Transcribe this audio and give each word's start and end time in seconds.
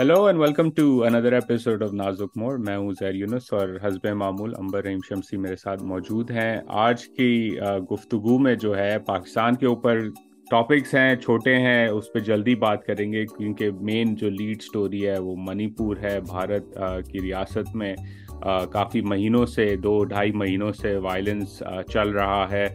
Hello 0.00 0.22
and 0.26 0.38
welcome 0.40 0.68
to 0.70 0.84
another 1.04 1.32
episode 1.32 1.82
of 1.82 1.92
نازک 1.92 2.36
مور 2.36 2.56
میں 2.58 2.76
ہوں 2.76 2.92
زیر 3.00 3.14
یونس 3.14 3.52
اور 3.52 3.68
حزب 3.82 4.06
معمول 4.16 4.52
امبر 4.58 4.82
رحیم 4.84 4.98
شمسی 5.08 5.36
میرے 5.36 5.56
ساتھ 5.56 5.82
موجود 5.82 6.30
ہیں 6.30 6.56
آج 6.78 7.06
کی 7.08 7.58
گفتگو 7.90 8.38
میں 8.38 8.54
جو 8.54 8.76
ہے 8.76 8.98
پاکستان 9.06 9.56
کے 9.56 9.66
اوپر 9.66 10.00
ٹاپکس 10.50 10.94
ہیں 10.94 11.14
چھوٹے 11.16 11.56
ہیں 11.56 11.86
اس 11.88 12.12
پہ 12.12 12.18
جلدی 12.18 12.54
بات 12.54 12.86
کریں 12.86 13.12
گے 13.12 13.24
کیونکہ 13.26 13.70
مین 13.80 14.14
جو 14.14 14.30
لیڈ 14.30 14.56
اسٹوری 14.60 15.06
ہے 15.08 15.18
وہ 15.18 15.36
منی 15.38 15.66
پور 15.68 15.96
ہے 15.96 16.18
بھارت 16.20 16.78
کی 17.08 17.20
ریاست 17.20 17.76
میں 17.76 17.94
کافی 18.72 19.00
مہینوں 19.00 19.44
سے 19.46 19.74
دو 19.76 19.92
ڈھائی 20.04 20.32
مہینوں 20.32 20.72
سے 20.72 20.96
وائلنس 20.96 21.62
چل 21.92 22.10
رہا 22.10 22.46
ہے 22.50 22.66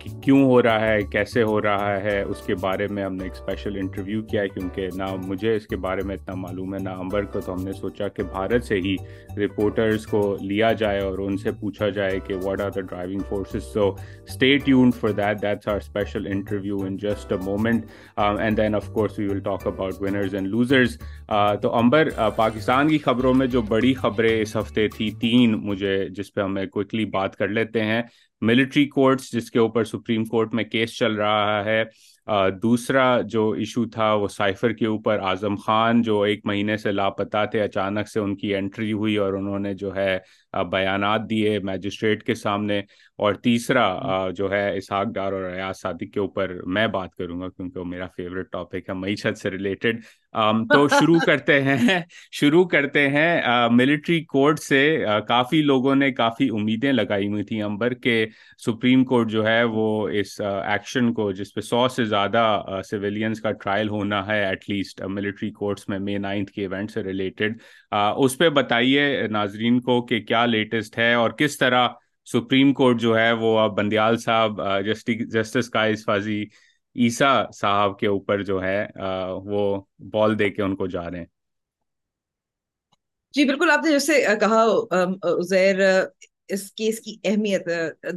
کہ 0.00 0.10
کیوں 0.22 0.42
ہو 0.44 0.62
رہا 0.62 0.80
ہے 0.80 0.98
کیسے 1.12 1.42
ہو 1.42 1.60
رہا 1.62 1.96
ہے 2.02 2.20
اس 2.22 2.42
کے 2.42 2.54
بارے 2.54 2.86
میں 2.90 3.04
ہم 3.04 3.14
نے 3.14 3.24
ایک 3.24 3.32
اسپیشل 3.32 3.76
انٹرویو 3.76 4.22
کیا 4.22 4.42
ہے 4.42 4.48
کیونکہ 4.48 4.88
نہ 4.96 5.04
مجھے 5.26 5.54
اس 5.56 5.66
کے 5.66 5.76
بارے 5.76 6.06
میں 6.06 6.16
اتنا 6.16 6.34
معلوم 6.34 6.74
ہے 6.74 6.78
نہ 6.78 6.90
امبر 6.98 7.24
کو 7.24 7.40
تو 7.40 7.52
ہم 7.52 7.62
نے 7.64 7.72
سوچا 7.72 8.08
کہ 8.08 8.22
بھارت 8.22 8.64
سے 8.64 8.78
ہی 8.78 8.94
رپورٹرس 9.38 10.06
کو 10.06 10.22
لیا 10.40 10.72
جائے 10.72 11.00
اور 11.00 11.18
ان 11.18 11.36
سے 11.36 11.52
پوچھا 11.60 11.88
جائے 11.88 12.18
کہ 12.26 12.34
what 12.44 12.60
are 12.60 12.70
the 12.70 12.80
driving 12.80 13.22
forces 13.28 13.72
so 13.72 13.88
stay 13.88 14.64
tuned 14.64 14.94
for 14.94 15.10
that 15.12 15.42
that's 15.42 15.68
our 15.68 15.76
special 15.76 16.26
interview 16.26 16.76
in 16.76 16.96
just 16.96 17.32
a 17.32 17.38
moment 17.44 17.84
and 18.16 18.56
then 18.56 18.74
of 18.74 18.88
course 18.92 19.18
we 19.18 19.26
will 19.26 19.40
talk 19.40 19.66
about 19.66 20.00
winners 20.00 20.34
and 20.34 20.48
losers 20.48 20.98
تو 21.62 21.74
امبر 21.74 22.08
پاکستان 22.36 22.88
کی 22.88 22.98
خبروں 22.98 23.34
میں 23.34 23.46
جو 23.46 23.62
بڑی 23.68 23.94
خبریں 23.94 24.40
اس 24.40 24.56
ہفتے 24.56 24.88
تھیں 24.88 25.10
تین 25.20 25.58
مجھے 25.62 25.96
جس 26.08 26.32
پہ 26.34 26.40
ہمیں 26.40 26.66
کوئکلی 26.66 27.04
بات 27.10 27.36
کر 27.36 27.48
لیتے 27.48 27.84
ہیں 27.84 28.02
ملٹری 28.42 28.86
کورٹس 28.88 29.32
جس 29.32 29.50
کے 29.50 29.58
اوپر 29.58 29.84
سپریم 29.84 30.24
کورٹ 30.24 30.54
میں 30.54 30.64
کیس 30.64 30.96
چل 30.96 31.14
رہا 31.14 31.64
ہے 31.64 31.84
دوسرا 32.62 33.20
جو 33.20 33.50
ایشو 33.50 33.84
تھا 33.84 34.12
وہ 34.14 34.28
سائفر 34.28 34.72
کے 34.72 34.86
اوپر 34.86 35.18
آزم 35.18 35.56
خان 35.56 36.02
جو 36.02 36.20
ایک 36.22 36.46
مہینے 36.46 36.76
سے 36.76 36.92
لاپتہ 36.92 37.44
تھے 37.50 37.62
اچانک 37.62 38.08
سے 38.08 38.20
ان 38.20 38.36
کی 38.36 38.54
انٹری 38.54 38.92
ہوئی 38.92 39.16
اور 39.16 39.32
انہوں 39.32 39.58
نے 39.58 39.74
جو 39.74 39.94
ہے 39.96 40.18
بیانات 40.70 41.30
دیے 41.30 41.58
میجسٹریٹ 41.58 42.22
کے 42.22 42.34
سامنے 42.34 42.80
اور 43.22 43.34
تیسرا 43.42 44.28
جو 44.36 44.50
ہے 44.50 44.64
اسحاق 44.76 45.12
ڈار 45.14 45.32
اور 45.32 45.42
ریاض 45.44 45.76
صادق 45.76 46.12
کے 46.14 46.20
اوپر 46.20 46.54
میں 46.68 46.86
بات 46.88 47.14
کروں 47.14 47.40
گا 47.40 47.48
کیونکہ 47.48 47.78
وہ 47.80 47.84
میرا 47.86 48.06
فیوریٹ 48.16 48.50
ٹاپک 48.52 48.88
ہے 48.88 48.94
معیشت 48.94 49.38
سے 49.38 49.50
ریلیٹڈ 49.50 50.00
تو 50.68 50.86
شروع 50.90 51.18
کرتے 51.26 51.60
ہیں 51.62 51.98
شروع 52.32 52.64
کرتے 52.66 53.08
ہیں 53.08 53.68
ملٹری 53.72 54.20
کورٹ 54.24 54.60
سے 54.60 54.82
کافی 55.28 55.62
لوگوں 55.62 55.94
نے 55.94 56.10
کافی 56.12 56.48
امیدیں 56.52 56.92
لگائی 56.92 57.28
ہوئی 57.28 57.44
تھیں 57.44 57.62
امبر 57.62 57.94
کہ 57.96 58.26
سپریم 58.62 59.04
کورٹ 59.04 59.30
جو 59.30 59.46
ہے 59.46 59.62
وہ 59.70 59.86
اس 60.10 60.40
ایکشن 60.40 61.12
کو 61.12 61.30
جس 61.32 61.54
پہ 61.54 61.60
سو 61.62 61.86
سے 61.88 62.04
زیادہ 62.06 62.44
سویلینس 62.84 63.40
کا 63.40 63.52
ٹرائل 63.54 63.88
ہونا 63.88 64.26
ہے 64.26 64.42
ایٹ 64.44 64.68
لیسٹ 64.68 65.02
ملٹری 65.10 65.50
کورٹس 65.52 65.88
میں 65.88 65.98
مے 66.00 66.18
نائنتھ 66.20 66.52
کے 66.52 66.62
ایونٹ 66.62 66.90
سے 66.90 67.02
ریلیٹڈ 67.02 67.58
اس 67.90 68.38
پہ 68.38 68.48
بتائیے 68.52 69.10
ناظرین 69.30 69.80
کو 69.80 70.00
کہ 70.06 70.20
کیا 70.22 70.46
لیٹسٹ 70.48 70.98
ہے 70.98 71.12
اور 71.14 71.30
کس 71.30 71.58
طرح 71.58 71.88
سپریم 72.32 72.72
کورٹ 72.72 73.00
جو 73.00 73.16
ہے 73.18 73.32
وہ 73.32 73.58
اب 73.58 73.76
بندیال 73.76 74.16
صاحب 74.18 74.60
جسٹس 74.86 75.76
عیسیٰ 76.96 77.50
صاحب 77.54 77.98
کے 77.98 78.06
اوپر 78.06 78.42
جو 78.42 78.62
ہے 78.62 78.86
وہ 79.44 79.80
بال 80.12 80.38
دے 80.38 80.50
کے 80.50 80.62
ان 80.62 80.76
کو 80.76 80.86
جا 80.86 81.10
رہے 81.10 81.18
ہیں 81.18 81.26
جی 83.34 83.50
آپ 83.52 83.84
نے 83.84 83.90
جیسے 83.90 84.24
کہا 84.40 84.64
اس 86.48 86.72
کیس 86.72 87.00
کی 87.00 87.16
اہمیت 87.24 87.68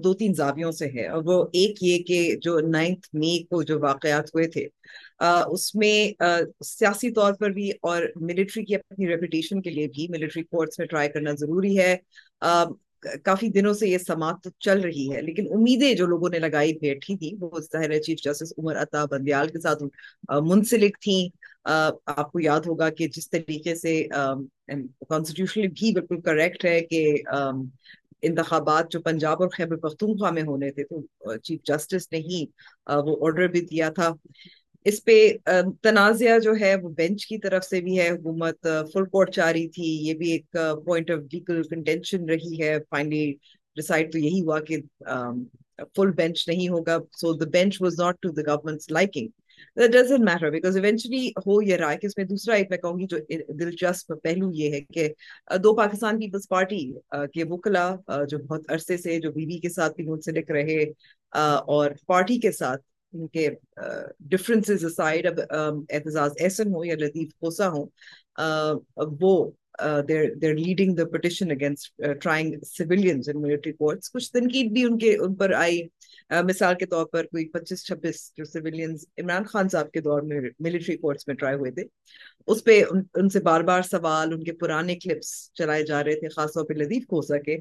دو 0.03 0.13
تین 0.13 0.33
زاویوں 0.33 0.71
سے 0.71 0.85
ہے 0.85 1.07
اور 1.07 1.23
وہ 1.25 1.43
ایک 1.53 1.83
یہ 1.83 2.03
کہ 2.03 2.35
جو 2.41 2.59
نائنتھ 2.59 3.07
مے 3.13 3.37
کو 3.43 3.61
جو 3.63 3.79
واقعات 3.79 4.25
ہوئے 4.25 4.47
تھے 4.47 4.67
اس 5.47 5.75
میں 5.75 5.95
سیاسی 6.65 7.11
طور 7.11 7.33
پر 7.33 7.49
بھی 7.49 7.69
اور 7.81 8.03
ملٹری 8.21 8.63
کی 8.65 8.75
اپنی 8.75 9.07
ریپوٹیشن 9.07 9.61
کے 9.61 9.69
لیے 9.69 9.87
بھی 9.87 10.07
ملٹری 10.09 10.43
کورٹس 10.43 10.79
میں 10.79 10.87
ٹرائی 10.87 11.09
کرنا 11.09 11.31
ضروری 11.31 11.77
ہے 11.79 11.95
کافی 13.03 13.49
دنوں 13.49 13.73
سے 13.73 13.87
یہ 13.89 13.97
سماعت 13.97 14.43
تو 14.43 14.49
چل 14.59 14.81
رہی 14.81 15.13
ہے 15.13 15.21
لیکن 15.21 15.47
امیدیں 15.53 15.93
جو 15.93 16.05
لوگوں 16.05 16.29
نے 16.29 16.39
لگائی 16.39 16.73
بیٹھی 16.73 17.17
تھی 17.17 17.35
وہ 17.39 17.59
ہے 17.73 17.99
چیف 17.99 18.19
جسٹس 18.23 18.53
عمر 18.57 18.81
عطا 18.81 19.05
بندیال 19.05 19.47
کے 19.47 19.59
ساتھ 19.59 19.83
منسلک 20.43 20.99
تھیں 21.01 21.27
آپ 22.05 22.31
کو 22.31 22.39
یاد 22.39 22.61
ہوگا 22.67 22.89
کہ 22.89 23.07
جس 23.07 23.29
طریقے 23.29 23.75
سے 23.75 24.07
کانسٹیٹیوشنلی 25.09 25.67
بھی 25.67 25.91
بالکل 25.91 26.21
کریکٹ 26.21 26.65
ہے 26.65 26.79
کہ 26.81 27.21
انتخابات 28.21 28.91
جو 28.91 29.01
پنجاب 29.01 29.41
اور 29.41 29.49
خیبر 29.49 29.77
پختونخوا 29.77 30.29
میں 30.29 30.43
ہونے 30.43 30.71
تھے 30.71 30.83
تو 30.83 31.37
چیف 31.37 31.59
جسٹس 31.63 32.11
نے 32.11 32.17
ہی 32.17 32.45
وہ 32.87 33.17
آرڈر 33.21 33.47
بھی 33.47 33.61
دیا 33.61 33.89
تھا 33.89 34.09
اس 34.85 35.03
پہ 35.03 35.15
تنازعہ 35.81 36.37
جو 36.39 36.53
ہے 36.61 36.75
وہ 36.75 36.89
بینچ 36.97 37.25
کی 37.27 37.37
طرف 37.37 37.63
سے 37.65 37.79
بھی 37.81 37.99
ہے 37.99 38.09
حکومت 38.09 38.67
فل 38.93 39.05
کورٹ 39.05 39.31
چاہ 39.31 39.51
رہی 39.51 39.67
تھی 39.67 39.83
یہ 40.07 40.13
بھی 40.13 40.31
ایک 40.31 40.57
پوائنٹ 40.85 41.11
آف 41.11 41.19
لیگل 41.31 41.61
کنٹینشن 41.69 42.29
رہی 42.29 42.61
ہے 42.61 42.77
فائنلی 42.89 43.31
ڈیسائڈ 43.77 44.11
تو 44.11 44.17
یہی 44.17 44.41
ہوا 44.41 44.59
کہ 44.59 44.77
فل 45.95 46.11
بینچ 46.11 46.47
نہیں 46.47 46.69
ہوگا 46.69 46.97
so 47.11 47.33
the 47.33 47.49
bench 47.49 47.81
was 47.81 47.99
not 47.99 48.21
to 48.21 48.31
the 48.31 48.41
government's 48.47 48.91
liking 48.91 49.27
doesn't 49.77 50.23
matter 50.23 50.49
because 50.49 50.77
eventually 50.77 51.27
ہو 51.45 51.61
یہ 51.61 51.75
رہا 51.75 51.95
کہ 51.95 52.07
اس 52.07 52.17
میں 52.17 52.25
دوسرا 52.25 52.55
ایک 52.55 52.69
میں 52.69 52.77
کہوں 52.77 52.99
گی 52.99 53.05
جو 53.05 53.17
دلچسپ 53.59 54.11
پہلو 54.23 54.51
یہ 54.53 54.71
ہے 54.71 54.81
کہ 54.93 55.07
دو 55.57 55.75
پاکستان 55.75 56.19
پیپلز 56.19 56.47
پارٹی 56.49 56.79
کے 57.33 57.43
وکلا 57.43 57.89
جو 58.29 58.37
بہت 58.37 58.71
عرصے 58.71 58.97
سے 58.97 59.19
جو 59.19 59.31
بی 59.31 59.45
بی 59.45 59.59
کے 59.59 59.69
ساتھ 59.69 59.95
بھی 59.95 60.05
منسلک 60.05 60.51
رہے 60.51 60.83
اور 61.67 61.91
پارٹی 62.05 62.39
کے 62.39 62.51
ساتھ 62.51 62.81
ان 63.15 63.27
کے 63.27 63.49
ڈفرینسز 64.19 64.85
اسائڈ 64.85 65.27
اب 65.27 65.39
اعتزاز 65.89 66.31
احسن 66.39 66.73
ہو 66.73 66.85
یا 66.85 66.95
لطیف 66.95 67.31
ہوسا 67.43 67.69
ہو 67.69 67.85
وہ 69.21 69.51
کچھ 74.13 74.31
تنقید 74.31 74.71
بھی 74.71 74.83
ان 74.83 74.97
کے 74.97 75.17
ان 75.17 75.35
پر 75.35 75.51
آئی 75.51 75.81
مثال 76.29 76.75
کے 76.75 76.85
طور 76.85 77.05
پر 77.05 77.23
کوئی 77.23 77.49
پچیس 77.49 77.85
چھبیس 77.85 78.31
جو 78.37 78.45
سویلینز 78.45 79.05
عمران 79.17 79.43
خان 79.43 79.69
صاحب 79.69 79.91
کے 79.91 80.01
دور 80.01 80.21
میں 80.21 80.41
ملٹری 80.59 80.97
کورٹس 80.97 81.27
میں 81.27 81.35
ٹرائی 81.35 81.55
ہوئے 81.55 81.71
تھے 81.71 81.83
اس 82.47 82.63
پہ 82.63 82.83
ان, 82.91 83.01
ان 83.15 83.29
سے 83.29 83.39
بار 83.39 83.61
بار 83.61 83.81
سوال 83.81 84.33
ان 84.33 84.43
کے 84.43 84.51
پرانے 84.51 84.95
کلپس 84.95 85.53
چلائے 85.53 85.83
جا 85.83 86.03
رہے 86.03 86.15
تھے 86.15 86.29
خاص 86.29 86.53
طور 86.53 86.65
پہ 86.65 86.73
لدیف 86.73 87.05
کوسا 87.05 87.37
کے 87.37 87.57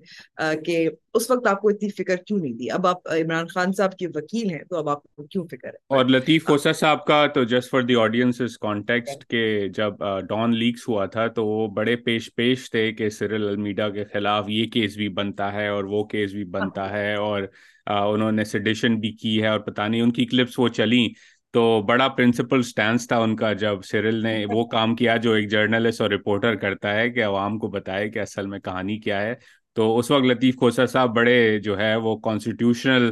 کہ 0.65 0.88
اس 1.15 1.31
وقت 1.31 1.47
آپ 1.47 1.60
کو 1.60 1.69
اتنی 1.69 1.88
فکر 1.91 2.16
کیوں 2.16 2.38
نہیں 2.38 2.53
دی 2.53 2.70
اب 2.70 2.87
آپ 2.87 3.09
عمران 3.09 3.47
خان 3.47 3.72
صاحب 3.72 3.97
کے 3.97 4.06
وکیل 4.06 4.50
ہیں 4.50 4.65
تو 4.70 4.76
اب 4.76 4.88
آپ 4.88 5.03
کو 5.03 5.22
کیوں 5.22 5.47
فکر 5.47 5.69
ہے 5.69 5.76
اور 5.88 6.04
لطیف 6.04 6.44
کوسا 6.44 6.72
صاحب 6.72 7.06
کا 7.06 7.26
تو 7.26 7.44
just 7.44 7.70
for 7.70 7.82
the 7.82 7.94
audience 7.94 8.42
context 8.60 9.25
کے 9.25 9.69
جب 9.69 9.94
ڈان 10.28 10.56
لیکس 10.56 10.88
ہوا 10.88 11.06
تھا 11.06 11.26
تو 11.26 11.47
وہ 11.47 11.66
بڑے 11.66 11.97
پیش 11.97 12.34
پیش 12.34 12.70
تھے 12.70 12.92
کہ 12.92 13.10
سرل 13.10 13.48
المیڈا 13.48 13.91
کے 13.91 14.04
خلاف 14.04 14.44
یہ 14.48 14.66
کیس 14.66 14.97
بھی 14.97 15.09
بنتا 15.09 15.53
ہے 15.53 15.69
اور 15.69 15.84
وہ 15.84 16.04
کیس 16.04 16.32
بھی 16.32 16.44
بنتا 16.44 16.91
ہے 16.91 17.15
اور 17.15 17.42
انہوں 17.87 18.32
نے 18.32 18.44
سیڈیشن 18.44 18.98
بھی 19.00 19.12
کی 19.12 19.42
ہے 19.42 19.48
اور 19.48 19.60
پتا 19.60 19.87
نہیں 19.88 20.00
ان 20.00 20.12
کی 20.12 20.25
کلپس 20.26 20.59
وہ 20.59 20.69
چلیں 20.69 21.09
تو 21.54 21.82
بڑا 21.82 22.09
پرنسپل 22.09 22.62
سٹینس 22.62 23.09
تھا 23.09 23.16
ان 23.16 23.37
کا 23.37 23.53
جب 23.53 23.82
سیرل 23.84 24.22
نے 24.22 24.44
وہ 24.53 24.65
کام 24.65 24.94
کیا 24.97 25.16
جو 25.16 25.32
ایک 25.32 25.50
جرنلسٹ 25.50 26.00
اور 26.00 26.10
رپورٹر 26.10 26.54
کرتا 26.54 26.94
ہے 26.94 27.10
کہ 27.10 27.25
عوام 27.25 27.59
کو 27.59 27.69
بتائے 27.69 28.09
کہ 28.09 28.19
اصل 28.19 28.47
میں 28.47 28.59
کہانی 28.59 28.98
کیا 28.98 29.20
ہے 29.22 29.34
تو 29.76 29.98
اس 29.98 30.10
وقت 30.10 30.25
لطیف 30.25 30.56
کھوسا 30.56 30.87
صاحب 30.87 31.15
بڑے 31.16 31.59
جو 31.59 31.78
ہے 31.78 31.94
وہ 31.97 32.16
کانسٹیٹیوشنل 32.16 33.10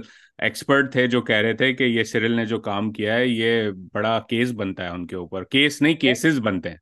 ایکسپرٹ 0.39 0.93
تھے 0.93 1.07
جو 1.07 1.21
کہہ 1.23 1.37
رہے 1.37 1.53
تھے 1.53 1.73
کہ 1.73 1.85
یہ 1.85 2.05
سیرل 2.05 2.33
نے 2.33 2.47
جو 2.47 2.61
کام 2.61 2.93
کیا 2.93 3.15
ہے 3.15 3.27
یہ 3.27 3.71
بڑا 3.93 4.19
کیس 4.29 4.53
بنتا 4.53 4.85
ہے 4.85 4.89
ان 4.89 5.07
کے 5.07 5.17
اوپر 5.17 5.45
کیس 5.45 5.83
نہیں 5.83 5.95
کیسز 5.95 6.41
بنتے 6.41 6.71
ہیں 6.71 6.77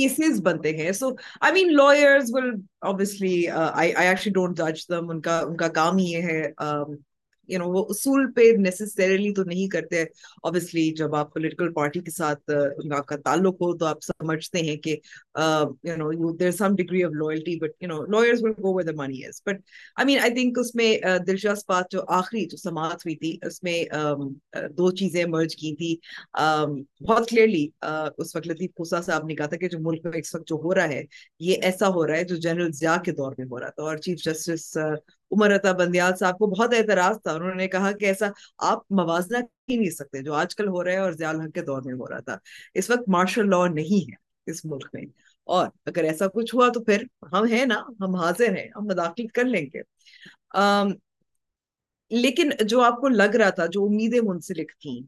کیسز 0.00 0.40
بنتے 0.42 0.76
ہیں 0.76 0.92
so 0.92 1.10
I 1.40 1.52
mean 1.52 1.74
lawyers 1.76 2.30
will 2.34 2.50
obviously 2.80 3.48
I 3.48 3.92
actually 3.92 4.32
don't 4.32 4.58
جج 4.58 4.88
دم 4.88 5.10
ان 5.10 5.20
کا 5.20 5.38
ان 5.38 5.56
کا 5.56 5.68
کام 5.68 5.98
یہ 5.98 6.22
ہے 6.22 6.42
یو 7.48 7.58
نو 7.58 7.70
وہ 7.72 7.84
اصول 7.88 8.32
پہ 8.32 8.50
نیسسریلی 8.58 9.32
تو 9.34 9.44
نہیں 9.44 9.68
کرتے 9.68 10.04
آبیسلی 10.42 10.90
جب 10.90 11.14
آپ 11.14 11.32
پولیٹیکل 11.34 11.72
پارٹی 11.72 12.00
کے 12.00 12.10
ساتھ 12.10 12.50
ان 12.50 12.94
کا 13.06 13.16
تعلق 13.16 13.60
ہو 13.60 13.76
تو 13.78 13.86
آپ 13.86 14.02
سمجھتے 14.02 14.60
ہیں 14.60 14.76
کہ 14.76 14.96
you 15.84 15.96
know 15.96 16.12
you 16.12 16.32
there 16.36 16.50
some 16.50 16.76
degree 16.76 17.04
of 17.04 17.12
loyalty 17.12 17.56
but 17.56 17.82
you 17.82 17.88
know 17.88 18.02
lawyers 18.06 18.42
will 18.44 18.52
go 18.58 18.74
with 18.74 18.88
money 18.96 19.24
is 19.24 19.42
but 19.46 19.60
I 19.96 20.06
mean 20.06 20.18
I 20.18 20.34
think 20.34 20.58
اس 20.58 20.74
میں 20.74 20.94
دلچسپ 21.26 21.68
بات 21.68 21.90
جو 21.90 22.02
آخری 22.08 22.44
جو 22.46 22.56
سماعت 22.56 23.06
ہوئی 23.06 23.16
تھی 23.16 23.36
اس 23.42 23.62
میں 23.62 23.84
دو 24.68 24.90
چیزیں 24.90 25.24
مرج 25.24 25.56
کی 25.56 25.74
تھیں 25.76 25.94
بہت 27.04 27.28
کلیئرلی 27.28 27.66
اس 28.18 28.36
وقت 28.36 28.46
لطیف 28.46 28.70
خوسا 28.76 29.00
صاحب 29.02 29.26
نے 29.26 29.34
کہا 29.34 29.46
تھا 29.46 29.56
کہ 29.56 29.68
جو 29.68 29.78
ملک 29.80 30.06
میں 30.06 30.18
اس 30.18 30.34
وقت 30.34 30.48
جو 30.48 30.56
ہو 30.56 30.74
رہا 30.74 30.88
ہے 30.88 31.02
یہ 31.40 31.56
ایسا 31.62 31.88
ہو 31.88 32.06
رہا 32.06 32.16
ہے 32.16 32.24
جو 32.24 32.36
جنرل 32.36 32.72
ضیاء 32.72 32.96
کے 32.96 33.12
دور 33.12 33.32
میں 33.38 33.46
ہو 33.46 33.60
رہا 33.60 33.68
تھا 33.68 33.82
اور 33.82 33.96
چیف 33.96 34.22
جسٹس 34.24 34.76
عمر 35.32 35.50
رتا 35.50 35.72
بندیال 35.72 36.16
صاحب 36.16 36.38
کو 36.38 36.46
بہت 36.46 36.74
اعتراض 36.74 37.16
تھا 37.22 37.32
انہوں 37.32 37.54
نے 37.54 37.68
کہا 37.68 37.92
کہ 37.92 38.04
ایسا 38.04 38.26
آپ 38.58 38.82
موازنہ 38.90 39.38
ہی 39.70 39.76
نہیں 39.76 39.90
سکتے 39.90 40.22
جو 40.22 40.34
آج 40.34 40.54
کل 40.56 40.68
ہو 40.68 40.84
رہا 40.84 40.92
ہے 40.92 40.98
اور 40.98 41.12
ضیاء 41.12 41.30
الحق 41.30 41.54
کے 41.54 41.62
دور 41.62 41.82
میں 41.82 41.94
ہو 41.94 42.08
رہا 42.08 42.20
تھا 42.20 42.36
اس 42.74 42.90
وقت 42.90 43.08
مارشل 43.08 43.50
لا 43.50 43.66
نہیں 43.66 44.10
ہے 44.10 44.16
اس 44.46 44.64
ملک 44.64 44.88
میں 44.92 45.04
اور 45.46 45.66
اگر 45.86 46.04
ایسا 46.04 46.26
کچھ 46.26 46.54
ہوا 46.54 46.68
تو 46.68 46.84
پھر 46.84 47.02
ہم 47.32 47.44
ہیں 47.44 47.66
نا 47.66 47.82
ہم 48.00 48.14
حاضر 48.14 48.56
ہیں 48.56 48.66
ہم 48.76 48.86
مداخلت 48.86 49.32
کر 49.32 49.44
لیں 49.44 49.66
گے 49.74 49.82
آم, 50.54 50.92
لیکن 52.10 52.50
جو 52.60 52.80
آپ 52.80 53.00
کو 53.00 53.08
لگ 53.08 53.36
رہا 53.36 53.50
تھا 53.50 53.66
جو 53.66 53.84
امیدیں 53.84 54.20
منسلک 54.20 54.72
تھیں 54.80 55.00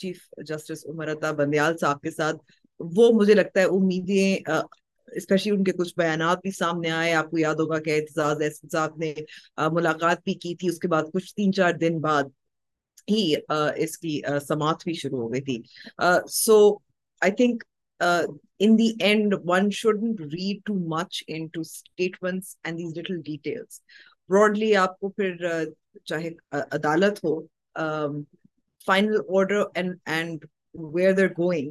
چیف 0.00 0.28
جسٹس 0.46 0.86
عمر 0.86 1.06
رتا 1.06 1.30
بندیال 1.32 1.76
صاحب 1.78 2.00
کے 2.00 2.10
ساتھ 2.10 2.36
وہ 2.80 3.10
مجھے 3.14 3.34
لگتا 3.34 3.60
ہے 3.60 3.64
امیدیں 3.64 4.50
اسپیشلی 5.12 5.52
ان 5.52 5.64
کے 5.64 5.72
کچھ 5.72 5.94
بیانات 5.96 6.38
بھی 6.42 6.50
سامنے 6.50 6.90
آئے 6.90 7.12
آپ 7.14 7.30
کو 7.30 7.38
یاد 7.38 7.54
ہوگا 7.54 7.78
کہ 7.78 7.90
اعتزاز 7.90 8.42
احتجاج 8.42 8.98
نے 8.98 9.14
ملاقات 9.72 10.18
بھی 10.24 10.34
کی 10.34 10.54
تھی 10.54 10.68
اس 10.68 10.78
کے 10.78 10.88
بعد 10.88 11.02
کچھ 11.12 11.34
تین 11.34 11.52
چار 11.52 11.72
دن 11.72 12.00
بعد 12.00 12.24
ہی 13.10 13.34
اس 13.76 13.98
کی 13.98 14.20
سماعت 14.48 14.84
بھی 14.84 14.94
شروع 14.94 15.20
ہو 15.20 15.32
گئی 15.32 15.40
تھی 15.40 15.62
so 16.30 16.74
I 17.20 17.32
think 17.32 17.64
in 18.58 18.78
the 18.78 18.92
end 19.00 19.34
one 19.44 19.68
and 19.84 20.20
read 20.20 20.60
too 20.64 20.74
much 20.74 21.24
and 21.26 21.56
these 21.56 22.98
little 22.98 23.20
details 23.20 23.80
broadly 24.28 24.76
آپ 24.76 25.00
کو 25.00 25.08
پھر 25.08 25.46
چاہے 26.04 26.30
عدالت 26.52 27.24
ہو 27.24 27.40
فائنل 28.86 29.16
آرڈر 29.28 31.26
گوئنگ 31.38 31.70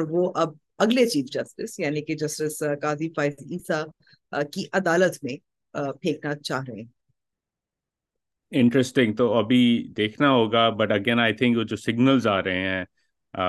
وہ 0.00 0.32
اب 0.34 0.48
اگلے 0.78 1.06
چیف 1.06 1.24
جسٹس 1.24 1.80
یعنی 1.80 2.02
کہ 2.02 2.14
جسٹسا 2.14 2.74
کی 4.52 4.64
ادالت 4.72 5.24
میں 5.24 5.47
پھینکنا 5.74 6.34
چاہ 6.34 6.64
رہے 6.68 6.74
ہیں 6.74 6.98
انٹرسٹنگ 8.50 9.12
تو 9.12 9.32
ابھی 9.32 9.92
دیکھنا 9.96 10.30
ہوگا 10.30 10.70
بٹ 10.70 10.92
اگین 10.92 11.20
آئی 11.20 11.32
تھنک 11.32 11.56
یہ 11.60 13.42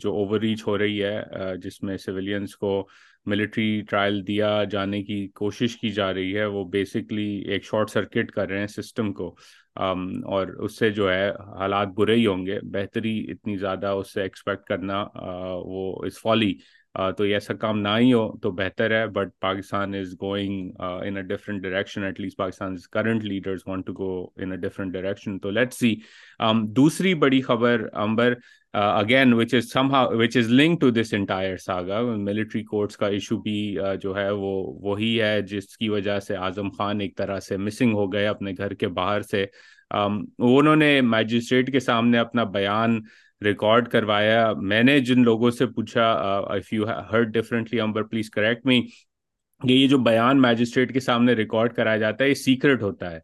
جو 0.00 0.12
اوور 0.12 0.40
ریچ 0.40 0.66
ہو 0.66 0.78
رہی 0.78 1.04
ہے 1.04 1.22
جس 1.62 1.82
میں 1.82 1.96
سیولینس 1.96 2.56
کو 2.56 2.88
ملٹری 3.26 3.80
ٹرائل 3.88 4.26
دیا 4.26 4.62
جانے 4.70 5.02
کی 5.02 5.26
کوشش 5.34 5.76
کی 5.76 5.90
جا 5.90 6.12
رہی 6.14 6.36
ہے 6.36 6.44
وہ 6.46 6.64
بیسکلی 6.70 7.28
ایک 7.46 7.64
شارٹ 7.64 7.90
سرکٹ 7.90 8.30
کر 8.30 8.48
رہے 8.48 8.60
ہیں 8.60 8.66
سسٹم 8.66 9.12
کو 9.12 9.34
اور 10.26 10.48
اس 10.58 10.78
سے 10.78 10.90
جو 10.90 11.10
ہے 11.10 11.28
حالات 11.56 11.88
برے 11.96 12.14
ہی 12.14 12.26
ہوں 12.26 12.46
گے 12.46 12.58
بہتری 12.72 13.18
اتنی 13.30 13.56
زیادہ 13.56 13.86
اس 13.98 14.12
سے 14.12 14.22
ایکسپیکٹ 14.22 14.66
کرنا 14.68 15.04
وہ 15.64 15.92
از 16.06 16.20
فالی 16.22 16.52
تو 17.16 17.24
ایسا 17.24 17.54
کام 17.54 17.78
نہ 17.78 17.88
ہی 17.98 18.12
ہو 18.12 18.28
تو 18.42 18.50
بہتر 18.50 18.90
ہے 18.90 19.06
but 19.06 19.28
Pakistan 19.40 19.94
is 19.94 20.14
going 20.22 20.70
in 20.80 21.16
a 21.16 21.22
different 21.24 21.62
direction 21.62 22.04
at 22.04 22.20
least 22.20 22.36
Pakistan 22.36 22.76
current 22.92 23.24
leaders 23.24 23.62
want 23.66 23.86
to 23.86 23.92
go 23.92 24.10
in 24.36 24.52
a 24.52 24.58
different 24.58 24.92
direction 24.92 25.38
تو 25.38 25.50
لیٹ 25.50 25.72
سی 25.72 25.94
دوسری 26.76 27.14
بڑی 27.16 27.40
خبر 27.40 27.86
Amber 27.94 28.34
again 28.76 29.32
which 29.32 29.54
is 29.54 29.70
some 29.72 29.90
how 29.90 30.16
which 30.18 30.36
is 30.36 30.48
link 30.50 30.80
to 30.80 30.90
this 30.90 31.12
entire 31.14 31.56
saga 31.56 32.02
military 32.02 32.62
courts 32.64 32.96
کا 32.96 33.06
issue 33.08 33.36
بھی 33.38 33.78
uh, 33.78 33.94
جو 34.00 34.16
ہے 34.16 34.30
وہی 34.30 35.20
ہے 35.22 35.40
جس 35.42 35.76
کی 35.76 35.88
وجہ 35.88 36.18
سے 36.20 36.36
آزم 36.38 36.68
خان 36.70 37.00
ایک 37.00 37.16
طرح 37.16 37.40
سے 37.40 37.56
مسنگ 37.58 37.94
ہو 37.94 38.12
گئے 38.12 38.26
اپنے 38.26 38.52
گھر 38.58 38.74
کے 38.74 38.88
باہر 38.90 39.22
سے 39.22 39.44
um, 39.90 40.22
انہوں 40.38 40.76
نے 40.76 41.00
میجسٹریٹ 41.02 41.72
کے 41.72 41.80
سامنے 41.80 42.18
اپنا 42.18 42.44
بیان 42.50 43.00
ریکارڈ 43.42 43.88
کروایا 43.88 44.52
میں 44.52 44.82
نے 44.82 44.98
جن 45.00 45.22
لوگوں 45.22 45.50
سے 45.50 45.66
پوچھا 45.66 46.12
ہر 47.12 47.24
بر 47.86 48.02
پلیز 48.02 48.30
کریکٹ 48.30 48.66
می 48.66 48.80
کہ 49.60 49.72
یہ 49.72 49.86
جو 49.88 49.98
بیان 50.00 50.40
میجسٹریٹ 50.42 50.92
کے 50.92 51.00
سامنے 51.00 51.32
ریکارڈ 51.34 51.74
کرایا 51.74 51.96
جاتا 51.96 52.24
ہے 52.24 52.28
یہ 52.28 52.34
سیکرٹ 52.34 52.82
ہوتا 52.82 53.10
ہے 53.10 53.18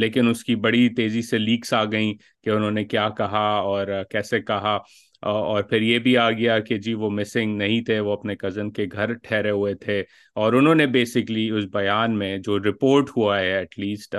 لیکن 0.00 0.28
اس 0.28 0.44
کی 0.44 0.54
بڑی 0.56 0.88
تیزی 0.88 1.22
سے 1.22 1.38
لیکس 1.38 1.72
آ 1.72 1.84
گئیں 1.84 2.12
کہ 2.44 2.50
انہوں 2.50 2.70
نے 2.70 2.84
کیا 2.84 3.08
کہا 3.08 3.48
اور 3.58 3.86
کیسے 4.10 4.40
کہا 4.40 4.78
اور 5.22 5.62
پھر 5.62 5.82
یہ 5.82 5.98
بھی 5.98 6.16
آ 6.16 6.30
گیا 6.30 6.58
کہ 6.58 6.76
جی 6.76 6.94
وہ 6.94 7.10
مسنگ 7.10 7.56
نہیں 7.56 7.80
تھے 7.80 7.98
وہ 8.00 8.12
اپنے 8.12 8.34
کزن 8.36 8.70
کے 8.70 8.86
گھر 8.92 9.12
ٹھہرے 9.14 9.50
ہوئے 9.50 9.74
تھے 9.74 9.98
اور 10.36 10.52
انہوں 10.52 10.74
نے 10.74 10.86
بیسکلی 10.86 11.48
اس 11.50 11.64
بیان 11.72 12.18
میں 12.18 12.36
جو 12.38 12.58
رپورٹ 12.58 13.10
ہوا 13.16 13.38
ہے 13.40 13.52
ایٹ 13.52 13.78
لیسٹ 13.78 14.16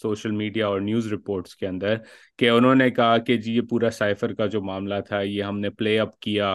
سوشل 0.00 0.30
میڈیا 0.30 0.66
اور 0.66 0.80
نیوز 0.80 1.12
رپورٹس 1.12 1.56
کے 1.56 1.66
اندر 1.66 1.96
کہ 2.38 2.50
انہوں 2.50 2.74
نے 2.74 2.90
کہا 2.90 3.18
کہ 3.18 3.36
جی 3.36 3.56
یہ 3.56 3.60
پورا 3.60 3.90
سائفر 3.90 4.34
کا 4.34 4.46
جو 4.46 4.62
معاملہ 4.62 5.00
تھا 5.08 5.20
یہ 5.20 5.42
ہم 5.42 5.58
نے 5.60 5.70
پلے 5.70 5.98
اپ 5.98 6.18
کیا 6.20 6.54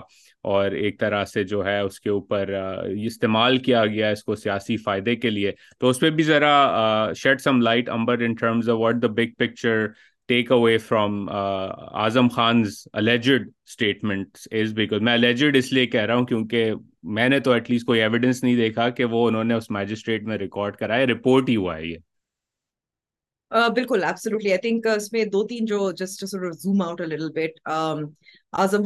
اور 0.46 0.72
ایک 0.72 1.00
طرح 1.00 1.24
سے 1.25 1.44
جو 1.44 1.66
ہے 1.66 1.80
اس 1.80 2.00
کے 2.00 2.10
اوپر 2.10 2.54
استعمال 3.06 3.57
کیا 3.57 3.86
گیا 3.86 4.10
اس 4.10 4.24
کو 4.24 4.36
سیاسی 4.36 4.78
فائدے 4.78 5.16
کے 5.16 5.30
لیے 5.30 5.52
تو 5.80 5.90
اس 5.90 6.00
پہ 6.00 6.10
بھی 6.10 6.24
ذرا 6.24 6.52
shade 7.16 7.42
some 7.42 7.62
light 7.62 7.90
Amber 7.90 8.19
in 8.19 8.36
terms 8.36 8.69
of 8.69 8.80
what 8.80 9.02
the 9.02 9.07
big 9.13 9.34
picture 9.38 9.86
take 10.30 10.52
away 10.52 10.78
from 10.78 11.28
Azam 11.30 12.28
Khan's 12.28 12.78
alleged 12.94 13.48
statement 13.66 14.48
is 14.52 14.74
because 14.74 15.02
میں 15.02 15.13
الیجڈ 15.13 15.57
اس 15.57 15.72
لیے 15.74 15.86
کہہ 15.88 16.02
رہا 16.02 16.16
ہوں 16.16 16.25
کیونکہ 16.25 16.74
میں 17.16 17.30
نے 17.30 17.40
تو 17.40 17.52
ایٹ 17.52 17.69
لیسٹ 17.72 17.86
کوئی 17.86 18.02
ایویڈنس 18.02 18.44
نہیں 18.44 18.56
دیکھا 18.56 18.90
کہ 18.90 19.06
وہ 19.06 19.28
انہوں 19.28 19.44
نے 19.44 19.54
اس 19.54 19.69
میجسٹریٹ 19.72 20.24
میں 20.24 20.38
ریکارڈ 20.38 20.78
کرایا 20.78 21.06
رپورٹ 21.06 21.50
ہی 21.50 21.56
ہوا 21.56 21.78
ہے 21.78 21.86
یہ 21.86 21.98
بالکل 23.52 24.04
ایبسلوٹلی 24.04 24.52
آئی 24.52 24.57
تھنک 24.59 24.88
اس 24.88 25.12
میں 25.14 25.24
دو 25.26 25.44
تین 25.47 25.66
جو 25.66 25.92
just 25.92 26.26
zoom 26.26 26.81
out 26.81 27.02
but 27.35 27.59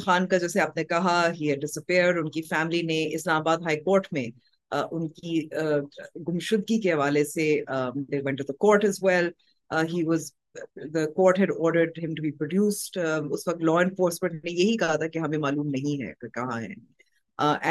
Khan 0.00 0.28
کا 0.28 0.38
جیسے 0.38 0.60
آپ 0.60 0.78
نے 0.78 0.84
کہا 0.84 1.22
ڈسپیئر 1.62 2.16
ان 2.16 2.30
کی 2.30 2.42
فیملی 2.42 2.82
نے 2.82 3.04
اسلام 3.16 3.42
آباد 3.42 3.58
ہائی 3.58 3.80
کورٹ 3.80 4.08
میں 4.12 4.26
ان 4.72 5.08
کی 5.10 5.48
گمشدگی 6.28 6.80
کے 6.82 6.94
حوالے 6.94 7.24
سے 7.24 7.56
court 8.60 8.86
is 8.86 9.04
well 9.04 9.30
he 9.90 10.04
was 10.04 10.32
اس 13.32 13.48
وقت 13.48 13.64
لا 13.64 13.80
انفورسمنٹ 13.80 14.46
نے 14.46 14.52
یہی 14.52 14.78
کہا 14.78 14.96
تھا 14.96 15.08
کہ 15.08 15.20
ہمیں 15.20 15.38
معلوم 15.38 15.68
نہیں 15.68 16.04
ہے 16.04 16.14
کہاں 16.30 16.62
ہے 16.62 16.74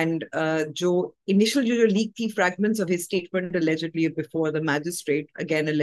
اینڈ 0.00 0.24
جو 0.24 0.72
جو 0.74 0.90
انیشل 1.26 1.64
لیک 1.92 2.14
تھی 2.16 2.28
fragments 2.28 2.80
of 2.80 2.90
his 2.90 2.94
statement 2.94 3.56
allegedly 3.56 4.06
allegedly 4.06 4.50
the 4.50 4.62
magistrate 4.64 5.26
again 5.34 5.68
I 5.68 5.76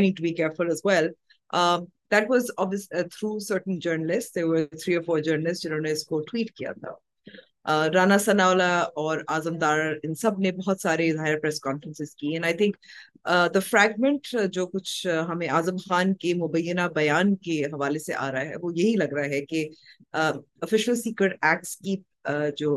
need 0.00 0.16
to 0.16 0.22
be 0.22 0.32
careful 0.32 0.68
as 0.68 0.80
well 0.84 1.08
through 2.10 3.38
certain 3.38 3.78
journalist 3.78 4.38
جنہوں 5.24 5.80
نے 5.80 5.92
بہت 10.52 10.80
سارے 10.80 11.12
مبینہ 16.34 16.80
بیان 16.94 17.36
کے 17.36 17.64
حوالے 17.64 17.98
سے 17.98 18.14
آ 18.14 18.32
رہا 18.32 18.40
ہے 18.40 18.54
وہ 18.62 18.72
یہی 18.74 18.94
لگ 18.94 19.14
رہا 19.14 19.24
ہے 19.24 19.46
کہ 19.46 19.68
جو 22.56 22.76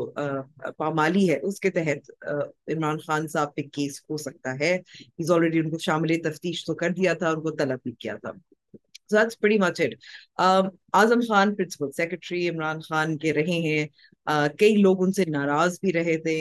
پامالی 0.78 1.30
ہے 1.30 1.38
اس 1.42 1.60
کے 1.60 1.70
تحت 1.70 2.26
عمران 2.68 2.98
خان 2.98 3.28
صاحب 3.28 3.54
پہ 3.54 3.62
کیس 3.72 4.00
ہو 4.10 4.16
سکتا 4.16 4.60
ہے 4.60 4.78
شامل 5.80 6.20
تفتیش 6.22 6.64
تو 6.64 6.74
کر 6.74 6.90
دیا 6.90 7.12
تھا 7.14 7.30
ان 7.30 7.40
کو 7.40 7.50
طلب 7.50 7.78
بھی 7.82 7.92
کیا 7.92 8.16
تھا 8.16 8.30
آزم 10.92 11.20
خان 11.20 11.54
پرنسپل 11.54 11.90
سیکرٹری 11.96 12.48
عمران 12.48 12.80
خان 12.80 13.18
کے 13.18 13.32
رہے 13.32 13.60
ہیں 13.60 13.86
کئی 14.58 14.76
لوگ 14.76 15.02
ان 15.02 15.12
سے 15.12 15.24
ناراض 15.24 15.78
بھی 15.80 15.92
رہے 15.92 16.16
تھے 16.18 16.40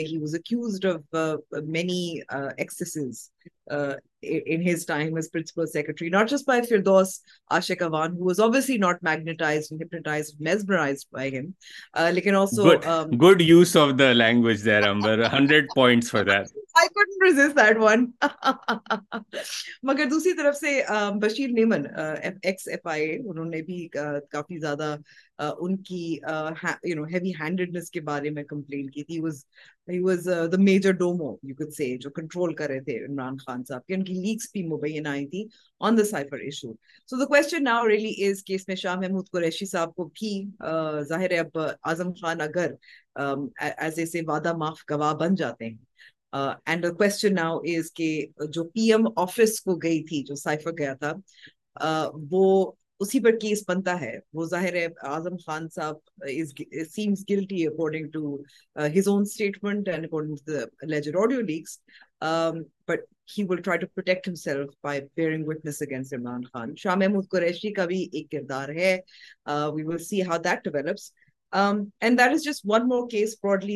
مگر 19.84 20.06
دوسری 20.06 20.34
طرف 20.34 20.56
سے 20.56 20.82
بشیر 21.22 21.50
نیمنہ 21.50 21.88
بھی 23.62 23.88
کافی 24.32 24.60
زیادہ 24.60 24.96
ان 25.42 25.78
ہیوی 27.14 27.30
ہینڈ 27.30 27.62
کے 27.92 28.02
بارے 28.02 28.30
میں 28.30 28.44
کمپلین 28.44 28.90
اس 29.10 30.20
میں 38.68 38.76
شاہ 38.76 38.96
محمود 38.96 39.30
قریشی 39.32 39.66
صاحب 39.66 39.96
کو 39.96 40.10
کی 40.10 40.44
ظاہر 41.10 41.38
اب 41.40 41.60
اعظم 41.84 42.12
خان 42.12 42.42
اگر 42.42 42.74
ایز 43.78 44.00
اے 44.16 44.22
وعدہ 44.28 44.54
معاف 44.54 44.84
گواہ 44.92 45.14
بن 45.14 45.36
جاتے 45.36 45.66
ہیں 45.66 45.78
اینڈ 46.66 46.86
کہ 47.94 48.26
جو 48.54 48.64
پی 48.64 48.92
ایم 48.92 49.08
آفس 49.16 49.62
کو 49.62 49.76
گئی 49.76 50.04
تھی 50.04 50.24
جو 50.24 50.36
سائفر 50.36 50.72
گیا 50.72 50.94
تھا 50.94 51.14
وہ 52.32 52.72
اسی 53.02 53.20
پر 53.20 53.32
کیس 53.42 53.64
بنتا 53.68 54.02
ہے 54.02 54.06
ہے 54.06 54.08
ہے 54.08 54.20
وہ 54.34 54.46
ظاہر 54.46 54.74
خان 55.46 55.68
صاحب 55.70 55.96
شاہ 66.78 66.96
محمود 66.96 67.28
قریشی 67.30 67.74
کا 67.74 67.86
بھی 67.86 68.10
ایک 68.14 68.32
کردار 68.32 68.70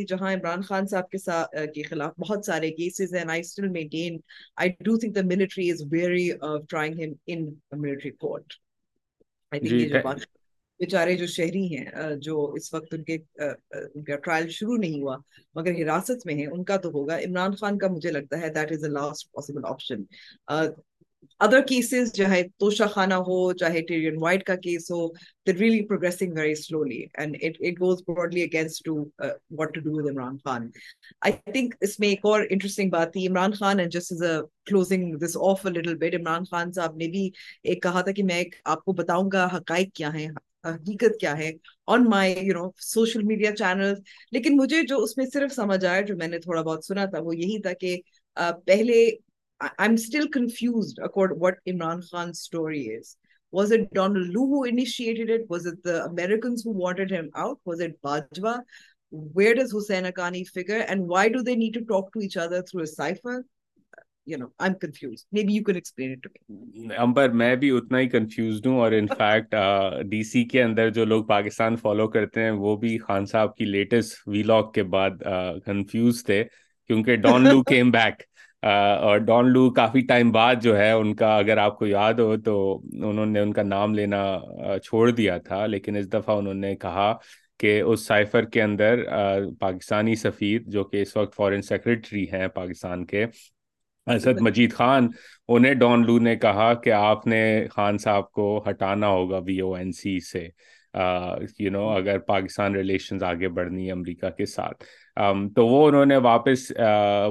جہاں 0.03 0.33
عمران 0.33 0.61
خان 0.61 0.87
صاحب 0.87 1.09
کے 1.09 1.83
خلاف 1.83 2.13
بہت 2.17 2.45
سارے 2.45 2.71
جی، 9.61 9.89
بیچارے 10.79 11.15
جو 11.17 11.27
شہری 11.27 11.77
ہیں 11.77 12.15
جو 12.15 12.51
اس 12.51 12.73
وقت 12.73 12.93
ان 12.93 13.03
کے 13.03 13.17
ان 13.71 14.03
کا 14.03 14.15
ٹرائل 14.15 14.49
شروع 14.49 14.77
نہیں 14.77 15.01
ہوا 15.01 15.17
مگر 15.55 15.71
حراست 15.71 16.25
میں 16.25 16.35
ہیں 16.35 16.47
ان 16.47 16.63
کا 16.63 16.77
تو 16.77 16.89
ہوگا 16.89 17.17
عمران 17.17 17.55
خان 17.55 17.77
کا 17.77 17.87
مجھے 17.87 18.11
لگتا 18.11 18.41
ہے 18.41 18.49
that 18.49 18.71
is 18.71 18.83
a 18.83 18.89
last 18.89 19.31
possible 19.31 19.61
option 19.63 20.03
other 21.39 21.61
cases 21.61 22.11
چاہے 22.13 22.41
توشا 22.59 22.85
خانہ 22.87 23.13
ہو 23.27 23.37
چاہے 23.53 23.81
ٹیرین 23.81 24.17
وائٹ 24.21 24.43
کا 24.43 24.55
کیس 24.55 24.89
ہو 24.91 25.07
دیر 25.47 25.55
really 25.55 25.85
progressing 25.87 26.33
very 26.33 26.55
slowly 26.55 27.01
and 27.13 27.35
it 27.41 27.79
goes 27.79 28.01
broadly 28.07 28.43
against 28.43 28.83
to 28.85 28.95
what 29.51 29.73
to 29.73 29.81
do 29.81 30.07
Imran 30.09 30.37
Khan 30.37 30.69
I 31.21 31.33
think 31.51 31.75
اس 31.81 31.99
میں 31.99 32.09
ایک 32.09 32.25
اور 32.25 32.45
انٹرسٹنگ 32.49 32.89
بات 32.89 33.13
تھی 33.13 33.27
Imran 33.27 33.51
Khan 33.51 33.79
and 33.79 33.91
just 33.91 34.11
as 34.11 34.23
a 34.23 34.37
closing 34.65 35.15
this 35.17 35.37
of 35.41 35.65
a 35.65 35.71
little 35.71 35.95
bit 35.97 36.15
Imran 36.15 36.43
Khan 36.51 36.71
صاحب 36.71 36.97
نے 36.97 37.07
بھی 37.07 37.29
ایک 37.63 37.81
کہا 37.83 38.01
تھا 38.01 38.11
کہ 38.11 38.23
میں 38.23 38.35
ایک 38.35 38.55
آپ 38.65 38.83
کو 38.85 38.93
بتاؤں 38.93 39.29
گا 39.33 39.45
حقائق 39.53 39.93
کیا 39.93 40.13
ہیں 40.13 40.27
حقیقت 40.65 41.19
کیا 41.19 41.37
ہے 41.37 41.51
on 41.87 42.05
my 42.09 42.33
you 42.37 42.53
know 42.53 42.69
social 42.83 43.23
media 43.23 43.55
channel 43.55 43.93
لیکن 44.31 44.57
مجھے 44.57 44.81
جو 44.81 44.97
اس 45.03 45.17
میں 45.17 45.25
صرف 45.33 45.53
سمجھ 45.53 45.83
آیا 45.85 46.01
جو 46.01 46.15
میں 46.17 46.27
نے 46.27 46.39
تھوڑا 46.39 46.61
بہت 46.61 46.85
سنا 46.85 47.05
تھا 47.05 47.19
وہ 47.19 47.35
یہی 47.35 47.61
تھا 47.61 47.73
کہ 47.73 47.97
پہلے 48.65 49.05
I'm 49.61 49.97
still 49.97 50.27
confused 50.27 50.99
about 50.99 51.37
what 51.37 51.55
Imran 51.67 52.03
Khan's 52.09 52.41
story 52.41 52.81
is. 52.87 53.15
Was 53.51 53.71
it 53.71 53.93
Donald 53.93 54.27
Lou 54.27 54.47
who 54.47 54.63
initiated 54.65 55.29
it? 55.29 55.49
Was 55.49 55.65
it 55.65 55.81
the 55.83 56.03
Americans 56.05 56.63
who 56.63 56.71
wanted 56.71 57.09
him 57.09 57.29
out? 57.35 57.59
Was 57.63 57.79
it 57.79 58.01
Bajwa? 58.01 58.59
Where 59.11 59.55
does 59.55 59.71
Hussein 59.71 60.03
Akani 60.03 60.45
figure? 60.45 60.83
And 60.89 61.07
why 61.07 61.29
do 61.29 61.41
they 61.41 61.55
need 61.55 61.73
to 61.75 61.85
talk 61.85 62.11
to 62.13 62.19
each 62.19 62.35
other 62.35 62.63
through 62.63 62.83
a 62.83 62.87
cipher? 62.87 63.45
You 64.27 64.37
know, 64.39 64.51
I'm 64.59 64.75
confused. 64.75 65.27
Maybe 65.31 65.53
you 65.53 65.63
can 65.63 65.75
explain 65.77 66.11
it 66.11 66.23
to 66.23 66.29
me. 66.29 66.87
امبر 66.97 67.29
میں 67.29 67.55
بھی 67.55 67.69
اتنا 67.77 67.99
ہی 67.99 68.07
confused 68.09 68.67
ہوں 68.67 68.77
اور 68.81 68.91
in fact 68.91 69.55
D 70.09 70.23
C 70.23 70.43
کے 70.53 70.63
اندر 70.63 70.89
جو 70.93 71.05
لوگ 71.05 71.23
پاکستان 71.25 71.75
فالو 71.81 72.07
کرتے 72.15 72.43
ہیں 72.43 72.51
وہ 72.51 72.75
بھی 72.77 72.97
خان 73.07 73.25
صاحب 73.25 73.55
کی 73.57 73.65
لیٹسٹ 73.65 74.27
وی 74.27 74.43
لاگ 74.43 74.71
کے 74.73 74.83
بعد 74.95 75.23
کنفیوز 75.65 76.23
تھے 76.25 76.43
کیونکہ 76.87 77.15
ڈان 77.25 77.43
لو 77.49 77.61
کیم 77.69 77.91
بیک 77.91 78.23
اور 78.63 79.17
ڈان 79.17 79.49
لو 79.49 79.69
کافی 79.69 80.01
ٹائم 80.01 80.31
بعد 80.31 80.61
جو 80.61 80.77
ہے 80.77 80.91
ان 80.91 81.13
کا 81.15 81.35
اگر 81.37 81.57
آپ 81.57 81.77
کو 81.79 81.87
یاد 81.87 82.13
ہو 82.13 82.35
تو 82.37 82.55
انہوں 83.03 83.25
نے 83.25 83.39
ان 83.39 83.53
کا 83.53 83.63
نام 83.63 83.93
لینا 83.93 84.23
چھوڑ 84.83 85.09
دیا 85.11 85.37
تھا 85.37 85.65
لیکن 85.65 85.95
اس 85.95 86.11
دفعہ 86.13 86.37
انہوں 86.37 86.53
نے 86.53 86.75
کہا 86.75 87.13
کہ 87.59 87.79
اس 87.81 88.05
سائفر 88.07 88.45
کے 88.45 88.61
اندر 88.61 89.03
پاکستانی 89.59 90.15
سفیر 90.15 90.61
جو 90.67 90.83
کہ 90.83 91.01
اس 91.01 91.15
وقت 91.17 91.35
فورن 91.35 91.61
سیکرٹری 91.61 92.25
ہیں 92.31 92.47
پاکستان 92.47 93.05
کے 93.05 93.25
اسد 94.07 94.41
مجید 94.41 94.73
خان 94.73 95.07
انہیں 95.47 95.73
ڈان 95.73 96.05
لو 96.05 96.17
نے 96.19 96.35
کہا 96.35 96.73
کہ 96.73 96.91
آپ 96.91 97.27
نے 97.27 97.67
خان 97.71 97.97
صاحب 97.97 98.31
کو 98.31 98.63
ہٹانا 98.69 99.07
ہوگا 99.07 99.37
وی 99.37 99.59
او 99.59 99.73
این 99.75 99.91
سی 99.91 100.19
سے 100.19 100.47
یو 101.59 101.71
نو 101.71 101.87
اگر 101.89 102.19
پاکستان 102.19 102.75
ریلیشنز 102.75 103.23
آگے 103.23 103.47
بڑھنی 103.47 103.91
امریکہ 103.91 104.29
کے 104.29 104.45
ساتھ 104.45 104.83
تو 105.55 105.65
وہ 105.67 105.87
انہوں 105.87 106.05
نے 106.05 106.17
واپس 106.17 106.71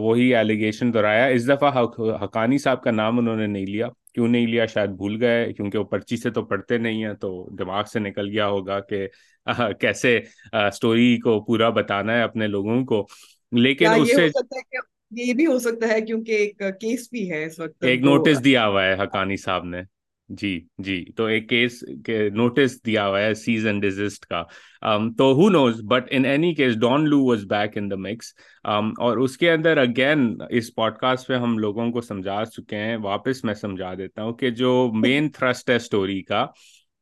وہی 0.00 0.35
ایلیگیشن 0.37 0.95
دہرایا 0.95 1.26
اس 1.26 1.49
دفعہ 1.49 1.85
حقانی 2.25 2.59
صاحب 2.59 2.83
کا 2.83 2.91
نام 2.91 3.19
انہوں 3.19 3.37
نے 3.37 3.47
نہیں 3.47 3.67
لیا 3.67 3.88
کیوں 4.12 4.29
نہیں 4.29 4.47
لیا 4.47 4.67
شاید 4.67 4.91
بھول 4.91 5.17
گئے 5.21 5.53
کیونکہ 5.53 5.79
وہ 5.79 5.85
پرچی 5.85 6.17
سے 6.17 6.31
تو 6.31 6.45
پڑھتے 6.45 6.79
نہیں 6.79 7.05
ہیں 7.05 7.14
تو 7.14 7.31
دماغ 7.59 7.85
سے 7.85 7.99
نکل 7.99 8.29
گیا 8.29 8.47
ہوگا 8.47 8.81
کہ 8.81 9.07
کیسے 9.81 10.19
اسٹوری 10.53 11.17
کو 11.19 11.41
پورا 11.45 11.69
بتانا 11.69 12.17
ہے 12.17 12.23
اپنے 12.23 12.47
لوگوں 12.47 12.85
کو 12.85 13.07
لیکن 13.53 13.87
اس 14.00 14.14
سے 14.17 14.29
یہ 15.12 15.33
بھی 15.35 15.47
ہو 15.47 15.59
سکتا 15.59 15.88
ہے 15.88 16.00
کیونکہ 16.00 16.33
ایک 16.33 16.62
کیس 16.81 17.09
بھی 17.11 17.31
ہے 17.31 17.45
اس 17.45 17.59
وقت 17.61 17.85
ایک 17.85 18.00
نوٹس 18.00 18.45
دیا 18.45 18.67
ہوا 18.67 18.85
ہے 18.85 18.95
حقانی 18.95 19.37
صاحب 19.37 19.64
نے 19.64 19.83
جی 20.29 20.61
جی 20.79 21.05
تو 21.17 21.25
ایک 21.25 21.49
کیس 21.49 21.85
کے 22.05 22.29
نوٹس 22.31 22.75
دیا 22.87 23.07
ہوا 23.09 23.21
ہے 23.21 23.35
سیزن 23.35 23.81
ڈیزسٹ 23.81 24.26
کا 24.26 24.43
تو 25.19 25.33
who 25.33 25.49
knows 25.50 25.83
but 25.85 26.12
any 26.12 26.55
case 26.55 26.76
down 26.81 27.09
love 27.09 27.25
was 27.25 27.45
back 27.47 27.76
in 27.79 27.91
the 27.91 27.97
mix 27.97 28.33
اور 28.64 29.17
اس 29.17 29.37
کے 29.37 29.50
اندر 29.50 29.76
اگین 29.76 30.37
اس 30.50 30.75
پوڈ 30.75 30.97
کاسٹ 30.97 31.29
پہ 31.29 31.35
ہم 31.35 31.59
لوگوں 31.59 31.91
کو 31.93 32.00
سمجھا 32.00 32.45
چکے 32.45 32.76
ہیں 32.76 32.97
واپس 32.97 33.45
میں 33.45 33.55
سمجھا 33.55 33.93
دیتا 33.95 34.23
ہوں 34.23 34.33
کہ 34.33 34.50
جو 34.50 34.91
مین 34.95 35.31
تھرسٹ 35.31 35.71
ہے 35.71 35.76
اسٹوری 35.76 36.23
کا 36.23 36.47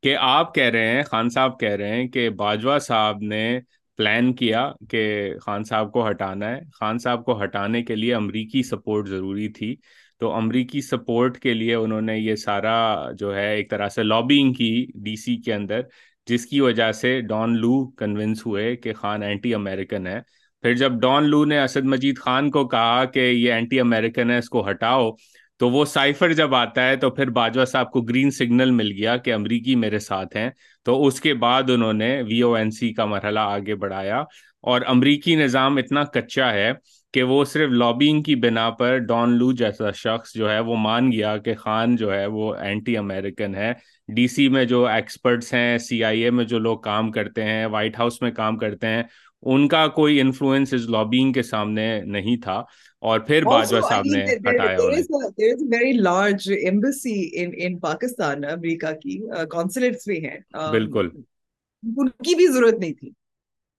کہ 0.03 0.17
آپ 0.17 0.55
کہہ 0.55 0.71
رہے 0.71 0.95
ہیں 0.95 1.03
خان 1.03 1.31
صاحب 1.31 1.59
کہہ 1.61 1.77
رہے 1.77 1.97
ہیں 1.97 2.09
کہ 2.09 2.29
باجوہ 2.31 2.79
صاحب 2.79 3.23
نے 3.23 3.61
پلان 3.99 4.33
کیا 4.33 4.71
کہ 4.89 5.33
خان 5.43 5.65
صاحب 5.65 5.93
کو 5.93 6.09
ہٹانا 6.11 6.51
ہے 6.51 6.61
خان 6.73 6.99
صاحب 6.99 7.25
کو 7.25 7.43
ہٹانے 7.45 7.83
کے 7.83 7.97
لیے 7.97 8.15
امریکی 8.15 8.62
سپورٹ 8.62 9.09
ضروری 9.09 9.49
تھی 9.49 9.75
تو 10.23 10.31
امریکی 10.33 10.81
سپورٹ 10.81 11.39
کے 11.39 11.53
لیے 11.55 11.75
انہوں 11.75 12.01
نے 12.01 12.17
یہ 12.19 12.35
سارا 12.37 13.11
جو 13.19 13.35
ہے 13.35 13.47
ایک 13.55 13.71
طرح 13.71 13.89
سے 13.89 14.03
لابینگ 14.03 14.53
کی 14.53 14.87
ڈی 14.95 15.15
سی 15.17 15.37
کے 15.37 15.55
اندر 15.55 15.81
جس 16.27 16.45
کی 16.47 16.61
وجہ 16.61 16.91
سے 16.93 17.21
ڈان 17.21 17.57
لو 17.57 17.73
کنونس 17.97 18.45
ہوئے 18.47 18.75
کہ 18.77 18.93
خان 18.93 19.23
اینٹی 19.23 19.55
امریکن 19.55 20.07
ہے 20.07 20.21
پھر 20.65 20.75
جب 20.75 21.01
ڈان 21.01 21.25
لو 21.25 21.45
نے 21.45 21.59
اسد 21.59 21.85
مجید 21.85 22.19
خان 22.19 22.51
کو 22.51 22.67
کہا 22.69 23.05
کہ 23.05 23.21
یہ 23.21 23.53
اینٹی 23.53 23.81
امریکن 23.81 24.31
ہے 24.31 24.39
اس 24.39 24.49
کو 24.49 24.69
ہٹاؤ 24.71 25.11
تو 25.61 25.71
وہ 25.71 25.85
سائفر 25.85 26.33
جب 26.33 26.55
آتا 26.55 26.89
ہے 26.89 26.97
تو 26.97 27.11
پھر 27.11 27.31
باجوہ 27.31 27.65
صاحب 27.65 27.91
کو 27.91 28.01
گرین 28.03 28.31
سگنل 28.31 28.71
مل 28.71 28.93
گیا 28.93 29.17
کہ 29.17 29.35
امریکی 29.35 29.75
میرے 29.75 29.99
ساتھ 29.99 30.37
ہیں 30.37 30.49
تو 30.87 31.07
اس 31.07 31.21
کے 31.21 31.35
بعد 31.35 31.71
انہوں 31.71 31.93
نے 31.93 32.11
وی 32.23 32.41
او 32.43 32.55
این 32.55 32.71
سی 32.71 32.93
کا 32.95 33.05
مرحلہ 33.07 33.41
آگے 33.51 33.75
بڑھایا 33.75 34.21
اور 34.65 34.81
امریکی 34.87 35.35
نظام 35.35 35.77
اتنا 35.77 36.05
کچا 36.05 36.53
ہے 36.53 36.73
کہ 37.15 37.23
وہ 37.23 37.45
صرف 37.45 37.71
لابینگ 37.71 38.23
کی 38.23 38.35
بنا 38.37 38.69
پر 38.71 38.99
ڈان 38.99 39.37
لو 39.39 39.51
جیسا 39.53 39.91
شخص 39.95 40.33
جو 40.35 40.51
ہے 40.51 40.59
وہ 40.61 40.77
مان 40.77 41.11
گیا 41.12 41.37
کہ 41.39 41.55
خان 41.55 41.97
جو 41.97 42.12
ہے 42.15 42.27
وہ 42.27 42.55
اینٹی 42.55 42.97
امریکن 42.97 43.55
ہے 43.55 43.73
ڈی 44.09 44.27
سی 44.29 44.49
میں 44.49 44.65
جو 44.65 44.87
ایکسپرٹس 44.87 45.53
ہیں 45.55 45.79
سی 45.79 46.03
آئی 46.05 46.25
اے 46.25 46.31
میں 46.31 46.45
جو 46.45 46.59
لوگ 46.59 46.79
کام 46.79 47.11
کرتے 47.12 47.45
ہیں 47.45 47.67
وائٹ 47.67 47.99
ہاؤس 47.99 48.21
میں 48.23 48.31
کام 48.31 48.59
کرتے 48.59 48.87
ہیں 48.87 49.03
ان 49.43 49.67
کا 49.69 49.87
کوئی 49.89 50.21
انفلوئنس 50.21 50.73
اس 50.75 50.89
لابینگ 50.89 51.33
کے 51.33 51.43
سامنے 51.43 51.87
نہیں 52.07 52.37
تھا 52.37 52.62
اور 53.03 53.21
پھر 53.21 53.45
باجوہ 53.45 53.81
صاحب 53.81 54.05
نے 54.07 54.25
ہٹائے 54.49 55.93
لارج 55.93 56.51
ایمبسی 56.53 57.15
امریکہ 57.45 58.93
کی 58.93 59.19
uh, 59.23 59.47
ہیں 60.09 60.39
um, 60.57 60.71
بالکل 60.71 61.09
ان 61.83 62.09
کی 62.09 62.35
بھی 62.35 62.47
ضرورت 62.47 62.79
نہیں 62.81 62.93
تھی 62.93 63.11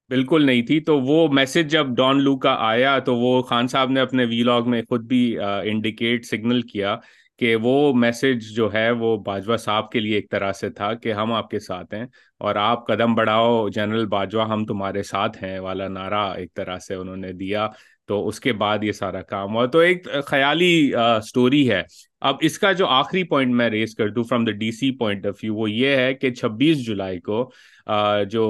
بالکل 0.10 0.46
نہیں 0.46 0.62
تھی 0.62 0.80
تو 0.80 1.00
وہ 1.00 1.28
میسج 1.28 1.72
جب 1.72 1.88
ڈان 1.88 2.22
لو 2.22 2.38
کا 2.38 2.56
آیا 2.60 2.98
تو 3.00 3.16
وہ 3.16 3.42
خان 3.42 3.68
صاحب 3.68 3.92
نے 3.92 4.00
اپنے 4.00 4.26
وی 4.26 4.42
لاگ 4.44 4.70
میں 4.70 4.82
خود 4.90 5.06
بھی 5.06 5.24
انڈیکیٹ 5.40 6.26
سگنل 6.26 6.62
کیا 6.62 6.96
کہ 7.40 7.56
وہ 7.56 7.94
میسج 7.94 8.56
جو 8.56 8.74
ہے 8.74 8.90
وہ 8.92 9.16
باجوا 9.18 9.58
صاحب 9.58 9.90
کے 9.92 10.00
لیے 10.00 10.16
ایک 10.16 10.30
طرح 10.32 10.52
سے 10.52 10.70
تھا 10.70 10.94
کہ 10.94 11.14
ہم 11.14 11.32
آپ 11.34 11.50
کے 11.50 11.60
ساتھ 11.60 11.94
ہیں 11.94 12.06
اور 12.42 12.56
آپ 12.56 12.86
قدم 12.88 13.16
بڑھاؤ 13.16 13.68
جنرل 13.70 14.06
باجوہ 14.06 14.48
ہم 14.50 14.66
تمہارے 14.66 15.04
ساتھ 15.04 15.44
ہیں 15.44 15.58
والا 15.60 15.88
نعرہ 15.88 16.28
ایک 16.36 16.54
طرح 16.54 16.80
سے 16.80 16.96
انہوں 16.96 17.18
نے 17.18 17.32
دیا 17.34 17.68
تو 18.10 18.28
اس 18.28 18.40
کے 18.40 18.54
بعد 18.54 18.84
یہ 18.84 18.92
سارا 18.92 19.22
کام 19.22 19.56
ہوا 19.56 19.66
تو 19.66 19.80
ایک 19.80 20.08
خیالی 20.28 20.92
سٹوری 21.24 21.70
ہے 21.70 21.82
اب 22.22 22.36
اس 22.42 22.58
کا 22.60 22.72
جو 22.72 22.88
آخری 22.88 23.24
پوائنٹ 23.24 23.54
میں 23.54 23.70
ریز 23.70 23.96
کر 23.96 24.10
دوں 24.10 24.24
from 24.24 24.46
the 24.46 24.52
D 24.52 24.72
C 24.72 24.92
point 24.98 25.26
of 25.26 25.36
view 25.44 25.56
وہ 25.56 25.70
یہ 25.72 25.96
ہے 25.96 26.14
کہ 26.14 26.32
چھبیس 26.34 26.86
جولائی 26.86 27.20
کو 27.20 27.50
جو 28.28 28.46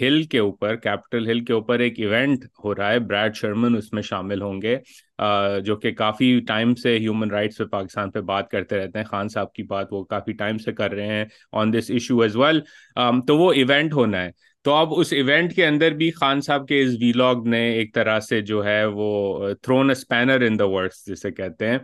ہل 0.00 0.22
کے 0.22 0.38
اوپر 0.38 0.76
کیپٹل 0.76 1.28
ہل 1.30 1.44
کے 1.44 1.52
اوپر 1.52 1.78
ایک 1.78 2.00
ایونٹ 2.00 2.44
ہو 2.64 2.74
رہا 2.74 2.90
ہے 2.90 2.98
بریڈ 2.98 3.36
شرمن 3.36 3.76
اس 3.76 3.92
میں 3.92 4.02
شامل 4.02 4.42
ہوں 4.42 4.60
گے 4.62 4.76
جو 5.64 5.76
کہ 5.76 5.92
کافی 5.92 6.38
ٹائم 6.40 6.74
سے 6.74 6.96
ہیومن 6.98 7.30
رائٹس 7.30 7.58
پہ 7.58 7.64
پاکستان 7.64 8.10
پہ 8.10 8.20
بات 8.24 8.50
کرتے 8.50 8.76
رہتے 8.76 8.98
ہیں 8.98 9.06
خان 9.06 9.28
صاحب 9.28 9.52
کی 9.52 9.62
بات 9.62 9.92
وہ 9.92 10.02
کافی 10.04 10.32
ٹائم 10.32 10.58
سے 10.58 10.72
کر 10.72 10.90
رہے 10.90 11.06
ہیں 11.06 11.24
on 11.52 11.72
this 11.72 11.90
issue 11.90 12.20
as 12.20 12.36
well 12.36 12.60
تو 13.26 13.36
وہ 13.36 13.52
ایونٹ 13.52 13.92
ہونا 13.92 14.22
ہے 14.24 14.30
تو 14.64 14.72
اب 14.72 14.88
اس 14.94 15.12
ایونٹ 15.12 15.54
کے 15.54 15.66
اندر 15.66 15.90
بھی 15.90 16.10
خان 16.10 16.40
صاحب 16.40 16.66
کے 16.68 16.80
اس 16.82 16.94
ویلاگ 17.00 17.46
نے 17.46 17.60
ایک 17.72 17.94
طرح 17.94 18.18
سے 18.20 18.40
جو 18.40 18.64
ہے 18.64 18.84
وہ 18.84 19.48
تھرون 19.62 19.90
اسپینر 19.90 20.40
ان 20.40 20.58
دا 20.58 20.64
ورکس 20.64 21.06
جسے 21.06 21.30
کہتے 21.30 21.68
ہیں 21.68 21.78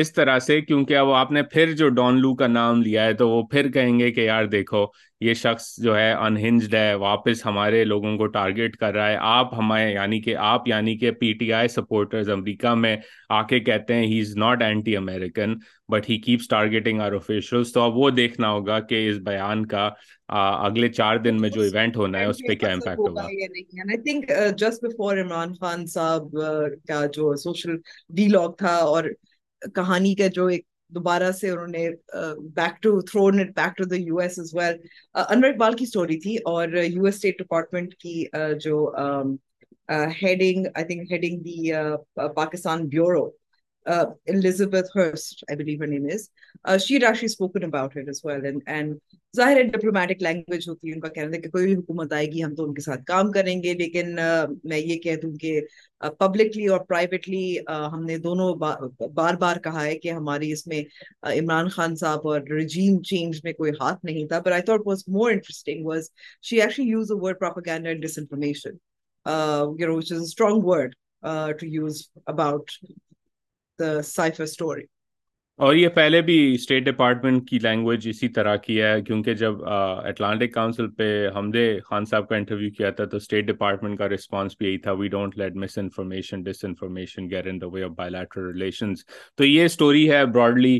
اس 0.00 0.12
طرح 0.12 0.38
سے 0.38 0.60
کیونکہ 0.60 0.96
اب 0.96 1.10
آپ 1.10 1.32
نے 1.32 1.42
پھر 1.42 1.72
جو 1.72 1.88
ڈون 1.88 2.20
لو 2.20 2.34
کا 2.34 2.46
نام 2.46 2.82
لیا 2.82 3.04
ہے 3.04 3.12
تو 3.12 3.28
وہ 3.28 3.42
پھر 3.42 3.70
کہیں 3.70 3.98
گے 3.98 4.10
کہ 4.10 4.20
یار 4.20 4.44
دیکھو 4.44 4.86
یہ 5.20 5.34
شخص 5.34 5.64
جو 5.78 5.96
ہے 5.96 6.10
انہنجڈ 6.12 6.74
ہے 6.74 6.94
واپس 6.96 7.44
ہمارے 7.46 7.84
لوگوں 7.84 8.16
کو 8.18 8.26
ٹارگیٹ 8.28 8.76
کر 8.76 8.92
رہا 8.94 9.08
ہے 9.08 9.16
آپ 9.20 9.52
ہمارے 9.54 9.90
یعنی 9.90 10.20
کہ 10.20 10.36
آپ 10.42 10.68
یعنی 10.68 10.96
کہ 10.98 11.10
پی 11.12 11.32
ٹی 11.32 11.52
آئی 11.52 11.68
سپورٹرز 11.68 12.30
امریکہ 12.30 12.74
میں 12.74 12.96
آ 13.30 13.42
کے 13.42 13.58
کہتے 13.60 13.94
ہیں 13.94 14.06
he 14.06 14.20
is 14.20 14.36
not 14.36 14.62
anti 14.62 14.96
American 14.96 15.54
but 15.88 16.08
he 16.10 16.18
keeps 16.20 16.48
targeting 16.48 17.00
our 17.00 17.12
officials 17.12 17.72
تو 17.72 17.82
اب 17.82 17.96
وہ 17.96 18.10
دیکھنا 18.12 18.50
ہوگا 18.50 18.78
کہ 18.82 19.08
اس 19.08 19.18
بیان 19.24 19.66
کا 19.66 19.88
اگلے 20.28 20.88
چار 20.90 21.16
دن 21.16 21.40
میں 21.40 21.48
جو 21.48 21.60
ایونٹ 21.62 21.96
ہونا 21.96 22.18
ہے 22.18 22.24
اس 22.24 22.38
پہ 22.48 22.54
کیا 22.54 22.72
امپیکٹ 22.72 22.98
ہوگا 22.98 23.22
I 23.22 23.96
think 23.98 24.32
just 24.58 24.84
before 24.84 25.18
Imran 25.18 25.52
Khan 25.54 25.86
صاحب 25.88 26.36
uh، 26.38 26.68
کا 26.88 27.04
جو 27.12 27.34
سوشل 27.38 27.76
ڈی 28.10 28.28
لاگ 28.28 28.52
تھا 28.58 28.76
اور 28.76 29.04
کہانی 29.74 30.14
کا 30.14 30.26
جو 30.34 30.46
ایک 30.46 30.64
دوبارہ 30.94 31.30
سے 31.32 31.50
انہوں 31.50 31.66
نے 31.66 31.88
back 32.54 32.82
to 32.82 33.00
through 33.00 33.28
to 33.76 33.84
the 33.84 33.96
U 33.96 34.18
S 34.18 34.38
as 34.38 34.54
well 34.54 34.76
Anwar 35.14 35.48
Iqbal 35.48 35.76
کی 35.76 35.84
اسٹوری 35.84 36.18
تھی 36.20 36.36
اور 36.44 36.68
یو 36.68 37.04
ایس 37.04 37.14
اسٹیٹ 37.14 37.38
ڈپارٹمنٹ 37.38 37.94
کی 37.94 38.24
جو 38.64 38.92
heading 40.22 40.22
heading 40.22 40.66
I 40.74 40.84
think 40.84 41.44
the 41.44 41.70
Pakistan 42.34 42.86
bureau 42.88 43.28
uh, 43.86 43.90
Uh, 43.92 44.06
Elizabeth 44.26 44.88
Hurst, 44.94 45.42
I 45.50 45.54
believe 45.54 45.80
her 45.80 45.86
name 45.86 46.06
is. 46.06 46.30
Uh, 46.64 46.78
actually 47.02 47.28
spoken 47.28 47.64
about 47.64 47.96
it 47.96 48.08
as 48.08 48.20
well. 48.22 48.44
And 48.44 48.62
and 48.68 48.98
ظاہر 49.34 49.56
ہے 49.56 49.62
ہے 49.62 49.68
diplomatic 49.68 50.22
language 50.22 50.68
ہوتی 50.68 50.92
ان 50.92 51.00
کا 51.00 51.08
کہنا 51.08 51.30
تھا 51.30 51.40
کہ 51.40 51.48
کوئی 51.50 51.66
بھی 51.66 51.74
حکومت 51.74 52.12
آئے 52.12 52.26
گی 52.26 52.42
ہم 52.44 52.54
تو 52.54 52.64
ان 52.64 52.72
کے 52.74 52.80
ساتھ 52.80 53.04
کام 53.06 53.30
کریں 53.32 53.62
گے 53.62 53.74
لیکن 53.74 54.18
uh, 54.18 54.54
میں 54.64 54.78
یہ 54.78 54.98
کہہ 54.98 55.16
دوں 55.22 55.32
کہ 55.34 55.60
پبلکلی 56.18 56.64
uh, 56.64 56.70
اور 56.70 56.80
پرائیویٹلی 56.86 57.58
ہم 57.92 58.04
نے 58.04 58.16
دونوں 58.18 58.54
بار 58.56 59.34
بار 59.34 59.56
کہا 59.64 59.84
ہے 59.84 59.96
کہ 59.98 60.10
ہماری 60.10 60.50
اس 60.52 60.66
میں 60.66 60.82
عمران 61.32 61.68
خان 61.68 61.96
صاحب 61.96 62.26
اور 62.28 62.40
رجیم 62.50 63.00
چینج 63.02 63.40
میں 63.44 63.52
کوئی 63.52 63.72
ہاتھ 63.80 64.04
نہیں 64.04 64.26
تھا 64.28 64.38
but 64.38 64.52
I 64.52 64.62
thought 64.62 64.86
was 64.86 65.04
more 65.08 65.30
interesting 65.30 65.86
was 65.86 66.10
she 66.42 66.60
actually 66.60 66.88
use 66.88 67.10
use 67.10 67.12
a 67.12 67.18
word 67.20 67.42
word 67.46 67.68
and 67.68 68.02
dish 68.02 68.18
information 68.18 68.76
strong 69.26 70.66
to 71.60 71.86
about 72.26 72.70
اور 75.58 75.74
یہ 75.74 75.88
پہلے 75.88 76.20
بھی 76.22 76.34
اسٹیٹ 76.54 76.84
ڈپارٹمنٹ 76.84 77.48
کی 77.48 77.58
لینگویج 77.58 78.06
اسی 78.08 78.28
طرح 78.28 78.54
کی 78.56 78.80
ہے 78.82 79.00
کیونکہ 79.02 79.34
جب 79.34 79.64
اٹلانٹک 79.64 80.52
کاؤنسل 80.54 80.88
پہ 80.90 81.08
ہم 81.34 81.48
نے 81.48 81.64
خان 81.80 82.04
صاحب 82.04 82.28
کا 82.28 82.36
انٹرویو 82.36 82.70
کیا 82.76 82.90
تھا 82.90 83.04
تو 83.04 83.16
اسٹیٹ 83.16 83.44
ڈپارٹمنٹ 83.44 83.98
کا 83.98 84.08
رسپانس 84.08 84.56
بھی 84.58 84.66
یہی 84.68 84.78
تھا 84.78 84.92
we 84.92 85.08
don't 85.08 85.36
let 85.38 85.56
miss 85.56 85.76
information 85.78 86.42
dish 86.42 86.64
information 86.64 87.28
in 87.44 87.60
the 87.60 87.66
way 87.66 87.82
of 87.82 87.90
bilateral 87.90 88.46
relations 88.46 89.04
تو 89.38 89.44
یہ 89.44 89.64
اسٹوری 89.64 90.10
ہے 90.10 90.24
براڈلی 90.28 90.78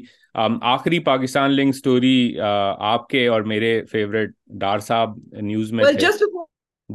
آخری 0.34 0.98
پاکستان 1.04 1.52
لنک 1.52 1.74
اسٹوری 1.74 2.16
آپ 2.38 3.06
کے 3.08 3.26
اور 3.28 3.42
میرے 3.52 3.80
فیوریٹ 3.92 4.30
ڈار 4.60 4.78
صاحب 4.78 5.18
نیوز 5.42 5.72
میں 5.72 5.92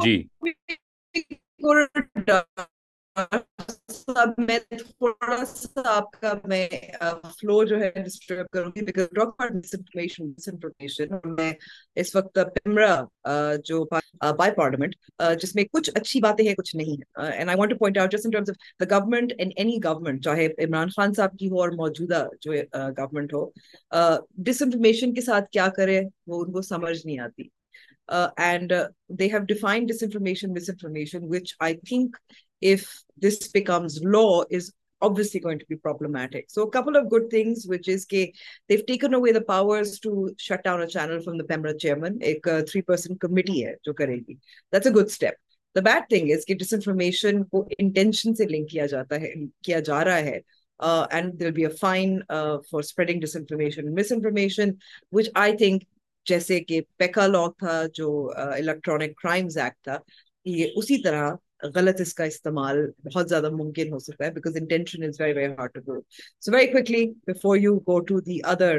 جی 0.00 0.22
میں 4.08 4.26
میں 4.28 4.46
میں 4.48 4.58
میں 4.72 4.78
تھوڑا 4.80 5.46
سا 5.46 5.82
آپ 5.86 6.12
کا 6.14 6.34
فلو 6.42 7.54
جو 7.54 7.64
جو 7.66 7.80
ہے 7.80 7.90
ڈسٹرب 7.96 8.50
کروں 8.52 8.72
گی 8.76 8.82
because 8.82 9.18
mis 9.18 9.74
miss 9.76 9.78
information 9.80 10.34
information 11.14 11.50
اس 11.96 12.16
وقت 12.16 12.40
بائی 14.38 14.52
پارلیمنٹ 14.52 14.96
جس 15.42 15.54
کچھ 15.54 15.66
کچھ 15.72 15.90
اچھی 15.96 16.20
باتیں 16.22 16.46
ہیں 16.46 16.54
ہیں 16.54 16.76
نہیں 16.76 17.02
and 17.18 17.50
I 17.50 17.58
want 17.58 17.72
to 17.72 17.78
point 17.78 17.98
out 17.98 18.12
just 18.12 18.26
in 18.26 18.32
terms 18.32 18.50
of 18.50 18.80
the 18.80 18.92
government 18.92 19.34
and 19.38 19.54
any 19.56 19.78
government 19.84 20.24
چاہے 20.24 20.48
عمران 20.60 20.90
خان 20.90 21.14
صاحب 21.14 21.38
کی 21.40 21.50
ہو 21.50 21.62
اور 21.62 21.76
موجودہ 21.76 22.26
جو 22.42 22.54
گورنمنٹ 22.74 23.34
ہو 23.34 23.46
ڈس 24.44 24.62
انفارمیشن 24.62 25.14
کے 25.14 25.22
ساتھ 25.22 25.52
کیا 25.52 25.68
کرے 25.78 26.02
وہ 26.28 26.44
ان 26.44 26.52
کو 26.52 26.62
سمجھ 26.64 26.98
نہیں 27.06 27.20
آتی 27.20 27.50
and 28.08 28.74
they 29.20 29.26
have 29.26 29.44
defined 29.48 29.90
dish 29.90 30.04
information 30.04 30.52
information 30.52 31.22
mis 31.22 31.32
which 31.32 31.56
I 31.60 31.78
think 31.80 32.18
جو 32.62 34.44
کرے 43.94 44.18
گیٹس 44.18 46.74
اٹ 46.74 46.88
بیڈیشن 46.88 47.44
کو 47.44 47.68
انٹینشن 47.80 48.34
سے 48.34 48.46
لنک 48.46 48.70
کیا 48.70 48.86
جاتا 48.86 49.22
ہے 49.22 49.34
کیا 49.64 49.80
جا 49.80 50.06
رہا 50.06 50.18
ہے 50.18 50.40
جیسے 56.26 56.60
کہ 56.60 56.82
پیکالاک 56.98 57.58
تھا 57.58 57.84
جو 57.94 58.32
الیکٹرانک 58.36 59.18
کرائمز 59.18 59.58
ایکٹ 59.58 59.84
تھا 59.84 59.98
یہ 60.46 60.68
اسی 60.76 60.98
طرح 60.98 61.32
غلط 61.76 62.02
اس 62.02 62.14
کا 62.14 62.24
استعمال 62.24 62.86
بہت 63.04 63.30
زیادہ 63.30 63.50
ممکن 63.50 63.94
ہو 63.94 64.00
سکتا 64.00 64.26
ہے 64.26 64.32
because 64.32 64.58
intention 64.58 65.04
is 65.04 65.22
very 65.22 65.34
very 65.34 65.54
hard 65.54 65.74
to 65.74 65.82
grow 65.82 66.02
so 66.42 66.52
very 66.52 66.68
quickly 66.68 67.06
before 67.28 67.58
you 67.58 67.76
go 67.88 68.00
to 68.00 68.20
the 68.22 68.40
other 68.44 68.80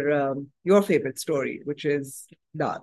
your 0.64 0.82
favourite 0.82 1.14
story 1.16 1.58
which 1.66 1.86
is 1.86 2.12
ڈال 2.58 2.83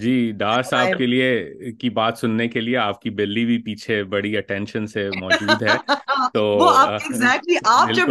جی 0.00 0.32
ڈار 0.32 0.62
صاحب 0.62 0.98
کے 0.98 1.06
لیے 1.06 1.72
کی 1.72 1.90
بات 1.90 2.18
سننے 2.18 2.46
کے 2.48 2.60
لیے 2.60 2.76
آپ 2.76 3.00
کی 3.00 3.10
بلی 3.10 3.44
بھی 3.44 3.56
پیچھے 3.58 4.02
بڑی 4.04 4.36
اٹینشن 4.36 4.86
سے 4.86 5.08
موجود 5.20 5.62
ہے 5.62 5.76
تو 6.34 6.58
کے 7.46 8.04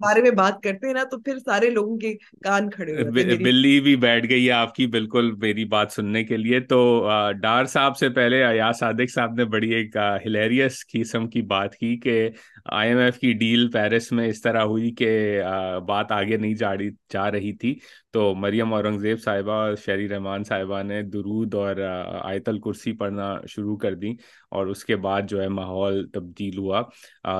بارے 0.00 0.22
میں 0.22 0.30
بات 0.30 0.62
کرتے 0.62 0.86
ہیں 0.86 0.94
نا 0.94 1.04
تو 1.04 1.18
پھر 1.18 1.38
سارے 1.38 1.70
لوگوں 1.70 1.96
کے 1.96 2.12
کان 2.44 2.70
کھڑے 2.70 3.04
بلی 3.36 3.78
بھی 3.80 3.94
بیٹھ 3.96 4.28
گئی 4.30 4.46
ہے 4.46 4.52
آپ 4.52 4.74
کی 4.74 4.86
بالکل 4.86 5.30
میری 5.32 5.64
بات 5.64 5.92
سننے 5.92 6.24
کے 6.24 6.36
لیے 6.36 6.60
تو 6.60 6.80
ڈار 7.40 7.64
صاحب 7.64 7.96
سے 7.96 8.08
پہلے 8.08 8.42
صادق 8.78 9.12
صاحب 9.14 9.34
نے 9.34 9.44
بڑی 9.44 9.74
ایک 9.74 9.96
ہلیریس 10.26 10.84
قسم 10.86 11.28
کی 11.28 11.42
بات 11.46 11.76
کی 11.76 11.96
کہ 11.96 12.28
آئی 12.72 12.88
ایم 12.88 12.98
ایف 12.98 13.18
کی 13.18 13.32
ڈیل 13.32 13.70
پیرس 13.70 14.10
میں 14.12 14.26
اس 14.28 14.40
طرح 14.42 14.62
ہوئی 14.64 14.94
کہ 14.94 15.40
بات 15.86 16.12
آگے 16.12 16.36
نہیں 16.36 16.54
جا 17.10 17.30
رہی 17.30 17.52
تھی 17.52 17.74
تو 18.12 18.34
مریم 18.34 18.72
اورنگزیب 18.74 19.20
صاحبہ 19.22 19.52
اور 19.52 19.74
شہری 19.76 20.08
رحمان 20.08 20.44
صاحبہ 20.44 20.82
نے 20.82 20.95
نے 20.96 21.02
درود 21.10 21.54
اور 21.54 21.76
آیت 22.22 22.48
الکرسی 22.48 22.92
پڑھنا 22.96 23.34
شروع 23.48 23.76
کر 23.76 23.94
دی 23.94 24.12
اور 24.50 24.66
اس 24.66 24.84
کے 24.84 24.96
بعد 24.98 25.28
جو 25.28 25.42
ہے 25.42 25.48
ماحول 25.50 26.06
تبدیل 26.08 26.58
ہوا 26.58 26.82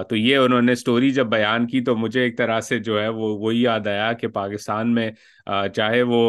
تو 0.02 0.16
یہ 0.16 0.37
انہوں 0.37 0.62
نے 0.62 0.74
سٹوری 0.74 1.11
جب 1.11 1.26
بیان 1.28 1.66
کی 1.66 1.80
تو 1.80 1.96
مجھے 1.96 2.22
ایک 2.22 2.38
طرح 2.38 2.61
سے 2.61 2.78
جو 2.78 3.00
ہے 3.02 3.09
وہ 3.11 3.37
وہی 3.38 3.62
یاد 3.62 3.87
آیا 3.87 4.12
کہ 4.12 4.28
پاکستان 4.35 4.94
میں 4.94 5.11
چاہے 5.74 6.02
وہ 6.02 6.29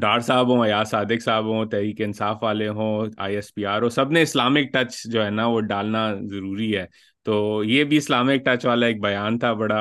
ڈار 0.00 0.20
صاحب 0.20 0.50
ہوں 0.50 0.66
یا 0.66 0.82
صادق 0.84 1.22
صاحب 1.24 1.46
ہوں 1.46 1.64
تحریک 1.66 2.00
انصاف 2.00 2.42
والے 2.42 2.68
ہوں 2.68 3.06
آئی 3.18 3.34
ایس 3.34 3.54
پی 3.54 3.64
آر 3.66 3.82
ہو 3.82 3.88
سب 3.88 4.12
نے 4.12 4.22
اسلامک 4.22 4.72
ٹچ 4.72 5.02
جو 5.04 5.24
ہے 5.24 5.30
نا 5.30 5.46
وہ 5.46 5.60
ڈالنا 5.60 6.06
ضروری 6.22 6.76
ہے 6.76 6.84
تو 7.26 7.62
یہ 7.64 7.84
بھی 7.84 7.96
اسلامک 7.96 8.44
ٹچ 8.44 8.64
والا 8.66 8.86
ایک 8.86 9.00
بیان 9.02 9.38
تھا 9.38 9.52
بڑا 9.52 9.80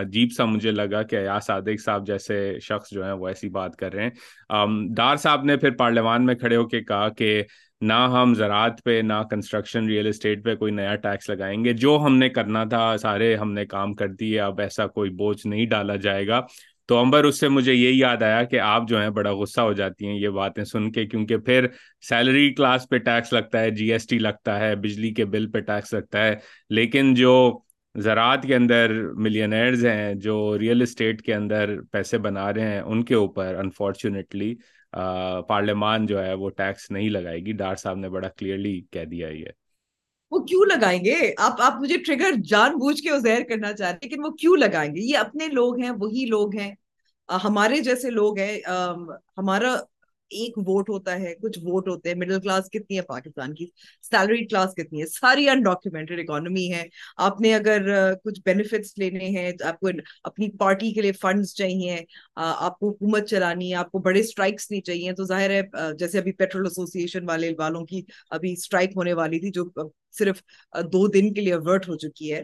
عجیب 0.00 0.32
سا 0.32 0.44
مجھے 0.44 0.70
لگا 0.70 1.02
کہ 1.02 1.16
ایاس 1.16 1.46
صادق 1.46 1.80
صاحب 1.84 2.06
جیسے 2.06 2.58
شخص 2.62 2.90
جو 2.90 3.04
ہیں 3.04 3.12
وہ 3.12 3.28
ایسی 3.28 3.48
بات 3.48 3.76
کر 3.76 3.92
رہے 3.92 4.02
ہیں 4.02 4.66
دار 4.96 5.16
صاحب 5.16 5.44
نے 5.44 5.56
پھر 5.56 5.70
پارلیمان 5.70 6.26
میں 6.26 6.34
کھڑے 6.34 6.56
ہو 6.56 6.66
کے 6.68 6.80
کہا 6.80 7.08
کہ 7.08 7.42
نہ 7.80 7.92
ہم 8.12 8.34
زراعت 8.34 8.82
پہ 8.84 9.00
نہ 9.04 9.22
کنسٹرکشن 9.30 9.86
ریئل 9.86 10.06
اسٹیٹ 10.06 10.44
پہ 10.44 10.54
کوئی 10.54 10.72
نیا 10.72 10.94
ٹیکس 10.96 11.30
لگائیں 11.30 11.64
گے 11.64 11.72
جو 11.72 11.98
ہم 12.06 12.16
نے 12.16 12.28
کرنا 12.28 12.64
تھا 12.64 12.96
سارے 12.96 13.34
ہم 13.36 13.52
نے 13.52 13.64
کام 13.66 13.94
کر 13.94 14.08
دیے 14.10 14.40
اب 14.40 14.60
ایسا 14.60 14.86
کوئی 14.86 15.10
بوجھ 15.14 15.46
نہیں 15.46 15.66
ڈالا 15.66 15.96
جائے 15.96 16.26
گا 16.28 16.40
تو 16.88 16.98
امبر 16.98 17.24
اس 17.24 17.40
سے 17.40 17.48
مجھے 17.48 17.74
یہ 17.74 17.90
یاد 17.90 18.22
آیا 18.22 18.42
کہ 18.44 18.60
آپ 18.60 18.88
جو 18.88 19.00
ہیں 19.00 19.10
بڑا 19.10 19.30
غصہ 19.32 19.60
ہو 19.60 19.72
جاتی 19.72 20.06
ہیں 20.06 20.14
یہ 20.14 20.28
باتیں 20.28 20.64
سن 20.64 20.90
کے 20.92 21.06
کیونکہ 21.06 21.36
پھر 21.36 21.66
سیلری 22.08 22.52
کلاس 22.54 22.88
پہ 22.88 22.98
ٹیکس 22.98 23.32
لگتا 23.32 23.60
ہے 23.60 23.70
جی 23.70 23.92
ایس 23.92 24.06
ٹی 24.06 24.18
لگتا 24.18 24.58
ہے 24.60 24.74
بجلی 24.76 25.12
کے 25.14 25.24
بل 25.24 25.50
پہ 25.50 25.60
ٹیکس 25.60 25.94
لگتا 25.94 26.24
ہے 26.24 26.34
لیکن 26.70 27.14
جو 27.14 27.34
زراعت 27.94 28.42
کے 28.42 28.54
اندر 28.54 28.92
ملینئرز 29.16 29.84
ہیں 29.86 30.14
جو 30.14 30.36
ریئل 30.58 30.82
اسٹیٹ 30.82 31.22
کے 31.22 31.34
اندر 31.34 31.74
پیسے 31.92 32.18
بنا 32.18 32.52
رہے 32.52 32.72
ہیں 32.72 32.80
ان 32.80 33.04
کے 33.04 33.14
اوپر 33.14 33.54
انفارچونیٹلی 33.54 34.54
پارلیمان 35.48 36.06
جو 36.06 36.24
ہے 36.24 36.32
وہ 36.34 36.50
ٹیکس 36.50 36.90
نہیں 36.90 37.08
لگائے 37.10 37.38
گی 37.38 37.52
ڈار 37.52 37.74
صاحب 37.74 37.98
نے 37.98 38.08
بڑا 38.08 38.28
کلیئرلی 38.28 38.80
کہہ 38.90 39.04
دیا 39.04 39.28
یہ 39.28 39.63
وہ 40.34 40.38
کیوں 40.38 40.64
لگائیں 40.64 41.04
گے 41.04 41.34
آپ 41.38 41.60
آپ 41.62 41.80
مجھے 41.80 41.98
ٹریگر 41.98 42.30
جان 42.44 42.72
بوجھ 42.72 43.02
کے 43.02 43.18
زہر 43.20 43.42
کرنا 43.48 43.70
رہے 43.70 43.86
ہیں 43.86 43.98
لیکن 44.02 44.24
وہ 44.24 44.30
کیوں 44.30 44.56
لگائیں 44.56 44.94
گے 44.96 45.00
یہ 45.00 45.18
اپنے 45.18 45.48
لوگ 45.48 45.78
ہیں 45.78 45.90
وہی 45.90 46.24
لوگ 46.24 46.56
ہیں 46.56 46.74
ہمارے 47.28 47.80
جیسے 47.80 48.10
لوگ 48.10 48.38
ہیں 48.38 48.58
ہمارا 49.38 49.74
ایک 50.30 50.56
ووٹ 50.58 50.88
ہوتا 50.90 51.18
ہے 51.20 51.34
کچھ 51.34 51.58
ووٹ 51.62 51.88
ہوتے 51.88 52.08
ہیں 52.08 52.16
مڈل 52.16 52.40
کلاس 52.40 52.68
کتنی 52.70 52.96
ہے 52.96 53.02
پاکستان 53.02 53.54
کی 53.54 53.66
کلاس 54.46 54.74
کتنی 54.74 54.98
ہے 54.98 55.04
ہے 55.04 55.08
ساری 55.08 55.48
اکانومی 55.48 56.68
آپ 57.16 57.40
نے 57.40 57.54
اگر 57.54 58.14
کچھ 58.24 58.40
بینیفٹس 58.44 58.92
لینے 58.98 59.28
ہیں 59.28 59.50
آپ 59.64 59.80
کو 59.80 59.88
اپنی 60.24 60.50
پارٹی 60.58 60.92
کے 60.92 61.02
لیے 61.02 61.12
فنڈس 61.12 61.54
چاہیے 61.54 61.98
آپ 62.36 62.78
کو 62.78 62.90
حکومت 62.90 63.28
چلانی 63.28 63.70
ہے 63.70 63.76
آپ 63.76 63.90
کو 63.92 63.98
بڑے 63.98 64.20
اسٹرائکس 64.20 64.70
نہیں 64.70 64.80
چاہیے 64.80 65.12
تو 65.12 65.24
ظاہر 65.24 65.50
ہے 65.50 65.62
جیسے 65.98 66.18
ابھی 66.18 66.32
پیٹرول 66.32 66.66
ایسوسیشن 66.66 67.28
والے 67.28 67.52
والوں 67.58 67.84
کی 67.84 68.02
ابھی 68.30 68.52
اسٹرائک 68.52 68.96
ہونے 68.96 69.12
والی 69.12 69.40
تھی 69.40 69.50
جو 69.50 69.70
صرف 70.14 70.42
دو 70.92 71.06
دن 71.08 71.32
کے 71.34 71.40
لیے 71.40 71.54
ورٹ 71.64 71.88
ہو 71.88 71.96
چکی 71.98 72.32
ہے 72.32 72.43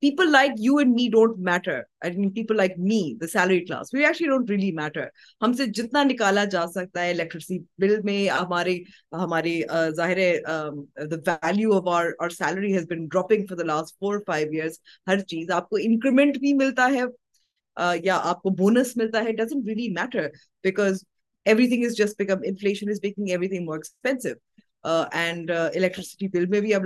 people 0.00 0.30
like 0.30 0.50
you 0.58 0.76
and 0.76 0.94
me 0.94 1.08
don't 1.08 1.38
matter 1.38 1.80
like 2.54 2.72
me 2.78 3.14
داسلی 3.14 3.64
ہم 5.42 5.52
سے 5.52 5.66
جتنا 5.66 6.44
جا 6.44 6.66
سکتا 6.66 7.02
ہے 7.02 7.10
الیکٹرسٹی 7.10 7.58
بل 7.58 7.96
میں 8.04 8.28
ہمارے 8.28 8.78
ہمارے 9.12 9.62
لاسٹ 13.64 13.98
فور 13.98 14.18
فائیو 14.26 14.48
ایئرس 14.52 14.78
ہر 15.06 15.18
چیز 15.18 15.50
آپ 15.50 15.68
کو 15.68 15.76
انکریمنٹ 15.76 16.38
بھی 16.38 16.52
ملتا 16.52 16.90
ہے 16.94 17.00
یا 18.02 18.20
آپ 18.22 18.42
کو 18.42 18.50
بونس 18.50 18.96
ملتا 18.96 19.24
ہے 19.24 19.32
doesn't 19.32 19.66
really 19.66 19.88
matter 19.88 20.26
because 20.64 21.04
every 21.44 21.68
thing 21.68 21.84
is 21.84 21.96
جسٹمشنگ 21.96 23.28
ہم 24.86 25.30
نے 25.46 26.60
یہ 26.60 26.78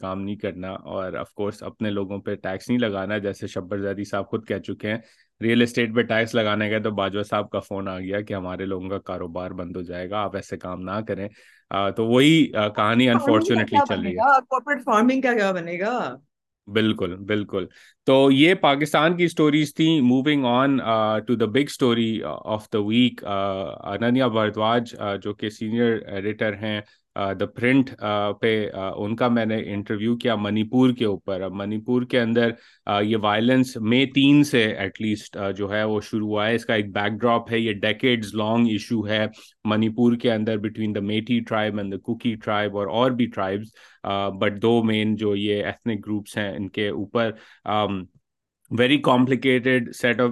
کام 0.00 0.22
نہیں 0.22 0.36
کرنا 0.36 0.70
اور 0.70 1.12
ٹیکس 2.36 2.68
نہیں 2.68 2.78
لگانا 2.78 3.18
جیسے 3.18 3.46
شبر 3.46 3.78
زادی 3.78 4.04
صاحب 4.04 4.26
خود 4.26 4.48
کہہ 4.48 4.58
چکے 4.58 4.88
ہیں 4.90 4.98
ریئل 5.42 5.62
اسٹیٹ 5.62 5.94
پہ 5.94 6.02
ٹیکس 6.02 6.34
لگانے 6.34 6.70
گئے 6.70 6.78
تو 6.78 6.90
باجوا 6.90 7.22
صاحب 7.22 7.50
کا 7.50 7.60
فون 7.60 7.88
آ 7.88 7.98
گیا 7.98 8.20
کہ 8.20 8.34
ہمارے 8.34 8.64
لوگوں 8.64 8.88
کا 8.88 8.98
کاروبار 8.98 9.50
بند 9.50 9.76
ہو 9.76 9.82
جائے 9.82 10.10
گا 10.10 10.22
آپ 10.22 10.36
ایسے 10.36 10.56
کام 10.56 10.82
نہ 10.82 11.00
کریں 11.08 11.28
تو 11.96 12.06
وہی 12.06 12.46
کہانی 12.76 13.08
انفارچونیٹلی 13.10 13.80
چل 13.80 14.00
رہی 14.00 14.16
ہے 14.16 14.30
بالکل 16.68 17.16
بالکل 17.16 17.66
تو 18.06 18.14
یہ 18.32 18.54
پاکستان 18.60 19.16
کی 19.16 19.24
اسٹوریز 19.24 19.74
تھیں 19.74 20.00
moving 20.02 20.44
on 20.46 20.76
to 21.26 21.34
the 21.34 21.46
big 21.48 21.66
story 21.66 22.20
of 22.24 22.66
the 22.72 22.78
week 22.78 23.24
Ananya 23.24 24.26
Bhardwaj 24.28 24.94
جو 25.22 25.34
کہ 25.34 25.50
سینئر 25.50 25.98
ایڈیٹر 26.06 26.54
ہیں 26.54 26.80
دا 27.16 27.30
uh, 27.36 27.50
پرنٹ 27.50 27.90
uh, 27.92 28.32
پہ 28.40 28.54
uh, 28.68 28.92
ان 28.96 29.14
کا 29.16 29.28
میں 29.28 29.44
نے 29.46 29.56
انٹرویو 29.72 30.16
کیا 30.16 30.34
منی 30.36 30.62
پور 30.64 30.90
کے 30.90 31.04
اوپر 31.04 31.40
اب 31.40 31.52
منی 31.52 31.78
پور 31.80 32.02
کے 32.02 32.20
اندر 32.20 32.50
یہ 33.02 33.16
وائلنس 33.16 33.76
مے 33.82 34.04
تین 34.14 34.42
سے 34.44 34.64
ایٹ 34.64 35.00
لیسٹ 35.00 35.36
جو 35.56 35.70
ہے 35.72 35.82
وہ 35.84 36.00
شروع 36.00 36.28
ہوا 36.28 36.46
ہے 36.46 36.54
اس 36.54 36.64
کا 36.66 36.74
ایک 36.74 36.92
بیک 36.92 37.20
ڈراپ 37.20 37.52
ہے 37.52 37.58
یہ 37.58 37.72
ڈیکیڈز 37.80 38.34
لانگ 38.34 38.68
ایشو 38.68 39.06
ہے 39.08 39.26
منی 39.64 39.88
پور 39.88 40.16
کے 40.16 40.32
اندر 40.32 40.58
between 40.58 40.94
the 40.94 41.00
Meitei 41.02 41.38
tribe 41.40 41.78
and 41.78 41.92
the 41.92 41.98
Kuki 42.00 42.34
tribe 42.34 42.76
اور 42.76 42.86
اور 42.90 43.10
بھی 43.10 43.26
ٹرائبس 43.26 43.74
بٹ 44.38 44.60
دو 44.62 44.82
مین 44.82 45.14
جو 45.16 45.34
یہ 45.36 45.64
ایتھنک 45.64 46.06
گروپس 46.06 46.36
ہیں 46.38 46.50
ان 46.50 46.68
کے 46.68 46.88
اوپر 46.90 47.30
um, 47.66 47.91
very 48.78 48.96
complicated 48.98 49.94
set 49.94 50.20
of 50.20 50.30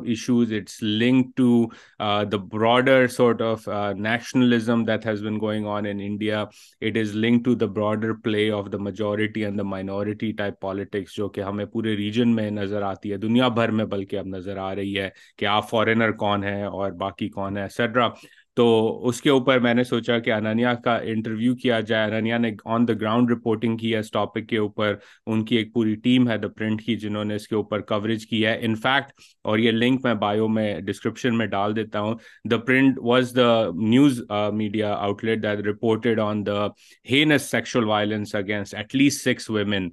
Todar 1.36 3.06
sort 3.06 3.42
of 3.42 3.68
nationalism 3.96 4.84
that 4.84 5.06
has 5.06 5.22
been 5.22 5.40
going 5.40 5.66
on 5.66 5.86
India 5.86 6.40
it 6.82 6.96
is 6.96 7.14
link 7.16 7.44
to 7.44 7.54
the 7.54 7.66
broader 7.66 8.12
play 8.14 8.50
of 8.50 8.72
the 8.72 8.78
majority 8.78 9.44
and 9.44 9.58
the 9.58 9.62
minority 9.62 10.32
type 10.32 10.60
politics 10.60 11.16
جو 11.16 11.28
کہ 11.28 11.40
ہمیں 11.40 11.64
پورے 11.64 11.96
region 11.96 12.34
میں 12.34 12.50
نظر 12.50 12.82
آتی 12.82 13.12
ہے 13.12 13.16
دنیا 13.16 13.48
بھر 13.48 13.70
میں 13.70 13.84
بلکہ 13.84 14.16
اب 14.16 14.26
نظر 14.26 14.56
آ 14.56 14.74
رہی 14.74 14.98
ہے 15.00 15.08
کہ 15.36 15.46
آپ 15.46 15.70
فارینر 15.70 16.12
کون 16.12 16.44
ہیں 16.44 16.62
اور 16.64 16.90
باقی 16.90 17.28
کون 17.28 17.56
ہے 17.56 17.62
اکسٹرا 17.64 18.08
تو 18.56 19.08
اس 19.08 19.20
کے 19.22 19.30
اوپر 19.30 19.58
میں 19.58 19.72
نے 19.74 19.84
سوچا 19.84 20.18
کہ 20.18 20.32
انانیا 20.32 20.72
کا 20.74 20.94
انٹرویو 21.04 21.54
کیا 21.56 21.78
جائے 21.80 22.06
انانیا 22.06 22.38
نے 22.38 22.50
آن 22.66 22.86
دا 22.88 22.92
گراؤنڈ 22.92 23.30
رپورٹنگ 23.30 23.76
کی 23.76 23.92
ہے 23.94 23.98
اس 23.98 24.10
ٹاپک 24.10 24.48
کے 24.48 24.56
اوپر 24.58 24.94
ان 25.26 25.44
کی 25.44 25.56
ایک 25.56 25.72
پوری 25.74 25.94
ٹیم 26.04 26.28
ہے 26.28 26.38
دا 26.38 26.48
پرنٹ 26.48 26.82
کی 26.82 26.96
جنہوں 26.96 27.24
نے 27.24 27.34
اس 27.34 27.48
کے 27.48 27.54
اوپر 27.54 27.80
کوریج 27.88 28.26
کی 28.26 28.44
ہے 28.46 28.56
ان 28.62 28.74
فیکٹ 28.76 29.12
اور 29.44 29.58
یہ 29.58 29.70
لنک 29.72 30.04
میں 30.04 30.14
بایو 30.16 30.48
میں 30.48 30.80
ڈسکرپشن 30.80 31.38
میں 31.38 31.46
ڈال 31.46 31.76
دیتا 31.76 32.00
ہوں 32.00 32.14
the 32.50 32.58
print 32.58 32.98
was 33.02 33.32
the 33.36 33.50
news 33.74 34.22
media 34.54 34.92
out 34.94 35.24
late 35.24 35.42
that 35.42 35.66
reported 35.66 36.20
on 36.20 36.44
the 36.46 36.66
heinous 37.06 37.50
sexual 37.50 37.84
violence 37.84 38.34
against 38.34 38.74
at 38.74 38.94
least 38.94 39.22
six 39.22 39.50
women 39.50 39.88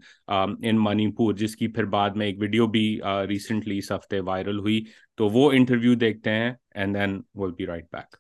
ان 0.28 0.84
منی 0.84 1.12
پور 1.12 1.34
جس 1.36 1.56
کی 1.56 1.68
پھر 1.70 1.86
بعد 1.92 2.16
میں 2.16 2.26
ایک 2.26 2.40
ویڈیو 2.40 2.68
بھی 2.68 2.88
ریسنٹلی 3.30 3.74
uh, 3.74 3.80
اس 3.80 3.92
ہفتے 3.92 4.20
وائرل 4.22 4.60
ہوئی 4.60 4.84
تو 5.18 5.28
وہ 5.30 5.52
انٹرویو 5.52 5.94
دیکھتے 5.98 6.32
ہیں 6.32 6.54
and 6.74 6.96
then 6.96 7.22
will 7.36 7.52
be 7.52 7.66
right 7.66 7.86
back 7.92 8.20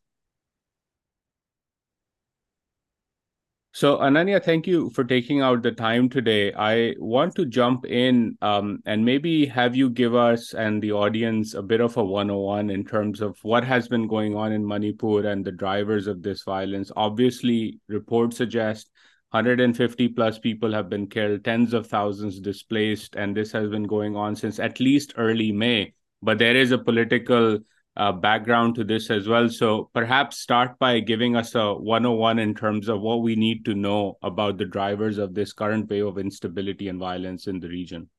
So 3.77 3.97
Ananya, 3.97 4.43
thank 4.43 4.65
you 4.65 4.89
for 4.89 5.03
taking 5.03 5.41
out 5.41 5.61
the 5.61 5.71
time 5.71 6.09
today. 6.09 6.51
I 6.51 6.95
want 6.97 7.35
to 7.35 7.45
jump 7.45 7.85
in 7.85 8.35
um, 8.41 8.79
and 8.87 9.05
maybe 9.05 9.45
have 9.45 9.75
you 9.75 9.91
give 9.91 10.15
us 10.15 10.55
and 10.55 10.81
the 10.81 10.93
audience 10.93 11.53
a 11.53 11.61
bit 11.61 11.79
of 11.79 11.95
a 11.95 12.03
101 12.03 12.71
in 12.71 12.83
terms 12.83 13.21
of 13.21 13.37
what 13.43 13.63
has 13.63 13.87
been 13.87 14.07
going 14.07 14.35
on 14.35 14.51
in 14.51 14.65
Manipur 14.67 15.27
and 15.27 15.45
the 15.45 15.51
drivers 15.51 16.07
of 16.07 16.23
this 16.23 16.41
violence. 16.41 16.91
Obviously, 16.97 17.79
reports 17.87 18.37
suggest 18.37 18.89
150 19.29 20.07
plus 20.07 20.39
people 20.39 20.73
have 20.73 20.89
been 20.89 21.05
killed, 21.05 21.43
tens 21.43 21.75
of 21.75 21.85
thousands 21.85 22.39
displaced, 22.39 23.15
and 23.15 23.37
this 23.37 23.51
has 23.51 23.69
been 23.69 23.83
going 23.83 24.15
on 24.15 24.35
since 24.35 24.57
at 24.57 24.79
least 24.79 25.13
early 25.17 25.51
May. 25.51 25.93
But 26.23 26.39
there 26.39 26.55
is 26.55 26.71
a 26.71 26.79
political 26.79 27.59
uh, 27.97 28.11
background 28.11 28.75
to 28.75 28.83
this 28.83 29.09
as 29.09 29.27
well. 29.27 29.49
So 29.49 29.89
perhaps 29.93 30.37
start 30.37 30.77
by 30.79 30.99
giving 30.99 31.35
us 31.35 31.55
a 31.55 31.73
101 31.73 32.39
in 32.39 32.53
terms 32.53 32.87
of 32.87 33.01
what 33.01 33.23
we 33.23 33.35
need 33.35 33.65
to 33.65 33.73
know 33.73 34.17
about 34.21 34.57
the 34.57 34.65
drivers 34.65 35.17
of 35.17 35.33
this 35.33 35.51
current 35.51 35.89
wave 35.89 36.05
of 36.05 36.17
instability 36.17 36.87
and 36.89 36.99
violence 36.99 37.47
in 37.47 37.59
the 37.59 37.67
region. 37.67 38.09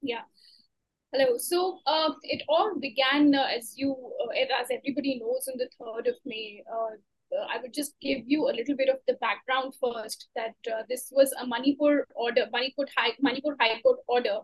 Yeah. 0.00 0.22
Hello. 1.12 1.36
So 1.36 1.80
uh, 1.86 2.12
it 2.22 2.42
all 2.48 2.78
began, 2.80 3.34
uh, 3.34 3.48
as 3.54 3.74
you, 3.76 3.94
uh, 4.24 4.60
as 4.60 4.68
everybody 4.70 5.20
knows, 5.20 5.46
on 5.52 5.58
the 5.58 5.68
3rd 5.80 6.08
of 6.08 6.14
May. 6.24 6.62
Uh, 6.66 6.96
I 7.48 7.60
would 7.60 7.72
just 7.72 7.94
give 8.00 8.22
you 8.26 8.48
a 8.48 8.54
little 8.56 8.76
bit 8.76 8.88
of 8.88 8.96
the 9.06 9.14
background 9.14 9.74
first 9.80 10.28
that 10.34 10.54
uh, 10.66 10.82
this 10.88 11.12
was 11.12 11.32
a 11.40 11.46
Manipur 11.46 12.06
order, 12.16 12.46
Manipur 12.52 12.86
High, 12.96 13.12
Manipur 13.20 13.56
High 13.60 13.80
Court 13.82 13.98
order, 14.08 14.38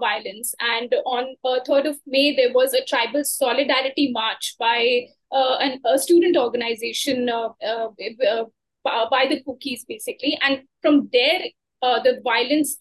violence 0.01 0.55
may 2.07 2.31
there 2.33 2.51
was 2.55 2.75
a 2.75 2.81
tribal 2.81 3.23
solidarity 3.23 4.11
march 4.13 4.55
by 4.61 5.01
student 5.33 6.37
organisation 6.37 7.27
by 8.85 9.29
the 9.29 9.35
Kukis 9.47 9.85
basically 9.89 10.35
and 10.41 10.59
from 10.83 11.07
there 11.13 11.47
violence 12.25 12.77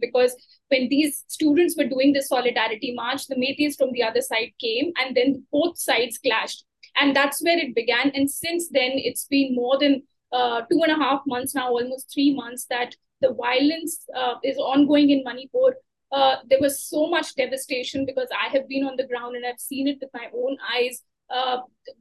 because 0.00 0.36
when 0.68 0.88
these 0.88 1.24
students 1.28 1.76
were 1.76 1.88
doing 1.88 2.12
this 2.12 2.28
solidarity 2.28 2.92
march, 2.94 3.26
the 3.26 3.36
Metis 3.36 3.76
from 3.76 3.92
the 3.92 4.02
other 4.02 4.20
side 4.20 4.52
came 4.60 4.92
and 4.96 5.16
then 5.16 5.44
both 5.50 5.78
sides 5.78 6.18
clashed. 6.18 6.64
And 6.96 7.14
that's 7.14 7.42
where 7.42 7.58
it 7.58 7.74
began. 7.74 8.10
And 8.14 8.30
since 8.30 8.68
then, 8.68 8.92
it's 8.94 9.24
been 9.26 9.54
more 9.54 9.78
than 9.78 10.02
uh, 10.32 10.62
two 10.70 10.80
and 10.82 10.92
a 10.92 11.02
half 11.02 11.20
months 11.26 11.54
now, 11.54 11.68
almost 11.68 12.12
three 12.12 12.34
months, 12.34 12.66
that 12.70 12.94
the 13.20 13.34
violence 13.34 14.04
uh, 14.14 14.34
is 14.44 14.56
ongoing 14.58 15.10
in 15.10 15.22
Manipur. 15.24 15.76
Uh, 16.10 16.36
there 16.48 16.60
was 16.60 16.82
so 16.82 17.06
much 17.08 17.34
devastation 17.34 18.06
because 18.06 18.28
I 18.32 18.48
have 18.48 18.68
been 18.68 18.84
on 18.84 18.96
the 18.96 19.06
ground 19.06 19.36
and 19.36 19.44
I've 19.44 19.60
seen 19.60 19.86
it 19.86 19.98
with 20.00 20.10
my 20.14 20.26
own 20.34 20.56
eyes. 20.74 21.02
Uh, 21.30 21.58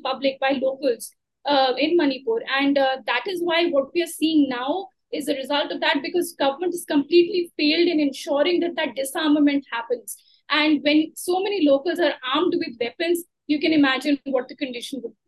public 0.05 0.39
uh, 1.47 1.73
in 1.79 1.97
Manipur. 1.97 2.43
And 2.59 2.79
uh, 2.79 2.97
that 3.07 3.25
is 3.27 3.41
why 3.43 3.69
what 3.69 3.89
we 3.95 4.03
are 4.03 4.07
seeing 4.07 4.49
now 4.49 4.89
is 5.13 5.29
a 5.29 5.35
result 5.35 5.71
of 5.71 5.81
that 5.81 6.01
because 6.03 6.35
government 6.39 6.73
has 6.73 6.85
completely 6.85 7.53
failed 7.57 7.89
in 7.89 8.01
ensuring 8.01 8.61
that 8.61 8.77
that 8.77 8.97
disarmament 8.97 9.65
happens. 9.71 10.17
And 10.51 10.81
when 10.83 11.13
so 11.15 11.43
many 11.43 11.67
locals 11.67 11.99
are 11.99 12.15
armed 12.35 12.55
with 12.57 12.77
weapons, 12.81 13.25
you 13.47 13.61
can 13.61 13.73
imagine 13.73 14.19
what 14.25 14.49
the 14.49 14.57
condition 14.57 15.01
would 15.03 15.13
be. 15.13 15.19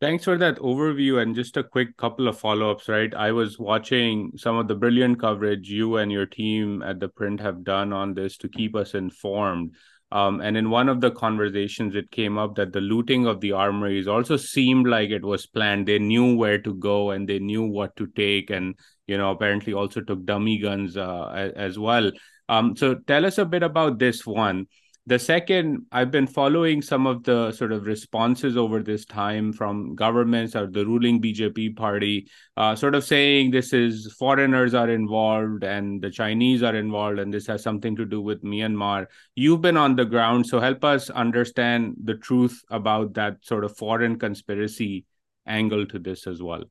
Thanks 0.00 0.24
for 0.24 0.36
that 0.38 0.58
overview. 0.58 1.22
And 1.22 1.34
just 1.34 1.56
a 1.56 1.64
quick 1.64 1.96
couple 1.96 2.28
of 2.28 2.38
follow 2.38 2.70
ups, 2.70 2.88
right? 2.88 3.14
I 3.14 3.32
was 3.32 3.58
watching 3.58 4.32
some 4.36 4.56
of 4.56 4.68
the 4.68 4.74
brilliant 4.74 5.20
coverage 5.20 5.68
you 5.68 5.96
and 5.96 6.10
your 6.10 6.26
team 6.26 6.82
at 6.82 7.00
the 7.00 7.08
print 7.08 7.40
have 7.40 7.64
done 7.64 7.92
on 7.92 8.12
this 8.12 8.36
to 8.38 8.48
keep 8.48 8.74
us 8.74 8.94
informed. 8.94 9.74
Um, 10.14 10.40
and 10.40 10.56
in 10.56 10.70
one 10.70 10.88
of 10.88 11.00
the 11.00 11.10
conversations, 11.10 11.96
it 11.96 12.10
came 12.12 12.38
up 12.38 12.54
that 12.54 12.72
the 12.72 12.80
looting 12.80 13.26
of 13.26 13.40
the 13.40 13.50
armories 13.50 14.06
also 14.06 14.36
seemed 14.36 14.86
like 14.86 15.10
it 15.10 15.24
was 15.24 15.44
planned. 15.44 15.88
They 15.88 15.98
knew 15.98 16.36
where 16.36 16.60
to 16.62 16.72
go 16.72 17.10
and 17.10 17.28
they 17.28 17.40
knew 17.40 17.64
what 17.64 17.96
to 17.96 18.06
take, 18.06 18.50
and, 18.50 18.76
you 19.08 19.18
know, 19.18 19.32
apparently 19.32 19.72
also 19.72 20.02
took 20.02 20.24
dummy 20.24 20.58
guns 20.58 20.96
uh, 20.96 21.50
as 21.56 21.80
well. 21.80 22.12
Um, 22.48 22.76
so 22.76 22.94
tell 22.94 23.26
us 23.26 23.38
a 23.38 23.44
bit 23.44 23.64
about 23.64 23.98
this 23.98 24.24
one. 24.24 24.66
The 25.06 25.18
second, 25.18 25.84
I've 25.92 26.10
been 26.10 26.26
following 26.26 26.80
some 26.80 27.06
of 27.06 27.24
the 27.24 27.52
sort 27.52 27.72
of 27.72 27.84
responses 27.84 28.56
over 28.56 28.82
this 28.82 29.04
time 29.04 29.52
from 29.52 29.94
governments 29.94 30.56
or 30.56 30.66
the 30.66 30.86
ruling 30.86 31.20
BJP 31.20 31.76
party, 31.76 32.30
uh, 32.56 32.74
sort 32.74 32.94
of 32.94 33.04
saying 33.04 33.50
this 33.50 33.74
is 33.74 34.10
foreigners 34.18 34.72
are 34.72 34.88
involved 34.88 35.62
and 35.62 36.00
the 36.00 36.10
Chinese 36.10 36.62
are 36.62 36.74
involved 36.74 37.18
and 37.18 37.34
this 37.34 37.46
has 37.48 37.62
something 37.62 37.94
to 37.96 38.06
do 38.06 38.22
with 38.22 38.42
Myanmar. 38.42 39.04
You've 39.34 39.60
been 39.60 39.76
on 39.76 39.94
the 39.94 40.06
ground, 40.06 40.46
so 40.46 40.58
help 40.58 40.82
us 40.84 41.10
understand 41.10 41.96
the 42.02 42.14
truth 42.14 42.62
about 42.70 43.12
that 43.12 43.44
sort 43.44 43.64
of 43.64 43.76
foreign 43.76 44.18
conspiracy 44.18 45.04
angle 45.46 45.84
to 45.84 45.98
this 45.98 46.26
as 46.26 46.42
well. 46.42 46.64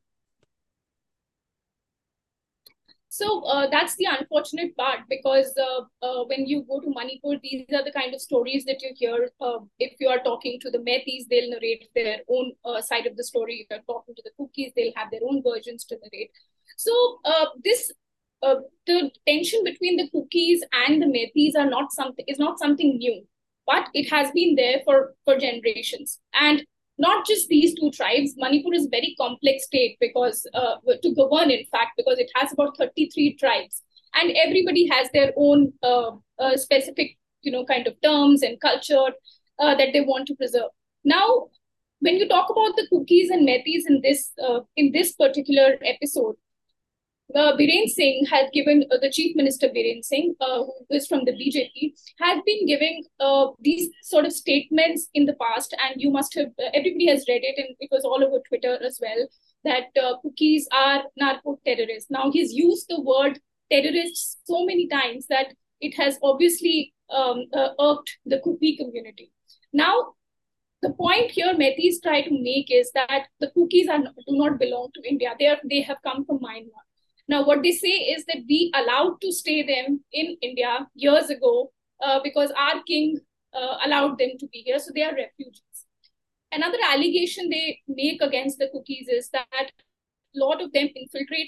so 3.14 3.40
that's 3.66 3.98
the 3.98 4.06
unfortunate 4.06 4.76
part 4.76 5.00
because 5.08 5.52
when 6.02 6.44
you 6.48 6.60
go 6.60 6.78
to 6.80 6.90
منی 6.90 7.18
پور 7.18 7.36
are 7.76 7.82
the 7.82 7.88
کائر 7.94 8.08
own 12.28 12.50
side 12.82 13.06
of 13.06 13.16
the 13.18 13.22
have 13.22 15.10
there 15.12 15.22
own 15.22 15.40
versions 15.44 15.96
between 19.64 19.98
the 19.98 20.06
Kukis 20.12 20.64
and 20.72 21.02
the 21.02 21.08
Meiteis 21.08 21.56
are 21.56 21.64
nothing 21.64 22.20
is 22.28 22.40
not 22.40 22.54
something 22.58 22.98
new 22.98 23.14
but 23.68 23.88
it 23.94 24.12
has 24.12 24.30
be 24.34 24.54
for 24.84 25.02
four 25.24 25.38
generations 25.38 26.20
and 26.32 26.62
not 26.98 27.26
just 27.26 27.48
these 27.48 27.74
two 27.74 27.90
tribes. 27.90 28.34
Manipur 28.36 28.72
is 28.74 28.86
a 28.86 28.90
very 28.90 29.14
complex 29.20 29.64
state 29.64 29.96
because 30.00 30.46
uh, 30.54 30.76
to 31.02 31.14
govern, 31.14 31.50
in 31.50 31.64
fact, 31.70 31.92
because 31.96 32.18
it 32.18 32.30
has 32.36 32.52
about 32.52 32.76
33 32.78 33.36
tribes, 33.36 33.82
and 34.14 34.32
everybody 34.36 34.86
has 34.86 35.08
their 35.12 35.32
own 35.36 35.72
uh, 35.82 36.12
uh, 36.38 36.56
specific, 36.56 37.16
kind 37.68 37.86
of 37.86 37.94
terms 38.02 38.42
and 38.42 38.60
culture 38.60 39.12
that 39.58 39.92
they 39.92 40.00
want 40.00 40.26
to 40.26 40.34
preserve. 40.34 40.70
Now, 41.04 41.48
when 42.00 42.16
you 42.16 42.26
talk 42.26 42.48
about 42.48 42.74
the 42.76 42.86
Kukis 42.90 43.28
and 43.30 43.44
Metis 43.44 43.84
in 44.76 44.92
this 44.92 45.12
particular 45.12 45.76
episode, 45.84 46.36
uh, 47.34 47.56
Biren 47.56 47.88
Singh 47.88 48.26
had 48.26 48.52
given, 48.52 48.84
uh, 48.90 48.98
the 49.00 49.10
Chief 49.10 49.34
Minister 49.34 49.68
Biren 49.68 50.04
Singh, 50.04 50.34
uh, 50.40 50.64
who 50.64 50.86
is 50.90 51.06
from 51.06 51.24
the 51.24 51.32
BJP, 51.32 51.92
had 52.18 52.42
been 52.44 52.66
giving 52.66 53.02
these 53.60 53.90
sort 54.02 54.24
of 54.24 54.32
statements 54.32 55.08
in 55.14 55.24
the 55.24 55.34
past, 55.34 55.74
and 55.82 56.00
you 56.00 56.10
must 56.10 56.34
have, 56.34 56.48
everybody 56.72 57.06
has 57.06 57.24
read 57.28 57.42
it, 57.42 57.58
and 57.58 57.74
it 57.80 57.88
was 57.90 58.04
all 58.04 58.22
over 58.22 58.38
Twitter 58.46 58.78
as 58.84 59.00
well, 59.00 59.26
that 59.64 59.84
Kukies 59.96 60.64
are 60.72 61.04
narco-terrorists. 61.16 62.10
Now, 62.10 62.30
he's 62.30 62.52
used 62.52 62.86
the 62.88 63.00
word 63.00 63.40
terrorists 63.70 64.38
so 64.44 64.64
many 64.66 64.86
times 64.86 65.26
that 65.28 65.54
it 65.80 65.94
has 65.96 66.18
obviously 66.22 66.92
um, 67.10 67.46
irked 67.80 68.18
the 68.26 68.40
Kuki 68.40 68.76
community. 68.76 69.32
Now, 69.72 70.14
the 70.82 70.92
point 70.92 71.30
here 71.30 71.56
Metis 71.56 72.00
try 72.00 72.22
to 72.22 72.30
make 72.30 72.70
is 72.70 72.90
that 72.92 73.28
the 73.40 73.50
Kukies 73.56 73.86
do 73.86 74.36
not 74.36 74.58
belong 74.58 74.90
to 74.94 75.08
India. 75.08 75.34
They 75.38 75.80
have 75.80 75.98
come 76.04 76.26
from 76.26 76.38
Myanmar. 76.38 76.84
What 77.28 77.64
they 77.64 77.72
Cs 77.72 78.26
that 78.26 78.44
be 78.44 78.70
allowed 78.72 79.20
to 79.20 79.28
stays 79.28 81.32
goes 81.40 82.52
الاؤڈرسٹریٹ 83.80 85.22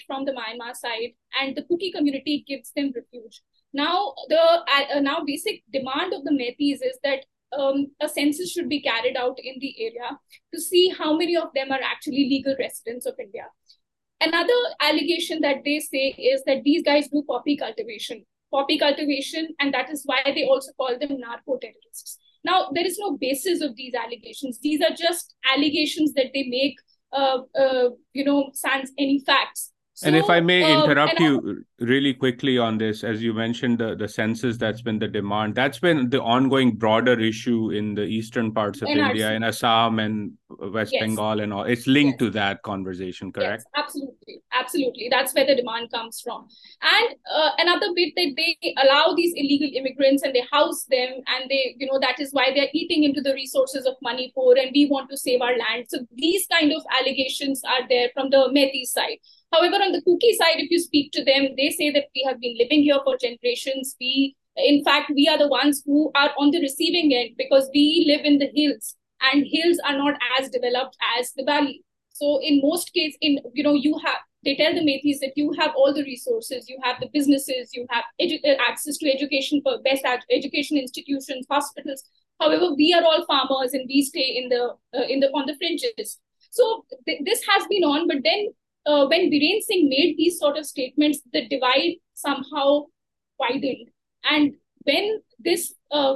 from 0.07 0.25
the 0.25 0.33
ما 0.33 0.75
side 0.75 1.11
and 1.41 1.57
داکی 1.57 1.91
committee 1.91 2.39
demand 5.69 6.15
of 6.15 6.25
the 6.25 6.31
Meiteis 6.31 8.55
should 8.55 8.65
be 8.65 8.79
کی 8.79 8.89
Another 14.21 14.55
allegation 14.81 15.41
that 15.43 15.63
they 15.65 15.79
say 15.79 16.09
is 16.09 16.43
that 16.47 16.63
these 16.65 16.83
guys 16.83 17.09
do 17.09 17.23
poppy 17.29 17.57
cultivation. 17.57 18.25
Poppy 18.53 18.79
cultivation, 18.79 19.49
and 19.61 19.75
that 19.75 19.91
is 19.91 20.03
why 20.07 20.23
they 20.25 20.47
also 20.47 20.73
call 20.79 20.99
them 20.99 21.21
narco 21.21 21.59
terrorists. 21.59 22.19
Now, 22.45 22.71
there 22.73 22.87
is 22.87 22.99
no 22.99 23.17
basis 23.19 23.61
of 23.61 23.75
these 23.77 23.93
allegations. 23.95 24.61
These 24.61 24.81
are 24.81 24.95
just 24.95 25.35
allegations 25.53 26.13
that 26.15 26.27
they 26.33 26.45
make, 26.49 26.77
uh, 27.13 27.39
uh, 27.59 27.91
you 28.13 28.25
know, 28.25 28.51
sans 28.55 28.91
any 28.97 29.23
facts. 29.27 29.73
So, 29.97 30.09
and 30.09 30.15
if 30.15 30.29
I 30.29 30.41
may 30.41 30.63
um, 30.63 30.85
interrupt 30.85 31.19
you 31.21 31.65
I, 31.81 31.85
really 31.85 32.13
quickly 32.13 32.59
on 32.59 32.77
this, 32.77 33.03
as 33.03 33.23
you 33.23 33.33
mentioned, 33.33 33.79
the, 33.79 33.97
the 33.97 34.07
census, 34.07 34.59
that's 34.59 34.83
been 34.83 34.99
the 34.99 35.09
demand. 35.09 35.55
That's 35.55 35.79
been 35.79 36.11
the 36.11 36.21
ongoing 36.21 36.77
broader 36.77 37.19
issue 37.19 37.71
in 37.71 37.95
the 37.95 38.03
eastern 38.03 38.53
parts 38.53 38.83
of 38.83 38.89
in 38.89 38.99
India, 38.99 39.33
in 39.33 39.43
Assam 39.43 39.99
and 39.99 40.33
West 40.51 40.93
yes. 40.93 41.01
Bengal 41.01 41.41
and 41.41 41.51
all. 41.51 41.65
It's 41.65 41.87
linked 41.87 42.21
yes. 42.21 42.27
to 42.27 42.31
that 42.33 42.63
conversation, 42.63 43.33
correct? 43.33 43.65
Yes, 43.75 43.85
absolutely. 43.85 44.43
Absolutely. 44.53 45.09
That's 45.11 45.33
where 45.35 45.47
the 45.47 45.55
demand 45.55 45.91
comes 45.91 46.21
from. 46.21 46.49
And 46.83 47.17
uh, 47.35 47.51
another 47.59 47.89
bit 47.95 48.13
that 48.17 48.35
they 48.37 48.75
allow 48.83 49.15
these 49.15 49.33
illegal 49.35 49.71
immigrants 49.75 50.23
and 50.23 50.35
they 50.35 50.45
house 50.53 50.85
them. 50.91 51.09
And 51.27 51.49
they, 51.49 51.75
you 51.79 51.87
know, 51.87 51.99
that 52.01 52.21
is 52.21 52.33
why 52.33 52.53
they're 52.55 52.69
eating 52.75 53.05
into 53.05 53.23
the 53.23 53.33
resources 53.33 53.87
of 53.87 53.95
Manipur 54.03 54.59
and 54.61 54.73
we 54.75 54.89
want 54.91 55.09
to 55.09 55.17
save 55.17 55.41
our 55.41 55.57
land. 55.57 55.87
So 55.89 56.01
these 56.15 56.47
kind 56.49 56.73
of 56.73 56.83
allegations 57.01 57.63
are 57.65 57.89
there 57.89 58.11
from 58.13 58.29
the 58.29 58.51
Methi 58.55 58.85
side. 58.85 59.19
Lewis 59.55 60.91
and 69.21 69.47
hills 69.55 69.77
are 69.85 69.93
not 69.93 70.15
as 70.21 70.53
developed 70.53 70.97
as 71.01 71.37
the 71.37 71.53
valley 71.53 71.79
so 72.15 72.39
انسٹو 72.43 73.59
you 73.59 73.97
have 73.97 74.15
detail 74.45 74.85
Meiteis 74.85 75.21
that 75.21 75.33
you 75.37 75.51
have 75.51 75.85
all sources 75.85 76.71
you 76.71 76.77
have 76.85 77.07
داس 78.45 79.01
to 79.01 79.07
education 79.07 79.59
we 82.79 82.93
are 82.93 83.03
all 83.03 83.23
farms 83.23 83.75
so 86.53 86.83
this 87.03 87.49
has 87.49 87.63
been 87.69 88.07
but 88.07 88.25
then 88.25 88.51
Singh 88.87 89.85
made 89.85 90.19
these 90.19 90.39
sort 90.39 90.53
of 90.53 90.61
statement 90.61 91.37
some 92.17 92.43
hound 92.53 93.65
ویس 95.47 95.73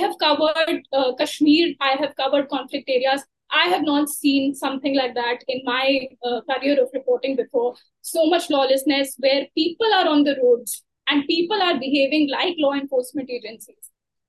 ہیلکٹ 1.96 2.22
I 3.52 3.68
have 3.70 3.84
not 3.84 4.10
seen 4.10 4.54
something 4.56 4.96
like 4.96 5.16
that 5.16 5.44
in 5.48 5.62
my 5.64 6.08
uh, 6.26 6.42
career 6.50 6.82
of 6.82 6.90
reporting 6.94 7.36
before. 7.36 7.76
So 8.02 8.26
much 8.26 8.50
lawlessness 8.50 9.16
where 9.20 9.48
people 9.56 9.88
are 9.94 10.08
on 10.08 10.24
the 10.24 10.38
roads 10.44 10.84
and 11.08 11.26
people 11.26 11.62
are 11.62 11.80
behaving 11.80 12.30
like 12.30 12.56
law 12.58 12.74
enforcement 12.74 13.30
agencies. 13.30 13.92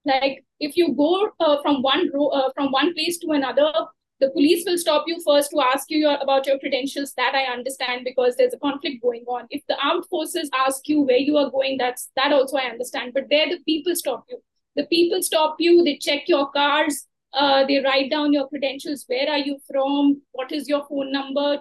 Like 0.05 0.45
if 0.61 0.77
you 0.77 0.95
go 0.95 1.31
uh, 1.41 1.45
uh, 1.45 1.63
from 1.63 1.83
one 1.83 2.95
place 2.95 3.19
to 3.19 3.31
another, 3.31 3.73
the 4.21 4.31
police 4.31 4.65
will 4.67 4.79
stop 4.79 5.05
you 5.07 5.21
first 5.25 5.51
to 5.51 5.61
ask 5.61 5.91
you 5.91 6.09
about 6.09 6.47
your 6.47 6.59
credentials. 6.59 7.13
That 7.17 7.35
I 7.35 7.53
understand, 7.53 8.03
because 8.05 8.37
there's 8.37 8.55
a 8.55 8.59
conflict 8.59 9.03
going 9.03 9.25
on. 9.29 9.47
If 9.51 9.63
the 9.69 9.77
armed 9.85 10.07
forces 10.07 10.51
ask 10.57 10.89
you 10.89 11.03
where 11.03 11.19
you 11.19 11.37
are 11.37 11.51
going, 11.51 11.79
that 11.79 11.99
also 12.33 12.57
I 12.57 12.71
understand. 12.71 13.13
But 13.15 13.25
there 13.31 13.49
the 13.49 13.59
people 13.65 13.95
stop 13.95 14.25
you. 14.29 14.43
The 14.77 14.87
people 14.87 15.23
stop 15.23 15.57
you, 15.59 15.83
they 15.83 15.99
check 15.99 16.29
your 16.29 16.51
cars, 16.53 17.08
the 17.33 17.71
رائٹینش 17.85 18.87
where 19.09 19.29
are 19.29 19.47
you 19.47 19.55
from 19.69 20.13
what 20.35 20.53
is 20.53 20.71
your 20.71 20.81
phone 20.81 21.13
number 21.13 21.57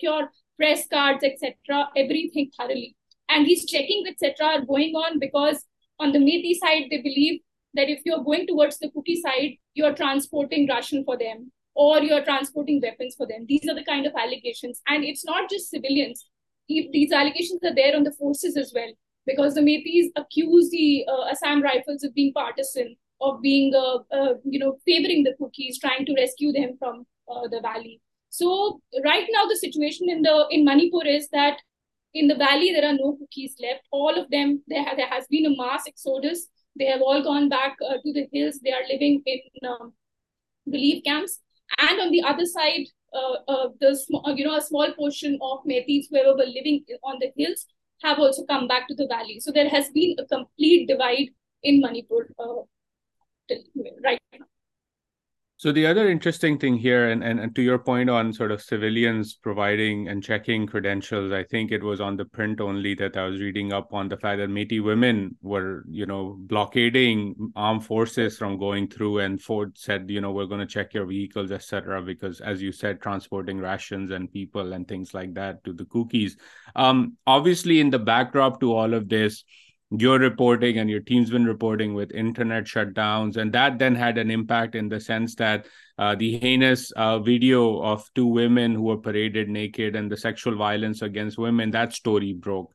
پرڈ 0.58 1.24
etcetera 1.24 1.82
every 1.94 2.28
thing 2.28 2.60
and 2.60 3.46
these 3.46 3.66
checking 3.66 4.96
on 6.00 6.12
the 6.12 6.16
me 6.16 6.42
P 6.42 6.54
side 6.54 6.90
they 6.90 6.98
believe 6.98 7.34
that 7.74 7.88
if 7.88 7.98
you 8.06 8.14
are 8.14 8.24
going 8.24 8.46
to 8.46 8.56
ورڈسائڈ 8.56 9.54
you 9.76 9.86
are 9.86 9.92
transporting 9.92 10.70
ration 10.70 11.02
for 11.04 11.16
them 11.16 11.42
or 11.76 12.00
transporting 12.24 12.80
weapons 12.82 13.16
for 13.16 13.26
them 13.26 13.44
these 13.44 13.68
آرنڈ 13.70 14.06
آفگیشنس 14.06 14.82
not 15.26 15.50
just 15.50 15.70
civilians 15.70 16.28
فیورگیز 24.84 25.80
to 26.06 26.16
rescue 26.16 26.52
them 26.52 26.72
from 26.80 27.02
the 27.46 27.54
valley 27.64 27.96
so 28.32 28.48
right 29.04 29.30
now 29.30 29.44
داچویشن 29.48 30.22
valley 32.14 32.72
there 32.74 32.84
are 32.84 32.92
knock 32.92 33.18
gone 37.24 37.48
back 40.72 41.04
to 42.78 43.32
دالیو 44.24 44.50
نوال 44.62 44.90
پورشنگ 44.96 45.36
to 48.88 48.94
the 48.94 49.16
valley 49.16 49.38
so 49.40 49.52
there 49.52 49.66
has 49.72 49.90
be 49.94 50.14
complete 50.30 50.86
divide 50.88 51.30
in 51.62 51.80
right 54.04 54.20
now. 54.32 54.46
So 55.56 55.72
the 55.72 55.84
other 55.84 56.08
interesting 56.08 56.58
thing 56.58 56.78
here, 56.78 57.10
and 57.10 57.54
to 57.54 57.60
your 57.60 57.78
point 57.78 58.08
on 58.08 58.32
sort 58.32 58.50
of 58.50 58.62
civilians 58.62 59.34
providing 59.34 60.08
and 60.08 60.22
checking 60.22 60.66
credentials, 60.66 61.32
I 61.32 61.44
think 61.44 61.70
it 61.70 61.82
was 61.82 62.00
on 62.00 62.16
the 62.16 62.24
print 62.24 62.62
only 62.62 62.94
that 62.94 63.18
I 63.18 63.26
was 63.26 63.42
reading 63.42 63.70
up 63.70 63.92
on 63.92 64.08
the 64.08 64.16
fact 64.16 64.38
that 64.38 64.48
Métis 64.48 64.82
women 64.82 65.36
were, 65.42 65.84
blockading 66.46 67.52
armed 67.54 67.84
forces 67.84 68.38
from 68.38 68.58
going 68.58 68.88
through, 68.88 69.18
and 69.18 69.38
Ford 69.38 69.76
said, 69.76 70.08
we're 70.08 70.46
going 70.46 70.60
to 70.60 70.66
check 70.66 70.94
your 70.94 71.04
vehicles, 71.04 71.52
etc., 71.52 72.00
because 72.00 72.40
as 72.40 72.62
you 72.62 72.72
said, 72.72 73.02
transporting 73.02 73.58
rations 73.58 74.12
and 74.12 74.32
people 74.32 74.72
and 74.72 74.88
things 74.88 75.12
like 75.12 75.34
that 75.34 75.62
to 75.64 75.74
the 75.74 75.84
Cookis. 75.84 76.38
Um, 76.74 77.18
obviously, 77.26 77.80
in 77.80 77.90
the 77.90 77.98
backdrop 77.98 78.60
to 78.60 78.72
all 78.72 78.94
of 78.94 79.10
this, 79.10 79.44
diverting 79.90 82.00
shut 82.66 82.86
down 82.86 83.30
then 83.80 83.96
had 83.96 84.18
an 84.18 84.30
impact 84.30 84.76
انس 84.76 85.40
دینس 86.20 86.92
video 87.26 87.82
of 87.82 88.02
two 88.14 88.32
women 88.32 88.78
naked 89.48 89.96
and 89.96 90.18
sexual 90.18 90.54
وائلنسٹ 90.54 91.38
women 91.38 91.70
دوری 92.04 92.34
Brook 92.34 92.74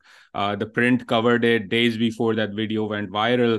the 0.60 0.66
print 0.74 1.06
covered 1.06 1.46
days 1.70 1.98
before 1.98 2.34
then 2.34 3.06
viral 3.10 3.58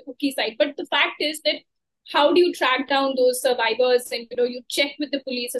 fact 0.90 1.22
is 1.22 1.40
that 1.44 1.62
how 2.14 2.30
do 2.32 2.40
you 2.40 2.52
track 2.58 2.88
down 2.88 3.12
those 3.16 3.40
survivors 3.42 4.12
police 5.24 5.56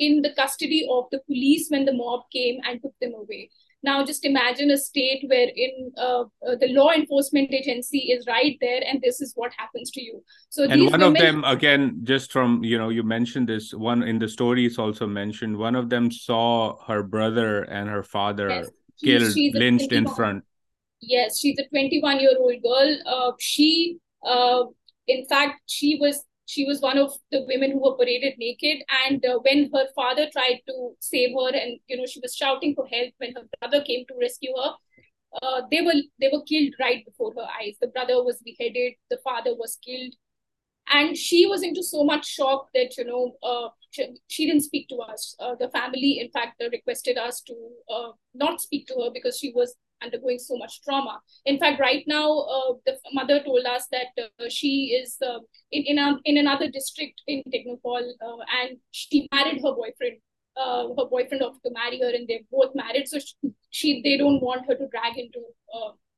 انسٹڈی 0.00 0.80
of 0.88 1.04
the 1.12 1.18
police 1.18 1.72
وینڈ 1.72 1.86
the 1.86 1.92
mob 1.92 2.30
came 2.30 2.58
and 2.64 2.82
took 2.82 3.04
way 3.28 3.44
Now, 3.82 4.04
just 4.04 4.24
imagine 4.24 4.70
a 4.72 4.76
state 4.76 5.24
where 5.28 5.48
in 5.54 5.92
uh, 5.96 6.22
uh, 6.22 6.56
the 6.60 6.68
law 6.70 6.90
enforcement 6.90 7.54
agency 7.54 8.10
is 8.10 8.26
right 8.26 8.56
there, 8.60 8.82
and 8.84 9.00
this 9.00 9.20
is 9.20 9.32
what 9.36 9.52
happens 9.56 9.92
to 9.92 10.02
you. 10.02 10.22
So, 10.50 10.64
and 10.64 10.90
one 10.90 11.00
women... 11.00 11.02
of 11.04 11.14
them, 11.14 11.44
again, 11.44 12.00
just 12.02 12.32
from 12.32 12.64
you 12.64 12.76
know, 12.76 12.88
you 12.88 13.04
mentioned 13.04 13.48
this 13.48 13.72
one 13.72 14.02
in 14.02 14.18
the 14.18 14.28
story 14.28 14.66
is 14.66 14.78
also 14.78 15.06
mentioned. 15.06 15.56
One 15.56 15.76
of 15.76 15.90
them 15.90 16.10
saw 16.10 16.76
her 16.86 17.04
brother 17.04 17.62
and 17.62 17.88
her 17.88 18.02
father 18.02 18.48
yes. 18.48 18.70
killed, 19.02 19.32
she, 19.32 19.52
lynched 19.54 19.92
in 19.92 20.08
front. 20.08 20.42
Yes, 21.00 21.38
she's 21.38 21.56
a 21.60 21.68
21 21.68 22.18
year 22.18 22.34
old 22.36 22.60
girl. 22.60 22.98
Uh, 23.06 23.32
she, 23.38 23.98
uh, 24.26 24.64
in 25.06 25.24
fact, 25.26 25.60
she 25.66 25.98
was 26.00 26.24
she 26.48 26.64
was 26.64 26.78
one 26.82 26.98
آفڈ 26.98 27.34
and 28.88 29.26
when 29.44 29.64
her 29.74 29.84
father 29.96 30.24
brother 37.82 38.14
was 38.14 38.42
بیڈر 38.44 39.50
was 39.58 39.78
and 40.86 41.16
she 41.16 41.44
was 41.44 41.64
in 41.64 42.26
shock 42.26 42.76
ریکڈ 42.76 43.08
not 48.34 48.54
speak 48.54 48.92
she 49.34 49.52
was 49.54 49.74
mother 53.12 53.38
ٹولاز 53.38 53.88
that 53.92 54.20
شیزر 54.50 56.66
district 56.66 57.30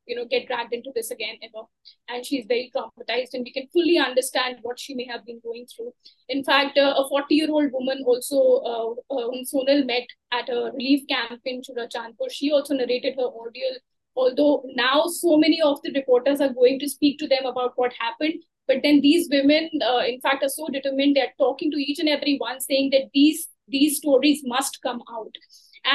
you 0.06 0.16
know 0.16 0.24
get 0.30 0.46
dragged 0.46 0.72
into 0.72 0.90
this 0.94 1.10
again 1.10 1.36
ever 1.42 1.64
and 2.08 2.24
she's 2.24 2.44
very 2.46 2.70
traumatized 2.74 3.34
and 3.34 3.44
we 3.44 3.52
can 3.52 3.66
fully 3.72 3.98
understand 3.98 4.56
what 4.62 4.78
she 4.78 4.94
may 4.94 5.06
have 5.06 5.24
been 5.24 5.40
going 5.44 5.66
through 5.66 5.92
in 6.28 6.42
fact 6.44 6.78
uh, 6.78 6.94
a 6.96 7.08
40 7.08 7.34
year 7.34 7.50
old 7.50 7.70
woman 7.72 8.02
also 8.06 8.40
uh, 8.72 8.90
uh, 9.14 9.24
whom 9.30 9.44
sonal 9.52 9.86
met 9.86 10.06
at 10.32 10.48
a 10.48 10.70
relief 10.74 11.06
camp 11.08 11.40
in 11.44 11.62
churachandpur 11.62 12.30
she 12.30 12.52
also 12.52 12.74
narrated 12.74 13.14
her 13.16 13.30
ordeal 13.42 13.76
although 14.16 14.62
now 14.74 15.06
so 15.06 15.36
many 15.36 15.60
of 15.62 15.80
the 15.82 15.92
reporters 15.92 16.40
are 16.40 16.52
going 16.52 16.78
to 16.78 16.88
speak 16.88 17.18
to 17.18 17.28
them 17.28 17.46
about 17.52 17.72
what 17.76 17.92
happened 17.98 18.42
but 18.66 18.82
then 18.82 19.00
these 19.00 19.28
women 19.30 19.70
uh, 19.84 20.02
in 20.06 20.20
fact 20.20 20.42
are 20.42 20.54
so 20.56 20.66
determined 20.68 21.16
they're 21.16 21.38
talking 21.38 21.70
to 21.70 21.78
each 21.78 21.98
and 21.98 22.08
every 22.08 22.36
one 22.38 22.60
saying 22.60 22.90
that 22.90 23.08
these 23.14 23.48
these 23.68 23.96
stories 23.98 24.42
must 24.44 24.80
come 24.82 25.02
out 25.12 25.34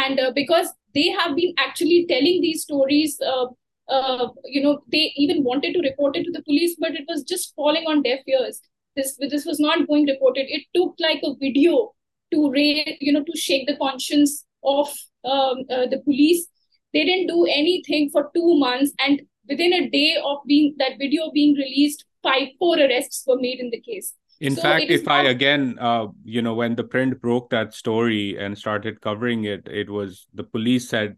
and 0.00 0.19
uh, 0.19 0.31
because 0.33 0.73
they 0.93 1.09
have 1.09 1.35
been 1.35 1.53
actually 1.57 2.05
telling 2.09 2.41
these 2.41 2.63
stories 2.63 3.19
uh, 3.21 3.45
you 4.45 4.61
know, 4.63 4.81
they 4.91 5.13
even 5.15 5.43
wanted 5.43 5.73
to 5.73 5.79
report 5.79 6.15
it 6.15 6.23
to 6.25 6.31
the 6.31 6.43
police, 6.43 6.75
but 6.79 6.95
it 6.95 7.05
was 7.07 7.23
just 7.23 7.53
falling 7.55 7.85
on 7.85 8.01
deaf 8.01 8.19
ears. 8.27 8.61
This 8.95 9.17
this 9.29 9.45
was 9.45 9.59
not 9.59 9.87
going 9.87 10.05
reported. 10.05 10.45
It 10.47 10.63
took 10.73 10.95
like 10.99 11.21
a 11.23 11.35
video 11.35 11.93
to 12.33 12.51
raise, 12.51 12.97
you 12.99 13.13
know, 13.13 13.23
to 13.23 13.37
shake 13.37 13.67
the 13.67 13.77
conscience 13.77 14.45
of 14.63 14.87
um, 15.23 15.63
uh, 15.69 15.87
the 15.87 16.01
police. 16.03 16.47
They 16.93 17.03
didn't 17.05 17.27
do 17.27 17.45
anything 17.45 18.09
for 18.09 18.31
two 18.33 18.57
months, 18.57 18.93
and 18.99 19.21
within 19.49 19.73
a 19.73 19.89
day 19.89 20.17
of 20.23 20.37
being 20.47 20.75
that 20.77 20.93
video 20.97 21.29
being 21.31 21.55
released, 21.55 22.05
five 22.23 22.47
four 22.57 22.77
arrests 22.77 23.23
were 23.27 23.37
made 23.37 23.59
in 23.59 23.69
the 23.69 23.81
case. 23.81 24.13
In 24.41 24.55
so 24.55 24.61
fact, 24.61 24.85
if 24.89 25.05
not- 25.05 25.25
I 25.25 25.29
again, 25.29 25.77
uh, 25.79 26.07
you 26.23 26.41
know, 26.41 26.53
when 26.55 26.75
the 26.75 26.83
print 26.83 27.21
broke 27.21 27.49
that 27.51 27.73
story 27.73 28.37
and 28.37 28.57
started 28.57 29.01
covering 29.01 29.43
it, 29.43 29.67
it 29.67 29.89
was 29.89 30.27
the 30.33 30.43
police 30.43 30.89
said 30.89 31.17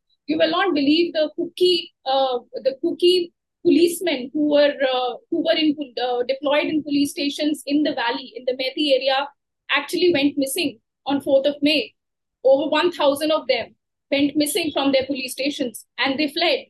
you 0.29 0.37
will 0.39 0.51
not 0.51 0.73
believe 0.73 1.11
the 1.11 1.25
the 2.65 2.71
police 3.65 4.01
main 4.01 4.27
deployed 6.27 6.73
Meitei 8.57 8.91
area 8.91 9.23
vents 10.13 10.57
one 12.45 12.89
thousand 12.95 13.31
of 13.31 13.47
دینٹ 13.47 14.37
missing 14.37 14.69
from 14.69 14.91
the 14.91 15.07
police 15.07 15.39
and 15.39 16.19
the 16.19 16.33
flood 16.33 16.65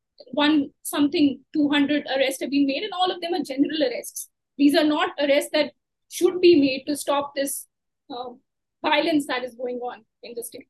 one 0.31 0.69
something 0.83 1.39
200 1.53 2.05
arrests 2.15 2.41
have 2.41 2.51
been 2.51 2.65
made 2.65 2.83
and 2.83 2.93
all 2.93 3.11
of 3.11 3.21
them 3.21 3.33
are 3.33 3.43
general 3.43 3.83
arrests 3.83 4.29
these 4.57 4.75
are 4.75 4.83
not 4.83 5.09
arrests 5.19 5.49
that 5.53 5.71
should 6.09 6.39
be 6.41 6.59
made 6.59 6.83
to 6.87 6.95
stop 6.95 7.33
this 7.35 7.67
uh, 8.09 8.29
violence 8.81 9.25
that 9.27 9.43
is 9.43 9.55
going 9.55 9.77
on 9.77 10.03
in 10.23 10.33
the 10.35 10.43
state 10.43 10.67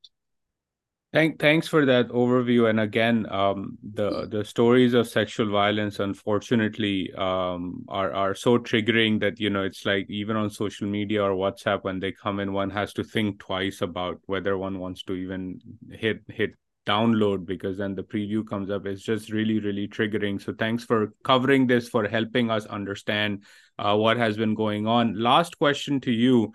Thank, 1.14 1.40
thanks 1.40 1.68
for 1.68 1.86
that 1.88 2.08
overview 2.08 2.70
and 2.70 2.80
again 2.80 3.26
um, 3.30 3.78
the 3.84 4.28
the 4.28 4.46
stories 4.46 4.94
of 4.94 5.10
sexual 5.10 5.52
violence 5.52 6.00
unfortunately 6.00 7.12
um, 7.18 7.84
are 7.90 8.14
are 8.14 8.34
so 8.34 8.58
triggering 8.58 9.20
that 9.20 9.38
you 9.38 9.50
know 9.50 9.64
it's 9.64 9.86
like 9.86 10.10
even 10.10 10.38
on 10.38 10.50
social 10.50 10.88
media 10.88 11.22
or 11.22 11.32
whatsapp 11.32 11.84
when 11.84 12.00
they 12.00 12.14
come 12.14 12.40
in 12.40 12.54
one 12.54 12.70
has 12.70 12.94
to 12.94 13.04
think 13.04 13.40
twice 13.40 13.82
about 13.82 14.22
whether 14.28 14.58
one 14.58 14.80
wants 14.80 15.04
to 15.04 15.14
even 15.14 15.60
hit 15.92 16.22
hit 16.30 16.52
download, 16.86 17.46
because 17.46 17.78
then 17.78 17.96
the 17.96 18.04
preview 18.04 18.46
comes 18.48 18.70
up. 18.70 18.86
It's 18.86 19.04
just 19.04 19.32
really, 19.32 19.60
really 19.60 19.88
triggering. 19.88 20.42
So 20.42 20.54
thanks 20.54 20.84
for 20.84 21.14
covering 21.24 21.68
this, 21.68 21.88
for 21.88 22.08
helping 22.08 22.50
us 22.50 22.66
understand 22.66 23.44
uh, 23.78 23.96
what 23.96 24.18
has 24.18 24.38
been 24.38 24.56
going 24.56 24.88
on. 24.88 25.20
Last 25.20 25.58
question 25.58 26.00
to 26.02 26.12
you. 26.12 26.54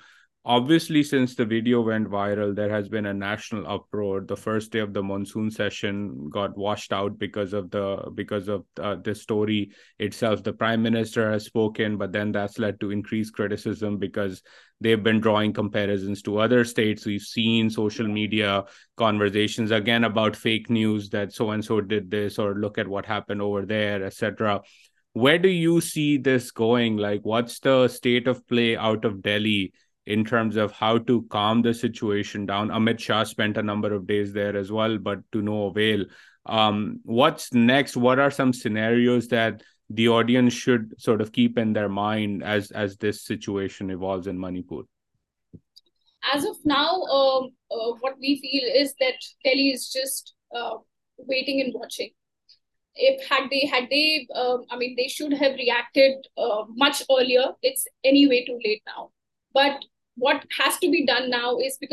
obviously 0.49 1.03
since 1.03 1.39
the 1.39 1.45
video 1.49 1.83
when 1.83 2.07
viral 2.07 2.57
there 2.57 2.77
has 2.77 2.89
been 2.91 3.07
a 3.07 3.12
national 3.12 3.62
uproar 3.66 4.29
the 4.29 4.35
first 4.35 4.72
day 4.72 4.81
of 4.81 4.89
the 4.95 5.01
monsoon 5.01 5.51
session 5.51 6.09
got 6.35 6.51
washed 6.57 6.93
out 6.93 7.24
of 7.55 7.72
داز 7.72 8.51
of 8.51 8.81
this 9.05 9.09
اسٹوریل 9.09 9.64
prime minister 10.59 11.37
ڈرائیگ 15.22 15.53
comparisons 15.53 16.22
to 16.22 16.41
other 16.41 16.64
social 16.64 18.07
media 18.07 18.61
conversations 18.97 19.72
again 19.72 20.05
about 20.05 20.37
fake 20.37 20.70
news 20.70 21.14
look 21.14 22.79
at 22.79 22.89
واٹن 22.89 23.41
over 23.41 23.62
there 23.62 24.03
ایسے 24.03 24.27
where 25.16 25.37
do 25.37 25.49
you 25.49 25.81
see 25.81 26.18
this 26.18 26.53
going 26.61 27.01
like 27.01 27.27
what's 27.27 27.64
the 27.64 27.85
state 27.85 28.29
of 28.29 28.37
play 28.49 28.77
out 28.77 29.07
of 29.07 29.12
Delhi 29.24 29.66
in 30.07 30.24
terms 30.24 30.57
of 30.57 30.72
how 30.72 30.99
to 30.99 31.22
calm 31.31 31.62
the 31.62 31.74
situation 31.74 32.47
down. 32.47 32.68
Amit 32.68 33.01
Shah 33.01 33.24
spent 33.24 33.57
a 33.57 33.62
number 33.62 33.93
of 33.93 34.07
days 34.07 34.33
there 34.33 34.57
as 34.57 34.70
well, 34.70 34.99
but 34.99 35.20
to 35.33 35.43
no 35.43 35.66
avail. 35.66 36.05
Um, 36.47 37.01
what's 37.03 37.53
next? 37.53 37.97
What 37.97 38.18
are 38.18 38.31
some 38.31 38.53
scenarios 38.53 39.29
that 39.29 39.62
the 39.91 40.09
audience 40.09 40.53
should 40.53 40.95
sort 41.01 41.20
of 41.20 41.33
keep 41.33 41.59
in 41.59 41.72
their 41.72 41.89
mind 41.89 42.43
as 42.43 42.70
as 42.70 42.97
this 42.97 43.22
situation 43.24 43.91
evolves 43.91 44.27
in 44.27 44.39
Manipur? 44.39 44.83
As 46.33 46.45
of 46.45 46.57
now, 46.64 47.03
uh, 47.03 47.41
uh, 47.47 47.93
what 48.01 48.14
we 48.20 48.41
feel 48.41 48.83
is 48.83 48.95
that 49.01 49.14
Delhi 49.45 49.70
is 49.70 49.89
just 49.89 50.35
uh, 50.55 50.77
waiting 51.18 51.61
and 51.61 51.72
watching. 51.74 52.11
If 52.95 53.29
had 53.29 53.51
they 53.51 53.66
had 53.66 53.89
they, 53.91 54.27
um, 54.35 54.64
I 54.70 54.77
mean, 54.77 54.95
they 54.97 55.09
should 55.09 55.33
have 55.33 55.55
reacted 55.55 56.14
uh, 56.39 56.64
much 56.68 57.03
earlier. 57.11 57.53
It's 57.62 57.87
anyway 58.05 58.45
too 58.47 58.59
late 58.64 58.83
now. 58.87 59.11
But 59.53 59.85
what 60.18 60.45
has 60.61 60.79
to 60.81 60.91
be 60.91 61.05
ڈنکس 61.05 61.85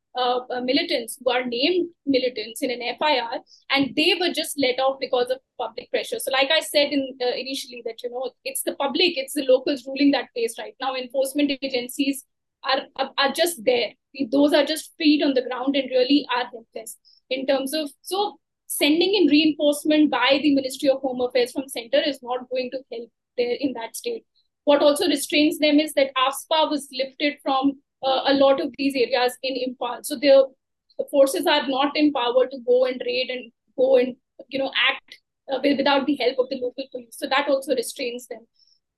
uh, 0.15 0.61
militants 0.61 1.17
who 1.23 1.31
are 1.31 1.45
named 1.45 1.89
militants 2.05 2.61
in 2.61 2.71
an 2.71 2.81
FIR, 2.99 3.39
and 3.69 3.95
they 3.95 4.15
were 4.19 4.33
just 4.33 4.59
let 4.59 4.79
off 4.79 4.99
because 4.99 5.29
of 5.29 5.39
public 5.57 5.89
pressure. 5.89 6.19
So, 6.19 6.31
like 6.31 6.51
I 6.51 6.59
said 6.59 6.91
in, 6.91 7.17
uh, 7.21 7.31
initially, 7.35 7.81
that 7.85 8.03
you 8.03 8.09
know, 8.09 8.31
it's 8.43 8.63
the 8.63 8.75
public, 8.75 9.17
it's 9.17 9.33
the 9.33 9.45
locals 9.45 9.85
ruling 9.87 10.11
that 10.11 10.29
place 10.35 10.55
right 10.59 10.75
now. 10.81 10.95
Enforcement 10.95 11.51
agencies 11.61 12.25
are 12.63 12.81
are, 12.97 13.11
are 13.17 13.31
just 13.31 13.63
there; 13.63 13.91
those 14.31 14.53
are 14.53 14.65
just 14.65 14.91
feet 14.97 15.23
on 15.23 15.33
the 15.33 15.43
ground 15.43 15.75
and 15.75 15.89
really 15.89 16.25
are 16.35 16.45
helpless 16.45 16.97
in 17.29 17.45
terms 17.47 17.73
of 17.73 17.89
so 18.01 18.37
sending 18.67 19.13
in 19.15 19.27
reinforcement 19.27 20.09
by 20.09 20.39
the 20.41 20.55
Ministry 20.55 20.89
of 20.89 21.01
Home 21.01 21.21
Affairs 21.21 21.51
from 21.51 21.67
center 21.67 22.01
is 22.05 22.19
not 22.21 22.49
going 22.49 22.71
to 22.71 22.79
help 22.91 23.09
there 23.37 23.57
in 23.59 23.73
that 23.73 23.95
state. 23.95 24.23
What 24.63 24.81
also 24.81 25.07
restrains 25.07 25.57
them 25.59 25.79
is 25.79 25.93
that 25.93 26.11
AFSPA 26.15 26.69
was 26.69 26.87
lifted 26.91 27.37
from 27.43 27.81
lot 28.03 28.61
آفزال 28.61 29.03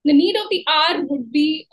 need 0.06 0.38
of 0.38 0.46
the 0.52 0.62
are 0.68 1.00
we 1.34 1.64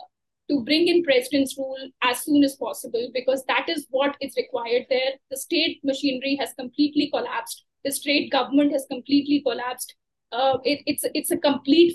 to 0.49 0.59
برنگنس 0.59 1.57
rule 1.57 1.89
soon 2.15 2.43
as 2.43 2.57
possible 2.57 3.07
because 3.07 3.43
that 3.47 3.69
is 3.69 3.85
what 3.91 4.23
required 4.37 4.93
state 5.31 5.85
machinery 5.85 6.33
has 6.33 6.55
completely collapsed 6.55 7.87
state 7.87 8.33
government 8.33 8.73
has 8.73 8.87
کمپلیٹلیپسڈ 8.89 9.91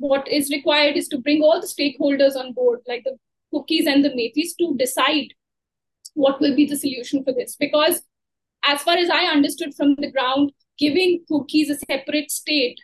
what 0.00 0.28
require 0.28 0.92
stake 0.96 1.96
holders 2.00 2.36
on 2.36 2.50
بورڈیز 2.52 3.88
what 6.16 6.42
will 6.42 6.54
be 6.54 6.66
solution 6.66 7.22
for 7.22 7.42
this 7.42 7.56
back 7.60 7.74
as 7.74 8.84
فارڈرسٹینڈ 8.84 9.74
from 9.76 9.94
the 9.94 10.14
ground 10.14 10.50
giving 10.78 11.18
Kukis 11.30 11.70
a 11.70 11.76
separate 11.76 12.24
state 12.24 12.80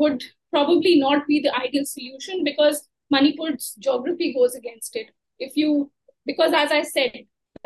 good 0.00 0.22
probably 0.52 0.94
not 0.94 1.22
be 1.28 1.38
the 1.40 1.58
ideal 1.60 1.84
solution 1.84 2.42
because 2.44 2.82
منی 3.10 3.32
پور 3.36 3.50
geography 3.78 4.30
goes 4.30 4.56
against 4.56 4.96
it's 4.96 6.54
as 6.54 6.72
I 6.72 6.82
set 6.84 7.16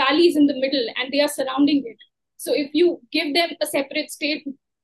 valleys 0.00 0.36
in 0.36 0.48
the 0.48 0.56
middle 0.56 0.88
and 0.96 1.12
they 1.12 1.22
are 1.22 1.28
surrounding 1.36 1.86
it 1.86 2.02
so 2.40 2.54
you 2.74 2.94
give 3.14 3.32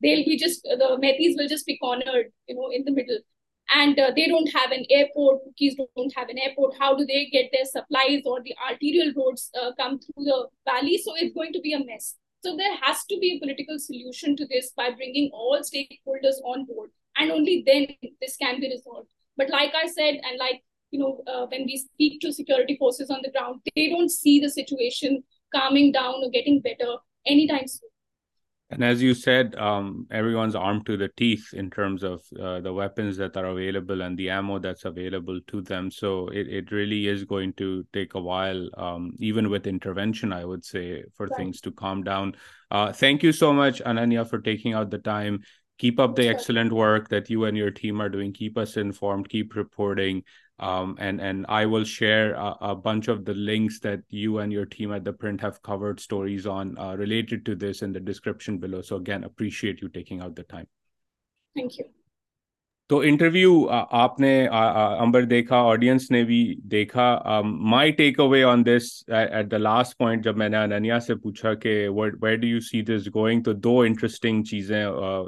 they 0.00 0.22
be 0.22 0.36
just 0.36 0.66
Meiteis 1.00 1.38
will 1.38 1.46
just 1.46 1.66
be 1.66 1.74
cornered 1.76 2.28
no 2.50 2.66
in 2.68 2.94
middle 2.94 3.18
and 3.68 4.00
they 4.16 4.26
don't 4.26 4.48
have 4.54 4.72
an 4.72 4.82
airport 4.88 5.60
don't 5.96 6.16
how 6.80 6.92
do 6.92 7.04
they 7.04 7.22
get 7.32 7.54
supplies 7.66 8.26
اور 8.26 8.40
so 12.44 12.56
there 12.56 12.70
has 12.82 13.06
to 13.06 13.16
be 13.16 13.30
a 13.30 13.38
political 13.40 13.78
solution 13.78 14.34
And 28.74 28.82
as 28.82 29.00
you 29.00 29.14
said, 29.14 29.54
um, 29.54 30.08
everyone's 30.10 30.56
armed 30.56 30.84
to 30.86 30.96
the 30.96 31.08
teeth 31.16 31.54
in 31.54 31.70
terms 31.70 32.02
of 32.02 32.22
uh, 32.40 32.58
the 32.58 32.72
weapons 32.72 33.16
that 33.18 33.36
are 33.36 33.46
available 33.46 34.02
and 34.02 34.18
the 34.18 34.30
ammo 34.30 34.58
that's 34.58 34.84
available 34.84 35.38
to 35.46 35.62
them. 35.62 35.92
So 35.92 36.26
it 36.32 36.72
really 36.72 37.06
is 37.06 37.22
going 37.24 37.52
to 37.52 37.86
take 37.92 38.14
a 38.14 38.20
while, 38.20 38.68
um, 38.76 39.12
even 39.20 39.48
with 39.48 39.68
intervention, 39.68 40.32
I 40.32 40.44
would 40.44 40.64
say, 40.64 41.04
for 41.14 41.28
things 41.28 41.60
to 41.60 41.70
calm 41.70 42.02
down. 42.02 42.34
Uh, 42.68 42.92
thank 42.92 43.22
you 43.22 43.30
so 43.30 43.52
much, 43.52 43.80
Ananya, 43.84 44.28
for 44.28 44.40
taking 44.40 44.72
out 44.74 44.90
the 44.90 44.98
time. 44.98 45.44
Keep 45.78 46.00
up 46.00 46.16
the 46.16 46.28
excellent 46.28 46.72
work 46.72 47.08
that 47.10 47.30
you 47.30 47.44
and 47.44 47.56
your 47.56 47.70
team 47.70 48.02
are 48.02 48.08
doing. 48.08 48.32
Keep 48.32 48.58
us 48.58 48.76
informed. 48.76 49.28
Keep 49.28 49.54
reporting. 49.54 50.24
Um, 50.60 50.96
and 51.00 51.20
and 51.20 51.34
and 51.34 51.46
I 51.48 51.66
will 51.66 51.84
share 51.84 52.34
a, 52.34 52.56
a, 52.60 52.74
bunch 52.74 53.08
of 53.08 53.24
the 53.24 53.32
the 53.34 53.40
the 53.40 53.40
the 53.40 53.46
links 53.52 53.80
that 53.80 54.02
you 54.10 54.20
you 54.20 54.42
you. 54.42 54.52
your 54.52 54.66
team 54.66 54.92
at 54.92 55.04
print 55.18 55.40
have 55.40 55.62
covered 55.62 56.00
stories 56.00 56.46
on 56.46 56.78
uh, 56.78 56.94
related 56.96 57.44
to 57.46 57.56
this 57.56 57.82
in 57.82 57.92
description 58.00 58.58
below. 58.58 58.82
So 58.82 58.96
again, 58.96 59.24
appreciate 59.24 59.80
taking 59.90 60.20
out 60.20 60.36
time. 60.42 60.66
Thank 61.56 61.72
تو 62.88 62.98
interview 62.98 63.68
آپ 63.90 64.20
نے 64.20 64.48
دیکھا 65.24 65.56
audience 65.56 66.10
نے 66.10 66.24
بھی 66.24 66.56
دیکھا 66.64 67.40
my 67.44 67.90
take 67.90 68.20
away 68.20 68.42
on 68.42 68.66
this 68.66 69.08
at 69.08 69.50
the 69.50 69.56
last 69.56 69.98
point 69.98 70.24
جب 70.24 70.36
میں 70.36 70.48
نے 70.48 70.56
اننیا 70.56 71.00
سے 71.00 71.14
پوچھا 71.14 71.54
کہ 71.54 71.88
where 71.88 72.36
do 72.36 72.46
you 72.46 72.60
see 72.60 72.82
this 72.82 73.08
going 73.14 73.42
تو 73.42 73.52
دو 73.52 73.80
انٹرسٹنگ 73.80 74.42
چیزیں 74.42 74.86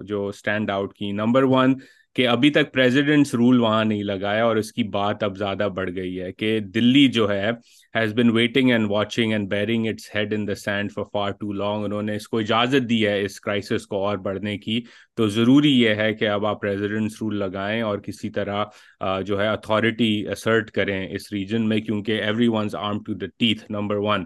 جو 0.09 0.27
اسٹینڈ 0.27 0.71
آؤٹ 0.71 0.95
کی 0.95 1.13
نمبر 1.13 1.43
ون 1.43 1.75
کہ 2.17 2.27
ابھی 2.29 2.51
تک 2.51 2.73
پریزیڈنٹس 2.73 3.35
رول 3.35 3.59
وہاں 3.61 3.85
نہیں 3.85 4.03
لگایا 4.03 4.45
اور 4.45 4.57
اس 4.57 4.73
کی 4.73 4.83
بات 4.83 5.23
اب 5.23 5.37
زیادہ 5.39 5.69
بڑھ 5.75 5.91
گئی 5.97 6.21
ہے 6.21 6.31
کہ 6.33 6.59
دلی 6.75 7.07
جو 7.09 7.29
ہے 7.31 7.51
has 7.95 8.15
been 8.15 8.31
waiting 8.31 8.71
and 8.71 8.91
watching 8.91 9.33
and 9.33 9.49
burying 9.49 9.87
its 9.87 10.09
head 10.15 10.33
in 10.35 10.47
the 10.49 10.55
sand 10.55 10.93
for 10.93 11.05
for 11.13 11.31
too 11.31 11.53
long 11.53 11.85
انہوں 11.85 12.03
نے 12.03 12.17
اس 12.17 12.29
کو 12.29 12.39
اجازت 12.39 12.89
دی 12.91 13.07
ہے 13.07 13.21
اس 13.25 13.41
کرائسس 13.41 13.87
کو 13.87 14.05
اور 14.07 14.19
بڑھنے 14.19 14.57
کی 14.59 14.81
تو 15.19 15.29
ضروری 15.29 15.73
یہ 15.73 15.95
ہے 15.95 16.13
کہ 16.15 16.29
اب 16.29 16.47
آپ 16.47 16.61
پریزیڈنٹس 16.61 17.23
رول 17.23 17.39
لگائیں 17.39 17.83
اور 17.83 17.99
کسی 17.99 18.31
طرح 18.31 18.65
جو 19.21 19.41
ہے 19.41 19.49
اتھارٹی 19.49 20.13
اسرٹ 20.29 20.71
کریں 20.71 21.09
اس 21.09 21.33
ریجن 21.33 21.69
میں 21.69 21.81
کیونکہ 21.81 22.23
every 22.23 22.49
ones 22.49 22.75
armed 22.75 23.03
to 23.03 23.15
the 23.15 23.27
teeth 23.39 23.71
number 23.71 23.97
one 23.97 24.25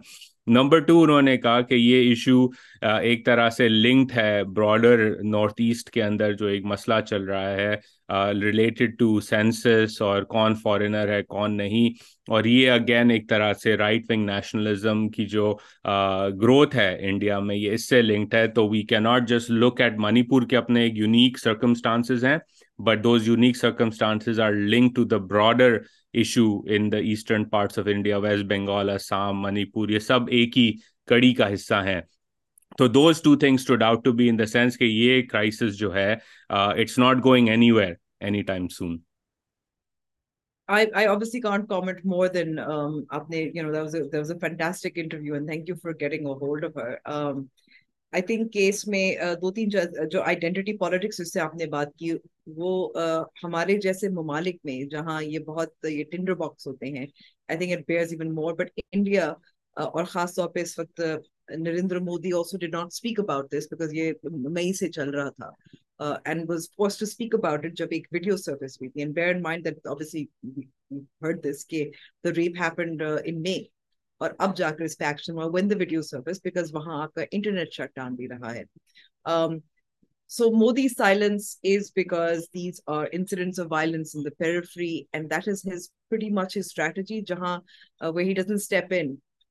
number 0.50 0.78
two 0.80 1.02
انہوں 1.02 1.22
نے 1.22 1.36
کہا 1.36 1.60
کہ 1.60 1.74
یہ 1.74 2.08
ایشو 2.08 2.46
ایک 2.82 3.24
طرح 3.26 3.48
سے 3.50 3.68
لنکڈ 3.68 4.16
ہے 4.16 4.42
براڈر 4.54 5.08
نارتھ 5.24 5.60
ایسٹ 5.60 5.90
کے 5.90 6.02
اندر 6.02 6.32
جو 6.32 6.46
ایک 6.46 6.64
مسئلہ 6.64 7.00
چل 7.06 7.24
رہا 7.24 7.50
ہے 7.50 7.74
ریلیٹڈ 8.34 8.98
ٹو 8.98 9.18
سینسس 9.20 10.00
اور 10.02 10.22
کون 10.28 10.54
فارنر 10.54 11.08
ہے 11.08 11.22
کون 11.24 11.56
نہیں 11.56 11.88
اور 12.28 12.44
یہ 12.44 12.70
اگین 12.70 13.10
ایک 13.10 13.28
طرح 13.28 13.52
سے 13.52 13.76
رائٹ 13.76 14.10
ونگ 14.10 14.24
نیشنلزم 14.26 15.08
کی 15.08 15.26
جو 15.26 15.52
گروتھ 16.34 16.76
ہے 16.76 16.96
انڈیا 17.00 17.38
میں 17.40 17.56
یہ 17.56 17.72
اس 17.72 17.88
سے 17.88 18.02
لنکڈ 18.02 18.34
ہے 18.34 18.46
تو 18.48 18.68
وی 18.68 18.82
کی 18.82 18.98
ناٹ 18.98 19.28
جسٹ 19.28 19.50
لک 19.50 19.80
ایٹ 19.80 19.98
منی 19.98 20.22
پور 20.22 20.42
کے 20.42 20.56
اپنے 20.56 20.82
ایک 20.82 20.98
یونیک 20.98 21.38
سرکمسٹانسز 21.38 22.24
ہیں 22.24 22.36
but 22.78 23.02
those 23.04 23.28
unique 23.28 23.56
circumstances 23.56 24.40
are 24.40 24.52
link 24.52 24.96
to 24.96 25.04
the 25.04 25.16
broader 25.26 25.78
issue 26.14 26.46
in 26.66 26.90
the 26.92 26.96
eastern 26.96 27.44
parts 27.44 27.78
of 27.78 27.86
India 27.86 28.16
waste 28.16 28.44
Bengal 28.44 28.90
Assam 28.90 29.42
منی 29.42 29.64
پور 29.64 29.88
یہ 29.88 29.98
سب 29.98 30.28
ایک 30.28 30.58
ہی 30.58 30.72
کڑی 31.08 31.32
کا 31.34 31.52
حصہ 31.54 31.82
ہیں 31.84 32.00
تو 32.78 32.88
those 32.88 33.22
two 33.22 33.30
two 33.30 33.34
two 33.34 33.38
things 33.38 33.70
doubt 33.78 34.08
be 34.08 34.28
in 34.28 34.38
the 34.38 34.46
sense 34.46 34.78
کہ 34.78 34.84
یہ 34.84 35.22
کرائسس 35.22 35.78
جو 35.78 35.94
ہے 35.94 36.14
it's 36.48 36.98
not 36.98 37.24
going 37.24 37.48
any 37.48 37.70
any 37.70 38.40
where 38.40 38.42
time 38.42 38.68
soon 38.68 38.98
I 48.12 48.22
think 48.22 48.52
case 48.52 48.86
میں 48.88 49.34
دو 49.42 49.50
تین 49.50 49.68
جو 50.10 50.22
آئیڈینٹی 50.22 50.76
پالیٹکس 50.76 51.18
جس 51.18 51.32
سے 51.32 51.40
آپ 51.40 51.54
نے 51.54 51.66
بات 51.66 51.94
کی 51.96 52.12
وہ 52.56 52.72
ہمارے 53.44 53.76
جیسے 53.78 54.08
ممالک 54.12 54.56
میں 54.64 54.82
جہاں 54.84 55.22
یہ 55.22 55.38
بہت 55.38 55.84
یہ 55.84 56.04
ٹنڈر 56.10 56.34
باکس 56.34 56.66
ہوتے 56.66 56.86
ہیں 56.88 57.06
I 57.48 57.58
think 57.58 57.72
it 57.72 57.86
bears 57.88 58.12
even 58.12 58.34
more 58.34 58.54
but 58.54 58.80
India 58.92 59.32
اور 59.76 60.04
خاص 60.04 60.34
طور 60.34 60.48
پہ 60.48 60.60
اس 60.60 60.78
وقت 60.78 61.00
Narendra 61.58 61.98
Modi 62.00 62.32
also 62.32 62.58
did 62.58 62.66
not 62.66 62.86
speak 62.86 63.20
about 63.20 63.50
this 63.52 63.68
because 63.70 63.94
یہ 63.94 64.12
مئی 64.48 64.72
سے 64.72 64.88
چل 64.88 65.10
رہا 65.10 65.30
تھا 65.30 65.50
and 66.24 66.50
was 66.50 66.68
forced 66.76 66.98
to 66.98 67.04
speak 67.04 67.34
about 67.34 67.64
it 67.64 67.76
جب 67.76 67.88
ایک 67.90 68.06
ویڈیو 68.12 68.36
سروس 68.36 68.80
ہوئی 68.80 68.90
تھی 68.90 69.00
and 69.00 69.14
bear 69.14 69.34
in 69.34 69.42
mind 69.42 69.64
that 69.64 69.86
obviously 69.86 70.24
heard 71.22 71.44
this 71.44 71.66
کہ 71.66 71.88
the 72.24 72.30
rape 72.36 72.62
happened 72.62 73.02
in 73.24 73.42
May 73.42 73.58
اور 74.20 74.30
اب 74.38 74.56
جا 74.56 74.70
کر 74.70 74.84
اس 74.84 74.96
پہ 74.98 75.04
ایکشن 75.04 75.32
ہوا 75.32 75.46
when 75.52 75.70
the 75.70 75.76
video 75.78 76.02
service 76.02 76.40
because 76.44 76.74
وہاں 76.74 77.02
آ 77.02 77.06
کر 77.06 77.24
انٹرنیٹ 77.32 77.72
شٹ 77.72 77.94
ڈاؤن 77.96 78.14
بھی 78.14 78.28
رہا 78.28 78.54
ہے 78.54 78.64
so 80.30 80.50
Modi 80.52 80.88
silence 80.88 81.56
is 81.66 81.90
because 81.94 82.42
these 82.54 82.80
are 82.88 83.06
incidents 83.12 83.60
of 83.60 83.66
violence 83.70 84.14
in 84.16 84.24
the 84.24 84.30
periphery 84.38 84.92
and 85.12 85.30
that 85.30 85.48
is 85.48 85.66
his 85.66 85.88
pretty 86.08 86.28
much 86.30 86.56
his 86.58 86.66
strategy 86.66 87.20
جہاں 87.28 87.58
way 88.14 88.24
he 88.24 88.34
doesn't 88.34 88.56
step 88.56 88.92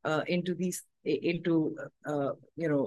in 0.04 0.42
to 0.42 0.54
these 0.54 0.82
in 1.06 1.42
to 1.42 1.58
you 2.58 2.70
know 2.70 2.84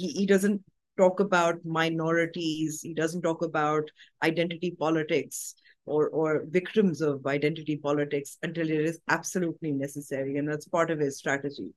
he 0.00 0.26
doesn't 0.28 0.60
talk 0.98 1.20
about 1.20 1.66
minorities 1.72 2.80
he 2.84 2.92
doesn't 2.94 3.24
talk 3.24 3.42
about 3.44 3.90
identity 4.20 4.74
politics 4.76 5.44
or 5.86 6.08
or 6.08 6.44
victims 6.48 7.00
of 7.00 7.26
identity 7.26 7.76
politics 7.76 8.38
until 8.42 8.68
it 8.70 8.80
is 8.80 9.00
absolutely 9.08 9.72
necessary 9.72 10.36
and 10.36 10.48
that's 10.48 10.68
part 10.68 10.90
of 10.90 10.98
his 10.98 11.18
strategy 11.18 11.70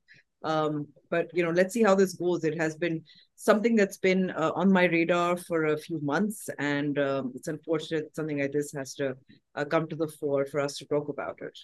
um 0.44 0.88
but 1.10 1.30
you 1.34 1.44
know 1.44 1.50
let's 1.50 1.74
see 1.74 1.84
how 1.84 1.96
this 1.96 2.14
goes 2.14 2.44
it 2.44 2.58
has 2.58 2.76
been 2.76 3.02
something 3.36 3.76
that's 3.76 3.98
been 3.98 4.30
uh, 4.32 4.52
on 4.56 4.72
my 4.72 4.86
radar 4.86 5.36
for 5.36 5.66
a 5.66 5.78
few 5.78 6.00
months 6.02 6.50
and 6.60 7.00
um, 7.00 7.32
it's 7.36 7.48
unfortunate 7.48 8.16
something 8.16 8.40
like 8.40 8.52
this 8.52 8.72
has 8.72 8.94
to 8.94 9.16
uh, 9.56 9.66
come 9.66 9.88
to 9.88 9.96
the 9.96 10.08
fore 10.08 10.46
for 10.46 10.60
us 10.60 10.78
to 10.78 10.86
talk 10.86 11.10
about 11.10 11.38
it 11.42 11.58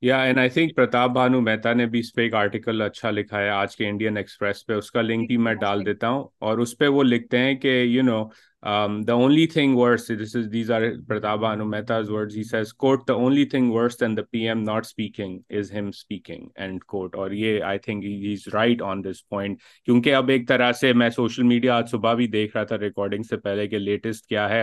yeah 0.00 0.22
and 0.22 0.40
i 0.40 0.48
think 0.48 0.74
pratap 0.76 1.14
bhanu 1.18 1.42
mehta 1.48 1.74
ne 1.74 1.86
bhi 1.94 2.02
spec 2.08 2.34
article 2.40 2.86
acha 2.86 3.12
likha 3.18 3.38
hai 3.40 3.46
aaj 3.58 3.76
ke 3.80 3.86
indian 3.90 4.16
express 4.22 4.64
pe 4.70 4.80
uska 4.82 5.06
link 5.06 5.30
bhi 5.30 5.38
main 5.48 5.60
dal 5.66 5.84
deta 5.90 6.10
hu 6.14 6.50
aur 6.50 6.56
us 6.66 6.74
pe 6.82 6.90
wo 6.96 7.06
likhte 7.10 7.38
hain 7.42 7.60
ke 7.66 7.76
you 7.96 8.04
know 8.10 8.20
only 8.64 9.46
thing 9.46 9.76
words 9.76 10.10
this 10.20 10.36
is 10.36 10.52
these 10.52 10.70
are 10.70 10.82
پرتابا 11.08 11.50
انومتاز 11.52 12.10
has 12.54 12.72
quote 12.74 13.08
the 13.08 13.14
only 13.14 13.44
thing 13.44 13.72
words 13.72 14.02
and 14.02 14.16
the 14.16 14.22
P 14.30 14.46
M 14.48 14.62
not 14.62 14.86
speaking 14.86 15.38
is 15.50 15.72
him 15.72 15.86
speaking 15.86 16.48
and 16.54 16.84
quote 16.84 17.16
اور 17.16 17.30
یہ 17.30 17.62
I 17.62 17.78
think 17.78 18.04
he 18.04 18.14
is 18.28 18.48
right 18.54 18.82
on 18.82 19.04
this 19.04 19.28
point 19.28 19.58
کیونکہ 19.84 20.14
اب 20.14 20.28
ایک 20.28 20.48
طرح 20.48 20.72
سے 20.72 20.92
میں 20.92 21.10
social 21.10 21.42
media 21.42 21.76
آج 21.76 21.90
صبح 21.90 22.14
بھی 22.14 22.26
دیکھ 22.26 22.56
رہا 22.56 22.64
تھا 22.64 22.78
ریکارڈنگ 22.78 23.22
سے 23.22 23.36
پہلے 23.36 23.68
کہ 23.68 23.78
لیٹسٹ 23.78 24.26
کیا 24.26 24.48
ہے 24.48 24.62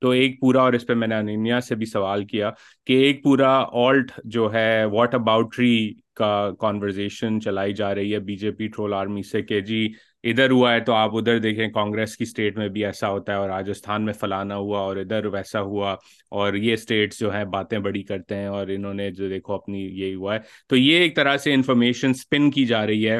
تو 0.02 0.10
ایک 0.10 0.40
پورا 0.40 0.60
اور 0.60 0.72
اس 0.72 0.86
پہ 0.86 0.94
میں 0.94 1.08
نے 1.08 1.16
انیمیا 1.16 1.60
سے 1.60 1.74
بھی 1.74 1.86
سوال 1.86 2.24
کیا 2.24 2.50
کہ 2.86 2.98
ایک 3.02 3.22
پورا 3.22 3.52
آلٹ 3.72 4.12
جو 4.24 4.52
ہے 4.52 4.84
واٹ 4.84 5.14
اباؤٹ 5.14 5.54
ٹری 5.54 5.92
کا 6.14 6.50
کانورزیشن 6.60 7.40
چلائی 7.40 7.72
جا 7.72 7.94
رہی 7.94 8.14
ہے 8.14 8.18
B 8.18 8.36
J 8.36 8.50
P 8.50 8.68
troll 8.68 8.94
army 8.94 9.22
سے 9.22 9.42
کہ 9.42 9.60
جی 9.60 9.88
ادھر 10.24 10.50
ہوا 10.50 10.72
ہے 10.72 10.80
تو 10.80 10.92
آپ 10.92 11.16
ادھر 11.16 11.38
دیکھیں 11.38 11.66
کانگریس 11.68 12.16
کی 12.16 12.24
اسٹیٹ 12.24 12.56
میں 12.58 12.68
بھی 12.68 12.84
ایسا 12.84 13.10
ہوتا 13.10 13.32
ہے 13.32 13.38
اور 13.38 13.48
راجستھان 13.48 14.04
میں 14.04 14.12
فلانا 14.12 14.56
ہوا 14.56 14.80
اور 14.80 14.96
ادھر 14.96 15.26
ویسا 15.26 15.60
ہوا 15.60 15.94
اور 16.32 16.54
یہ 16.54 16.72
اسٹیٹس 16.72 17.18
جو 17.18 17.32
ہیں 17.32 17.44
باتیں 17.44 17.78
بڑی 17.78 18.02
کرتے 18.02 18.36
ہیں 18.36 18.46
اور 18.46 18.68
انہوں 18.68 18.94
نے 18.94 19.10
جو 19.10 19.28
دیکھو 19.28 19.54
اپنی 19.54 19.84
یہ 20.00 20.14
ہوا 20.14 20.34
ہے 20.34 20.38
تو 20.68 20.76
یہ 20.76 20.98
ایک 20.98 21.16
طرح 21.16 21.36
سے 21.36 21.54
انفارمیشن 21.54 22.10
اسپن 22.10 22.50
کی 22.50 22.64
جا 22.64 22.86
رہی 22.86 23.08
ہے 23.08 23.19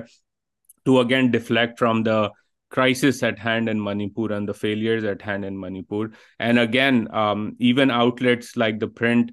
to 0.87 0.99
again 1.01 1.27
deflect 1.27 1.79
from 1.79 2.03
the 2.03 2.23
crisis 2.73 3.23
at 3.25 3.45
hand 3.45 3.71
in 3.71 3.85
منی 3.85 4.09
پور 4.11 4.31
and 4.31 4.49
the 4.49 4.53
failure 4.53 5.07
at 5.09 5.27
hand 5.27 5.45
in 5.45 5.61
منی 5.61 5.83
پور 5.83 6.09
and 6.39 6.59
again 6.59 7.05
even 7.11 7.91
out 7.91 8.23
let's 8.23 8.57
like 8.57 8.81
the 8.81 8.87
print 8.99 9.31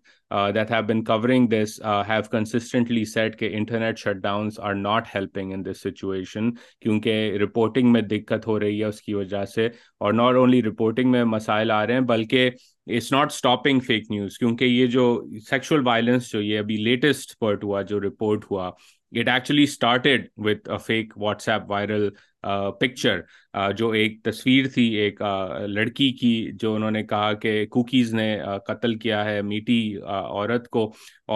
that 0.55 0.71
have 0.71 0.83
been 0.83 1.03
covering 1.03 1.53
have 2.07 2.21
consistently 2.31 3.03
said 3.05 3.37
کہ 3.39 3.49
internet 3.53 3.99
shut 3.99 4.15
down 4.15 4.49
are 4.59 4.73
not 4.75 5.07
helping 5.15 5.53
in 5.53 5.65
this 5.65 5.81
situation 5.83 6.51
کیونکہ 6.51 7.37
reporting 7.41 7.91
میں 7.91 8.01
دقت 8.01 8.47
ہو 8.47 8.59
رہی 8.59 8.79
ہے 8.79 8.85
اس 8.85 9.01
کی 9.01 9.13
وجہ 9.13 9.43
سے 9.45 9.67
اور 9.97 10.13
ناٹ 10.13 10.35
اونلی 10.35 10.61
رپورٹنگ 10.63 11.11
میں 11.11 11.23
مسائل 11.25 11.71
آ 11.71 11.85
رہے 11.87 11.93
ہیں 11.93 12.01
بلکہ 12.05 12.49
is 12.87 13.11
not 13.11 13.31
stopping 13.31 13.79
fake 13.79 14.09
news 14.11 14.37
کیونکہ 14.37 14.65
یہ 14.65 14.87
جو 14.87 15.05
سیکشل 15.49 15.87
وائلنس 15.87 16.31
جو 16.31 16.41
یہ 16.41 16.59
ابھی 16.59 16.75
لیٹسٹ 16.77 17.35
بٹ 17.41 17.63
ہوا 17.63 17.81
جو 17.81 17.99
رپورٹ 17.99 18.45
ہوا 18.51 18.69
ایپ 21.39 21.71
وائرل 21.71 22.09
پکچر 22.79 23.21
جو 23.77 23.89
ایک 23.89 24.23
تصویر 24.23 24.67
تھی 24.67 24.83
ایک 24.83 25.21
لڑکی 25.67 26.11
کی 26.11 26.51
جو 26.53 26.75
انہوں 26.75 26.91
نے 26.91 27.03
کہا 27.03 27.33
کہ 27.33 27.65
کوکیز 27.65 28.13
نے 28.13 28.37
قتل 28.67 28.97
کیا 28.97 29.25
ہے 29.25 29.41
میٹھی 29.41 29.97
عورت 30.03 30.67
کو 30.67 30.93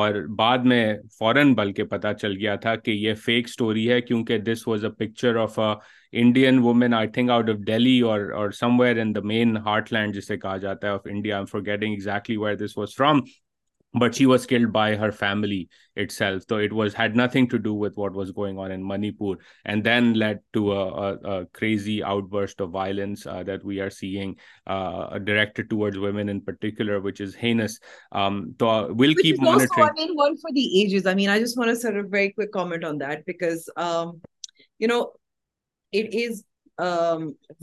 اور 0.00 0.13
بعد 0.37 0.57
میں 0.57 0.95
فوراً 1.19 1.53
بلکہ 1.53 1.83
پتہ 1.83 2.07
چل 2.21 2.35
گیا 2.37 2.55
تھا 2.55 2.75
کہ 2.75 2.91
یہ 2.91 3.13
فیک 3.13 3.45
اسٹوری 3.45 3.91
ہے 3.91 4.01
کیونکہ 4.01 4.37
this 4.37 4.67
was 4.67 4.85
a 4.85 4.91
picture 4.91 5.35
of 5.35 5.59
Indian 6.11 6.59
women 6.59 6.93
I 6.93 7.07
think 7.07 7.31
out 7.31 7.49
of 7.49 7.55
Delhi 7.55 8.01
اور 8.01 8.31
اور 8.31 8.51
سم 8.51 8.79
where 8.79 8.99
in 8.99 9.15
the 9.15 9.19
main 9.23 9.57
heart 9.57 9.93
land 9.93 10.15
جسے 10.15 10.37
کہا 10.37 10.57
جاتا 10.57 10.87
ہے 10.87 10.93
of 10.93 11.01
India 11.05 11.41
getting 11.55 11.91
exactly 11.91 12.37
where 12.37 12.55
this 12.55 12.77
was 12.77 12.89
from 12.97 13.21
but 13.93 14.15
she 14.15 14.25
was 14.25 14.47
killed 14.47 14.69
by 14.69 14.97
her 14.97 15.09
family 15.09 15.65
it 15.95 16.11
self 16.11 16.45
تو 16.45 16.55
it 16.55 16.73
was 16.73 16.95
had 16.99 17.15
nothing 17.15 17.47
to 17.47 17.57
do 17.57 17.75
with 17.75 17.99
what 17.99 18.11
was 18.15 18.29
going 18.29 18.59
on 18.59 18.71
in 18.71 18.87
منی 18.87 19.11
پور 19.11 19.37
and 19.65 19.85
then 19.85 20.17
late 20.17 20.37
to 20.51 20.71
crazy 21.53 22.01
out 22.01 22.23
burst 22.23 22.61
of 22.61 22.69
violence 22.71 23.27
that 23.47 23.65
we 23.65 23.81
are 23.81 23.89
seeing 23.89 24.33
direct 25.25 25.61
toward 25.69 25.97
women 25.97 26.29
in 26.29 26.39
particular 26.39 26.95
which 26.95 27.21
is 27.21 27.35
hence 27.43 27.79
تو 28.59 28.69
well 28.99 29.13
keep 29.13 29.41
monitoring 29.41 30.17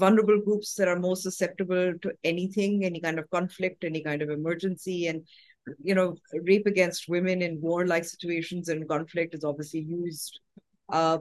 vulnerable 0.00 0.41
groups 0.41 0.81
are 0.81 0.97
more 0.97 1.15
susceptible 1.15 1.97
to 1.97 2.09
any 2.23 2.49
thing 2.49 2.83
any 2.83 3.01
kind 3.01 3.19
of 3.19 3.25
conflict 3.31 3.85
any 3.85 4.01
kind 4.01 4.23
of 4.23 4.29
emergency 4.29 4.95
and 4.95 5.23
you 5.83 5.95
know, 5.95 6.17
rape 6.43 6.67
against 6.67 7.09
women 7.09 7.43
in 7.43 7.61
warlike 7.61 8.05
situations 8.05 8.69
and 8.69 8.89
conflict 8.89 9.35
is 9.35 9.45
obviously 9.45 9.81
used. 9.81 10.41
Uh, 10.89 11.19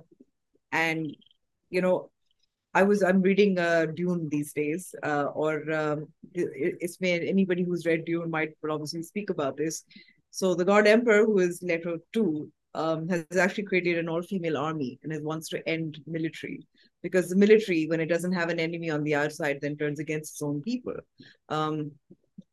and 0.71 1.15
you 1.69 1.81
know, 1.81 2.09
I 2.73 2.83
was 2.83 3.03
I'm 3.03 3.21
reading 3.21 3.57
uh, 3.57 3.87
Dune 3.87 4.29
these 4.29 4.53
days, 4.53 4.93
uh, 5.03 5.25
or 5.33 5.71
um, 5.71 6.07
it, 6.33 6.75
it's 6.81 7.01
made 7.01 7.23
anybody 7.23 7.63
who's 7.63 7.85
read 7.85 8.05
Dune 8.05 8.29
might 8.29 8.51
obviously 8.69 9.03
speak 9.03 9.29
about 9.29 9.57
this. 9.57 9.83
So 10.31 10.53
the 10.53 10.65
God 10.65 10.85
Emperor, 10.85 11.25
who 11.25 11.39
is 11.39 11.63
Leto 11.63 11.97
two, 12.11 12.51
um, 12.73 13.07
has 13.07 13.25
actually 13.39 13.63
created 13.63 13.97
an 13.97 14.09
all 14.09 14.21
female 14.21 14.57
army 14.57 14.99
and 15.03 15.13
it 15.13 15.23
wants 15.23 15.47
to 15.49 15.67
end 15.67 15.99
military. 16.05 16.67
Because 17.01 17.29
the 17.29 17.35
military, 17.35 17.85
when 17.85 17.99
it 17.99 18.07
doesn't 18.07 18.33
have 18.33 18.49
an 18.49 18.59
enemy 18.59 18.89
on 18.89 19.03
the 19.03 19.15
outside, 19.15 19.59
then 19.61 19.77
turns 19.77 19.99
against 19.99 20.33
its 20.33 20.41
own 20.41 20.61
people. 20.61 20.95
Um, 21.49 21.91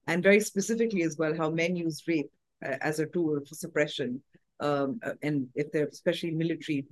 and 0.06 0.22
very 0.22 0.40
specifically 0.40 1.02
as 1.02 1.16
well 1.16 1.34
how 1.36 1.50
men 1.50 1.76
use 1.76 2.02
rape 2.06 2.30
uh, 2.64 2.76
as 2.80 2.98
a 2.98 3.06
tool 3.06 3.38
for 3.48 3.54
suppression 3.54 4.20
um, 4.60 5.00
and 5.22 5.48
if 5.54 5.72
they're 5.72 5.88
especially 5.88 6.30
military 6.30 6.86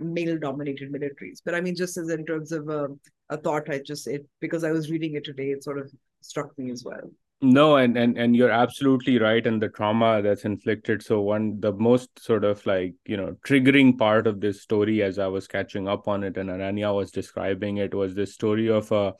male 0.00 0.38
dominated 0.38 0.92
militaries 0.92 1.40
but 1.44 1.54
I 1.54 1.60
mean 1.60 1.76
just 1.76 1.96
as 1.96 2.08
in 2.08 2.24
terms 2.24 2.52
of 2.52 2.68
uh, 2.68 2.88
a 3.28 3.36
thought 3.36 3.68
I 3.68 3.78
just 3.78 4.06
it 4.06 4.26
because 4.40 4.64
I 4.64 4.72
was 4.72 4.90
reading 4.90 5.14
it 5.14 5.24
today 5.24 5.50
it 5.50 5.62
sort 5.62 5.78
of 5.78 5.90
struck 6.22 6.56
me 6.58 6.70
as 6.70 6.84
well 6.84 7.10
no 7.42 7.76
and 7.76 7.96
and 7.96 8.18
and 8.18 8.36
you're 8.36 8.50
absolutely 8.50 9.18
right 9.18 9.46
and 9.46 9.62
the 9.62 9.68
trauma 9.68 10.20
that's 10.22 10.44
inflicted 10.44 11.02
so 11.02 11.20
one 11.20 11.58
the 11.60 11.72
most 11.72 12.10
sort 12.18 12.44
of 12.44 12.64
like 12.66 12.94
you 13.06 13.16
know 13.16 13.34
triggering 13.46 13.96
part 13.96 14.26
of 14.26 14.40
this 14.40 14.62
story 14.62 15.02
as 15.02 15.18
I 15.18 15.26
was 15.26 15.46
catching 15.46 15.88
up 15.88 16.06
on 16.06 16.22
it 16.22 16.36
and 16.36 16.50
Aranya 16.50 16.94
was 16.94 17.10
describing 17.10 17.78
it 17.78 17.94
was 17.94 18.14
this 18.14 18.34
story 18.34 18.68
of 18.68 18.90
a 18.92 18.94
uh, 18.94 19.12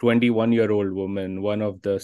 21-year-old 0.02 0.92
woman, 0.92 1.42
one 1.42 1.60
of 1.62 1.82
the 1.82 1.98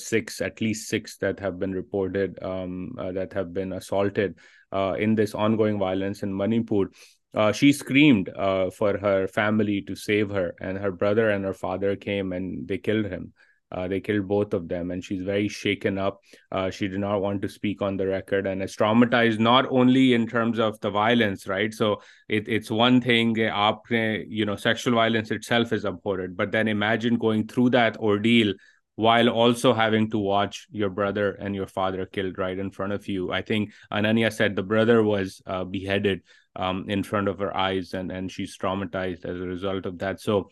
at 0.41 0.61
least 0.61 0.89
six 0.89 1.17
that 1.19 1.41
have 1.41 1.59
been 1.59 1.73
reported 1.73 2.39
um, 2.43 2.95
uh, 2.99 3.13
that 3.13 3.33
have 3.33 3.53
been 3.53 3.73
assaulted 3.73 4.39
uh, 4.73 4.95
in 4.99 5.15
this 5.15 5.35
ongoing 5.35 5.79
violence 5.79 6.23
in 6.23 6.37
Manipur. 6.37 6.91
Uh, 7.35 7.53
she 7.53 7.73
screamed 7.73 8.31
for 8.71 8.97
her 8.99 9.27
family 9.29 9.83
to 9.83 9.95
save 9.95 10.31
her, 10.31 10.55
and 10.61 10.79
her 10.79 10.93
brother 10.93 11.31
and 11.31 11.45
her 11.45 11.55
father 11.55 11.97
came 11.97 12.33
and 12.33 12.67
they 12.69 12.79
killed 12.79 13.07
him. 13.07 13.33
Uh, 13.73 13.89
they 13.89 14.01
killed 14.01 14.29
both 14.29 14.55
of 14.55 14.69
them, 14.69 14.91
and 14.91 15.05
she's 15.05 15.23
very 15.23 15.49
shaken 15.49 15.99
up. 15.99 16.21
Uh, 16.53 16.71
she 16.71 16.87
did 16.89 17.01
not 17.01 17.21
want 17.21 17.43
to 17.43 17.49
speak 17.49 17.83
on 17.83 17.97
the 17.97 18.07
record, 18.07 18.47
and 18.47 18.63
is 18.63 18.77
traumatized 18.77 19.39
not 19.39 19.67
only 19.71 20.15
in 20.15 20.27
terms 20.27 20.59
of 20.59 20.79
the 20.81 20.91
violence, 20.91 21.49
right? 21.49 21.75
So 21.75 22.01
it's 22.29 22.71
one 22.71 23.01
thing, 23.01 23.39
eh, 23.39 24.57
sexual 24.57 24.95
violence 24.95 25.31
itself 25.31 25.73
is 25.73 25.85
abhorrent, 25.85 26.37
but 26.37 26.53
then 26.53 26.69
imagine 26.69 27.17
going 27.19 27.49
through 27.49 27.71
that 27.71 27.97
ordeal 27.99 28.55
while 28.95 29.29
also 29.29 29.75
having 29.75 30.11
to 30.11 30.19
watch 30.19 30.67
your 30.71 30.89
brother 30.89 31.33
and 31.33 31.55
your 31.55 31.67
father 31.67 32.07
killed 32.07 32.39
right 32.39 32.59
in 32.59 32.71
front 32.71 32.93
of 32.93 33.07
you. 33.07 33.31
I 33.31 33.43
think 33.43 33.73
Ananya 33.93 34.33
said 34.33 34.57
the 34.57 34.63
brother 34.63 35.03
was 35.03 35.43
uh, 35.47 35.65
beheaded 35.65 36.23
um, 36.57 36.87
in 36.89 37.03
front 37.03 37.29
of 37.29 37.39
her 37.39 37.55
eyes, 37.55 37.93
and 37.93 38.33
she's 38.33 38.57
traumatized 38.57 39.25
as 39.27 39.39
a 39.39 39.47
result 39.47 39.85
of 39.85 39.99
that. 39.99 40.21
So 40.21 40.49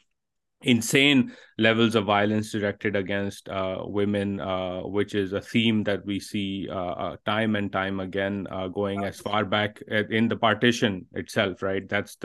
insane 0.64 1.32
levels 1.58 1.94
of 1.94 2.04
violence 2.04 2.50
directed 2.50 2.96
against 2.96 3.48
uh, 3.48 3.78
women, 3.84 4.40
uh, 4.40 4.80
which 4.80 5.14
is 5.14 5.32
a 5.32 5.40
theme 5.40 5.84
that 5.84 6.04
we 6.04 6.18
see 6.18 6.68
uh, 6.70 7.16
time 7.24 7.54
and 7.56 7.70
time 7.70 8.00
again, 8.00 8.46
going 8.72 9.04
as 9.04 9.20
far 9.20 9.44
back 9.44 9.80
in 9.88 10.28
the 10.28 10.36
partition 10.36 11.06
itself, 11.12 11.62
right? 11.62 11.88
That's 11.88 12.16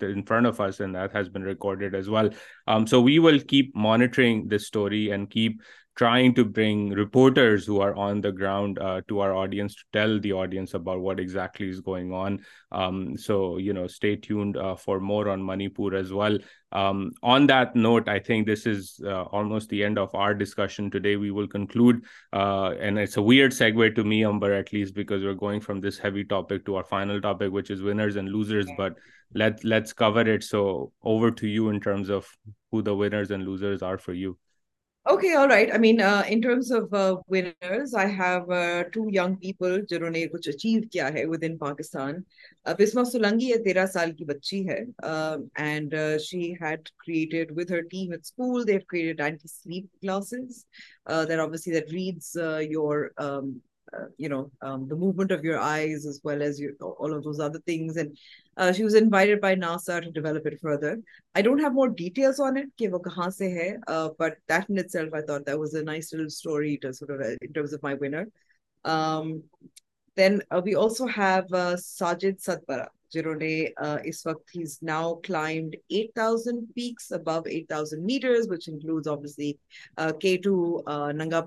in 0.00 0.24
front 0.24 0.46
of 0.46 0.60
us, 0.60 0.80
and 0.80 0.94
that 0.94 1.12
has 1.12 1.28
been 1.28 1.42
recorded 1.42 1.94
as 1.94 2.08
well. 2.08 2.30
Um, 2.66 2.86
so 2.86 3.00
we 3.00 3.18
will 3.18 3.40
keep 3.40 3.74
monitoring 3.76 4.48
this 4.48 4.66
story 4.66 5.10
and 5.10 5.30
keep 5.30 5.60
trying 6.00 6.32
to 6.34 6.46
bring 6.46 6.88
reporters 6.88 7.66
who 7.66 7.78
are 7.78 7.94
on 7.94 8.22
the 8.22 8.32
ground 8.32 8.78
uh, 8.78 9.02
to 9.06 9.20
our 9.20 9.34
audience 9.36 9.74
to 9.74 9.82
tell 9.92 10.18
the 10.20 10.32
audience 10.32 10.72
about 10.72 10.98
what 10.98 11.20
exactly 11.20 11.68
is 11.68 11.82
going 11.82 12.10
on. 12.10 12.42
Um, 12.72 13.18
so, 13.18 13.58
stay 13.86 14.16
tuned 14.16 14.56
uh, 14.56 14.76
for 14.76 14.98
more 14.98 15.28
on 15.28 15.44
Manipur 15.44 15.94
as 15.94 16.10
well. 16.10 16.38
Um, 16.72 17.12
on 17.22 17.46
that 17.48 17.76
note, 17.76 18.08
I 18.08 18.18
think 18.18 18.46
this 18.46 18.64
is 18.64 18.98
uh, 19.04 19.24
almost 19.24 19.68
the 19.68 19.84
end 19.84 19.98
of 19.98 20.14
our 20.14 20.32
discussion 20.32 20.90
today. 20.90 21.16
We 21.16 21.32
will 21.32 21.48
conclude, 21.48 22.02
and 22.32 22.98
it's 22.98 23.18
a 23.18 23.22
weird 23.22 23.52
segue 23.52 23.94
to 23.94 24.02
me, 24.02 24.24
Amber, 24.24 24.54
at 24.54 24.72
least, 24.72 24.94
because 24.94 25.22
we're 25.22 25.34
going 25.34 25.60
from 25.60 25.82
this 25.82 25.98
heavy 25.98 26.24
topic 26.24 26.64
to 26.64 26.76
our 26.76 26.84
final 26.84 27.20
topic, 27.20 27.52
which 27.52 27.70
is 27.70 27.82
winners 27.82 28.16
and 28.16 28.30
losers, 28.30 28.68
but 28.78 28.94
let's 29.34 29.92
cover 29.92 30.22
it. 30.22 30.44
So 30.44 30.92
over 31.02 31.30
to 31.30 31.46
you 31.46 31.68
in 31.68 31.78
terms 31.78 32.08
of 32.08 32.26
who 32.70 32.80
the 32.80 32.96
winners 32.96 33.30
and 33.30 33.44
losers 33.44 33.82
are 33.82 33.98
for 33.98 34.14
you. 34.14 34.38
Pakistan 35.04 35.78
Bisma 42.78 43.04
Solangi 43.04 43.54
تیرہ 43.64 43.86
سال 43.86 44.12
کی 44.12 44.24
بچی 44.24 44.68
ہے 44.68 44.84
movement 53.92 55.32
of 55.32 55.44
you 55.44 55.58
آئیزر 55.58 56.10
وہ 62.88 62.98
کہاں 62.98 63.30
سے 63.30 63.70
نگا 70.16 71.00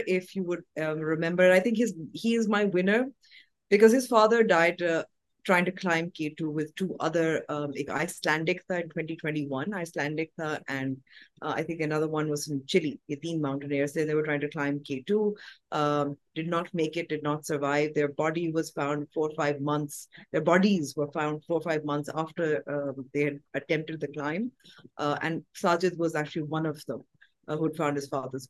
trying 5.44 5.64
to 5.64 5.72
climb 5.72 6.11
K2 6.11 6.50
with 6.50 6.74
two 6.74 6.96
other 7.00 7.44
um, 7.48 7.72
like 7.72 7.90
Icelandic 7.90 8.62
in 8.70 8.82
2021, 8.82 9.74
Icelandic 9.74 10.32
and 10.68 10.96
uh, 11.42 11.52
I 11.57 11.62
think 11.62 11.80
another 11.80 12.09
one 12.09 12.28
was 12.28 12.48
in 12.48 12.62
Chile, 12.66 12.98
the 13.09 13.36
mountaineers 13.36 13.92
there, 13.92 14.07
they 14.07 14.14
were 14.14 14.22
trying 14.22 14.40
to 14.40 14.48
climb 14.48 14.80
K2, 14.80 15.34
um, 15.72 16.16
did 16.34 16.48
not 16.48 16.72
make 16.72 16.96
it, 16.96 17.09
did 17.09 17.22
not 17.22 17.44
survive. 17.44 17.92
Their 17.94 18.09
body 18.09 18.50
was 18.50 18.70
found 18.70 19.09
four 19.12 19.30
or 19.30 19.34
five 19.34 19.61
months, 19.61 20.09
their 20.32 20.40
bodies 20.40 20.94
were 20.96 21.11
found 21.12 21.44
four 21.44 21.59
or 21.59 21.62
five 21.62 21.84
months 21.84 22.09
after 22.14 22.62
uh, 22.66 23.00
they 23.12 23.24
had 23.24 23.40
attempted 23.55 24.00
the 24.00 24.09
climb. 24.09 24.50
Uh, 24.96 25.18
and 25.22 25.44
Sajid 25.55 25.98
was 25.98 26.14
actually 26.14 26.42
one 26.42 26.66
of 26.66 26.84
them. 26.86 27.05
Shoes 27.48 28.50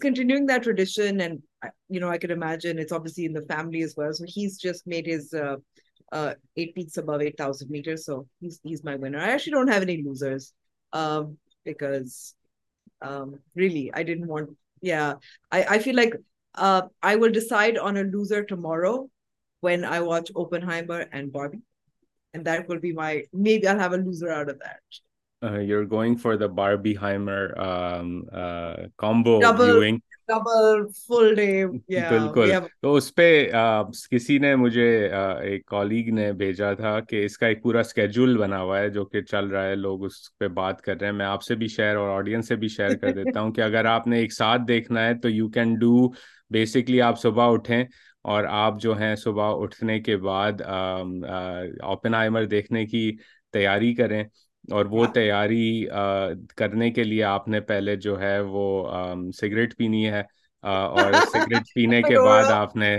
continue 0.00 0.36
دنوینڈ 0.36 0.90
مورو 18.52 19.06
when 19.62 19.84
I 19.84 20.00
watch 20.00 20.32
open 20.34 20.62
you 25.42 25.76
are 25.76 25.84
going 25.84 26.16
for 26.16 26.34
the 26.34 26.46
بار 26.46 26.76
بائم 26.76 27.28
کمبوگل 28.96 29.90
بالکل 31.88 32.52
تو 32.82 32.94
اس 32.94 33.14
پہ 33.14 33.48
کسی 34.10 34.38
نے 34.38 34.56
مجھے 34.56 35.08
ایک 35.40 35.66
کالیگ 35.66 36.12
نے 36.14 36.32
بھیجا 36.32 36.72
تھا 36.72 37.00
کہ 37.00 37.24
اس 37.24 37.38
کا 37.38 37.46
ایک 37.46 37.62
پورا 37.62 37.82
سکیڈول 37.82 38.36
بنا 38.36 38.60
ہوا 38.60 38.78
ہے 38.78 38.88
جو 38.88 39.04
کہ 39.04 39.22
چل 39.22 39.46
رہا 39.46 39.66
ہے 39.66 39.74
لوگ 39.74 40.04
اس 40.04 40.38
پہ 40.38 40.48
بات 40.48 40.82
کر 40.82 40.96
رہے 41.00 41.06
ہیں 41.06 41.14
میں 41.14 41.26
آپ 41.26 41.42
سے 41.42 41.54
بھی 41.54 41.68
شیئر 41.68 41.96
اور 41.96 42.08
آڈینس 42.08 42.48
سے 42.48 42.56
بھی 42.56 42.68
شیئر 42.68 42.96
کر 42.96 43.12
دیتا 43.12 43.40
ہوں 43.40 43.52
کہ 43.52 43.60
اگر 43.60 43.84
آپ 43.84 44.06
نے 44.06 44.18
ایک 44.18 44.32
ساتھ 44.32 44.62
دیکھنا 44.68 45.06
ہے 45.06 45.14
تو 45.14 45.28
یو 45.28 45.48
کین 45.48 45.74
ڈو 45.74 46.08
بیسکلی 46.50 47.02
آپ 47.02 47.20
صبح 47.20 47.52
اٹھیں 47.52 47.84
اور 48.22 48.44
آپ 48.44 48.80
جو 48.80 48.98
ہیں 48.98 49.16
صبح 49.16 49.62
اٹھنے 49.62 50.00
کے 50.00 50.16
بعد 50.16 50.62
اوپن 50.62 52.14
آئمر 52.14 52.44
دیکھنے 52.44 52.86
کی 52.86 53.16
تیاری 53.52 53.94
کریں 53.94 54.24
اور 54.68 54.86
وہ 54.86 55.04
ہاں۔ 55.04 55.12
تیاری 55.12 55.84
کرنے 56.56 56.90
کے 56.90 57.04
لیے 57.04 57.22
آپ 57.24 57.48
نے 57.48 57.60
پہلے 57.62 57.96
جو 57.98 58.20
ہے 58.20 58.38
وہ 58.48 58.66
سگریٹ 59.34 59.76
پینی 59.76 60.08
ہے 60.08 60.22
اور 60.64 61.12
سگریٹ 61.24 61.68
پینے 61.74 62.02
کے 62.02 62.18
بعد 62.18 62.50
آپ 62.52 62.76
نے 62.76 62.98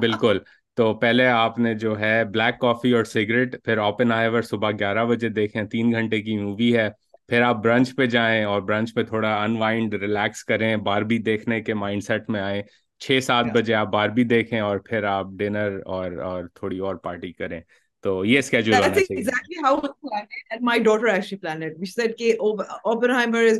بالکل 0.00 0.38
تو 0.78 0.92
پہلے 0.94 1.26
آپ 1.26 1.58
نے 1.58 1.74
جو 1.76 1.98
ہے 2.00 2.24
بلیک 2.24 2.58
کافی 2.60 2.92
اور 2.92 3.04
سگریٹ 3.06 3.62
پھر 3.64 3.78
اوپن 3.78 4.12
آئیور 4.12 4.42
صبح 4.42 4.70
گیارہ 4.70 5.04
بجے 5.04 5.28
دیکھیں 5.30 5.62
تین 5.64 5.92
گھنٹے 5.92 6.20
کی 6.22 6.36
مووی 6.38 6.76
ہے 6.76 6.88
پھر 7.28 7.42
آپ 7.42 7.56
برنچ 7.56 7.94
پہ 7.96 8.06
جائیں 8.06 8.44
اور 8.44 8.62
برنچ 8.62 8.94
پہ 8.94 9.02
تھوڑا 9.02 9.34
انوائنڈ 9.42 9.94
ریلیکس 9.94 10.44
کریں 10.44 10.76
بھی 11.04 11.18
دیکھنے 11.20 11.60
کے 11.60 11.74
مائنڈ 11.74 12.04
سیٹ 12.04 12.28
میں 12.30 12.40
آئیں 12.40 12.62
چھ 13.00 13.18
سات 13.22 13.44
ہاں۔ 13.44 13.54
بجے 13.54 13.74
آپ 13.74 13.88
بار 13.88 14.08
بھی 14.08 14.24
دیکھیں 14.24 14.58
اور 14.60 14.78
پھر 14.78 15.04
آپ 15.04 15.26
ڈنر 15.36 15.78
اور 15.86 16.12
اور 16.22 16.44
تھوڑی 16.54 16.78
اور 16.78 16.94
پارٹی 16.96 17.32
کریں 17.32 17.60
تو 18.04 18.10
تو 18.10 18.24
یہ 18.24 18.40
ہونا 18.72 18.88
چاہیے 18.88 19.22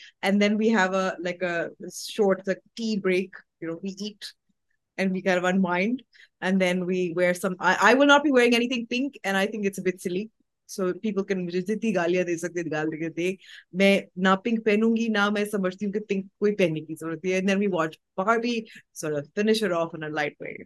سو 10.69 10.93
پیپل 10.93 11.35
مجھے 11.35 11.61
جتنی 11.61 11.95
گالیاں 11.95 12.23
دے 12.23 12.37
سکتے 12.37 12.71
گال 12.71 12.91
دے 12.91 13.09
دے 13.09 13.33
میں 13.73 14.01
نہ 14.15 14.29
پنک 14.43 14.65
پہنوں 14.65 14.97
گی 14.97 15.07
نہ 15.07 15.29
میں 15.29 15.45
سمجھتی 15.45 15.85
ہوں 15.85 15.93
کہ 15.93 15.99
پنک 15.99 16.25
کوئی 16.39 16.55
پہننے 16.55 16.79
کی 16.79 16.95
ضرورت 16.99 17.25
ہے 17.25 17.41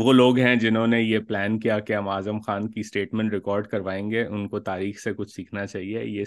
وہ 0.00 0.12
لوگ 0.12 0.38
ہیں 0.38 0.54
جنہوں 0.56 0.86
نے 0.86 1.00
یہ 1.02 1.18
پلان 1.18 1.58
کیا 1.58 1.78
کہ 1.78 1.92
ہم 1.92 2.08
اعظم 2.08 2.38
خان 2.40 2.68
کی 2.70 2.80
اسٹیٹمنٹ 2.80 3.32
ریکارڈ 3.32 3.66
کروائیں 3.66 4.10
گے 4.10 4.22
ان 4.24 4.48
کو 4.48 4.60
تاریخ 4.60 4.98
سے 4.98 5.12
کچھ 5.14 5.30
سیکھنا 5.30 5.66
چاہیے 5.66 6.04
یہ 6.04 6.22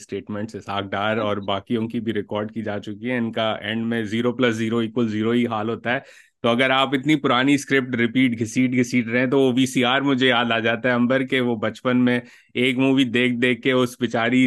اسحاق 0.00 0.84
ڈار 0.84 1.18
اور 1.18 1.38
باقیوں 1.38 1.88
کی 1.88 2.00
بھی 2.00 2.14
ریکارڈ 2.14 2.54
کی 2.54 2.62
جا 2.62 2.78
چکی 2.80 3.12
ہے 3.12 3.18
ان 3.18 3.32
کا 3.32 3.52
اینڈ 3.52 3.86
میں 3.86 4.04
zero 4.04 4.34
plus 4.34 4.56
zero 4.56 4.78
equal 4.78 5.08
zero 5.08 5.32
ہی 5.32 5.46
حال 5.48 5.70
ہوتا 5.70 5.94
ہے 5.94 6.00
تو 6.46 6.50
اگر 6.50 6.70
آپ 6.70 6.94
اتنی 6.94 7.16
پرانی 7.16 7.54
اسکرپٹ 7.54 7.96
ریپیٹ 7.96 8.40
گھسیٹ 8.40 8.74
گھسیٹ 8.74 9.08
رہے 9.08 9.20
ہیں 9.20 9.28
تو 9.28 9.40
وہ 9.40 9.52
وی 9.56 9.66
سی 9.66 9.84
آر 9.86 10.02
مجھے 10.02 10.28
یاد 10.28 10.52
آ 10.52 10.58
جاتا 10.60 10.90
ہے 10.90 10.94
امبر 10.94 11.24
کہ 11.24 11.40
وہ 11.42 11.56
بچپن 11.56 12.04
میں 12.06 12.20
ایک 12.56 12.78
مووی 12.78 13.04
دیکھ 13.04 13.34
دیکھ 13.36 13.62
کے 13.62 13.72
اس 13.72 13.96
بیچاری 14.00 14.47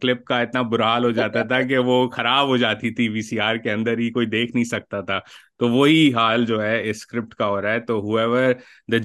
کلپ 0.00 0.24
کا 0.24 0.38
اتنا 0.38 0.62
برا 0.62 0.86
حال 0.86 1.04
ہو 1.04 1.10
جاتا 1.10 1.42
تھا 1.42 1.60
کہ 1.62 1.78
وہ 1.80 2.08
خراب 2.08 2.48
ہو 2.48 2.56
جاتی 2.56 2.90
تھی 2.94 3.08
وی 3.08 3.22
سی 3.22 3.38
آر 3.40 3.56
کے 3.56 3.70
اندر 3.72 3.98
ہی 3.98 4.10
کوئی 4.10 4.26
دیکھ 4.26 4.54
نہیں 4.54 4.64
سکتا 4.64 5.00
تھا 5.00 5.18
تو 5.60 5.68
وہی 5.68 6.12
حال 6.14 6.44
جو 6.46 6.62
ہے 6.62 6.90
اسکرپٹ 6.90 7.34
کا 7.34 7.46
ہو 7.46 7.62
رہا 7.62 7.72
ہے 7.72 7.80
تو 7.80 8.00
ہو 8.00 8.18
ever 8.18 8.52
the 8.92 8.96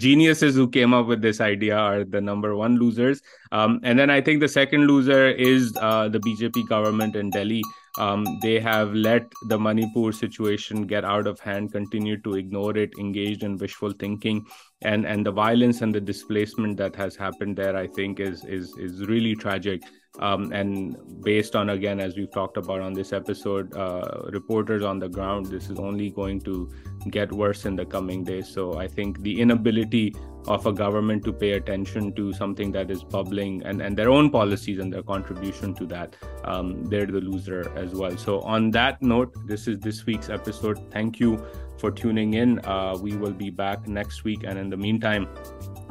is 0.42 0.60
who 0.60 0.68
came 0.70 0.94
up 0.94 1.08
with 1.08 1.20
this 1.20 1.42
idea 1.42 1.84
are 1.84 2.04
the 2.04 2.20
number 2.22 2.50
one 2.56 2.78
losers 2.78 3.22
and 3.52 4.00
then 4.00 4.10
I 4.10 4.22
think 4.22 4.42
the 4.42 4.48
second 4.50 4.86
loser 4.86 5.32
is 5.40 5.74
the 5.76 6.18
B 6.18 6.36
J 6.36 6.50
P 6.50 6.62
government 6.70 7.18
in 7.18 7.30
Delhi 7.30 7.62
Um, 8.00 8.40
they 8.42 8.60
have 8.60 8.94
let 8.94 9.32
the 9.50 9.60
Manipur 9.60 10.12
situation 10.12 10.88
get 10.88 11.06
out 11.06 11.28
of 11.28 11.40
hand, 11.40 11.72
continued 11.72 12.24
to 12.24 12.36
ignore 12.36 12.76
it, 12.76 12.92
engaged 12.98 13.44
in 13.44 13.58
wishful 13.58 13.92
thinking, 13.92 14.46
and 14.84 15.26
the 15.26 15.32
violence 15.32 15.82
and 15.82 15.94
the 15.94 16.02
displacement 16.02 16.78
that 16.78 16.96
has 16.96 17.16
happened 17.16 17.56
there, 17.58 17.76
I 17.76 17.88
think 17.88 18.20
is 18.20 18.44
really 19.08 19.36
tragic. 19.36 19.84
Um, 20.20 20.52
and 20.52 20.96
based 21.24 21.56
on, 21.56 21.72
again, 21.72 22.00
as 22.00 22.16
we've 22.16 22.32
talked 22.32 22.58
about 22.58 22.82
on 22.82 22.94
this 22.94 23.14
episode, 23.14 23.76
uh, 23.76 24.30
reporters 24.32 24.84
on 24.84 25.00
the 25.00 25.10
ground, 25.10 25.48
this 25.48 25.72
is 25.72 25.80
only 25.80 26.12
going 26.12 26.40
to 26.42 26.72
get 27.10 27.32
worse 27.32 27.66
in 27.66 27.76
the 27.76 27.86
coming 27.86 28.24
days. 28.24 28.48
So 28.48 28.78
I 28.78 28.88
think 28.88 29.24
the 29.24 29.42
inability 29.42 30.14
of 30.48 30.68
a 30.68 30.74
government 30.74 31.24
to 31.24 31.34
pay 31.34 31.54
attention 31.54 32.14
to 32.14 32.32
something 32.34 32.72
that 32.74 32.92
is 32.92 33.04
bubbling 33.04 33.64
and 33.64 33.98
their 33.98 34.10
own 34.10 34.30
policies 34.30 34.78
and 34.78 34.94
their 34.94 35.02
contribution 35.02 35.74
to 35.76 35.86
that, 35.88 36.16
um, 36.44 36.84
they're 36.86 37.08
the 37.08 37.22
loser 37.22 37.72
as 37.76 37.94
well. 37.94 38.16
So 38.16 38.42
on 38.42 38.70
that 38.72 39.02
note, 39.02 39.34
this 39.48 39.68
is 39.68 39.80
this 39.80 40.06
week's 40.06 40.30
episode. 40.30 40.92
Thank 40.92 41.20
you 41.20 41.44
for 41.84 41.92
tuning 41.92 42.36
in. 42.36 42.60
Uh, 42.64 42.98
we 43.02 43.18
will 43.18 43.34
be 43.34 43.50
back 43.50 43.90
next 43.90 44.24
week. 44.24 44.46
And 44.48 44.58
in 44.58 44.70
the 44.70 44.78
meantime, 44.78 45.28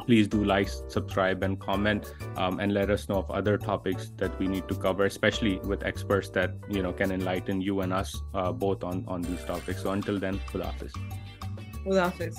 please 0.07 0.27
do 0.27 0.43
like, 0.43 0.67
subscribe, 0.87 1.43
and 1.43 1.59
comment, 1.59 2.15
um, 2.35 2.59
and 2.59 2.73
let 2.73 2.89
us 2.89 3.07
know 3.09 3.17
of 3.17 3.29
other 3.29 3.59
topics 3.59 4.11
that 4.17 4.37
we 4.39 4.47
need 4.47 4.67
to 4.69 4.75
cover, 4.75 5.05
especially 5.05 5.59
with 5.59 5.85
experts 5.85 6.29
that, 6.29 6.49
can 6.97 7.11
enlighten 7.11 7.61
you 7.61 7.81
and 7.81 7.93
us 7.93 8.09
uh, 8.33 8.51
both 8.51 8.83
on 8.83 9.21
these 9.21 9.43
topics. 9.43 9.83
So 9.83 9.91
until 9.91 10.17
then, 10.17 10.39
Khuda 10.51 10.65
Hafiz. 10.65 10.93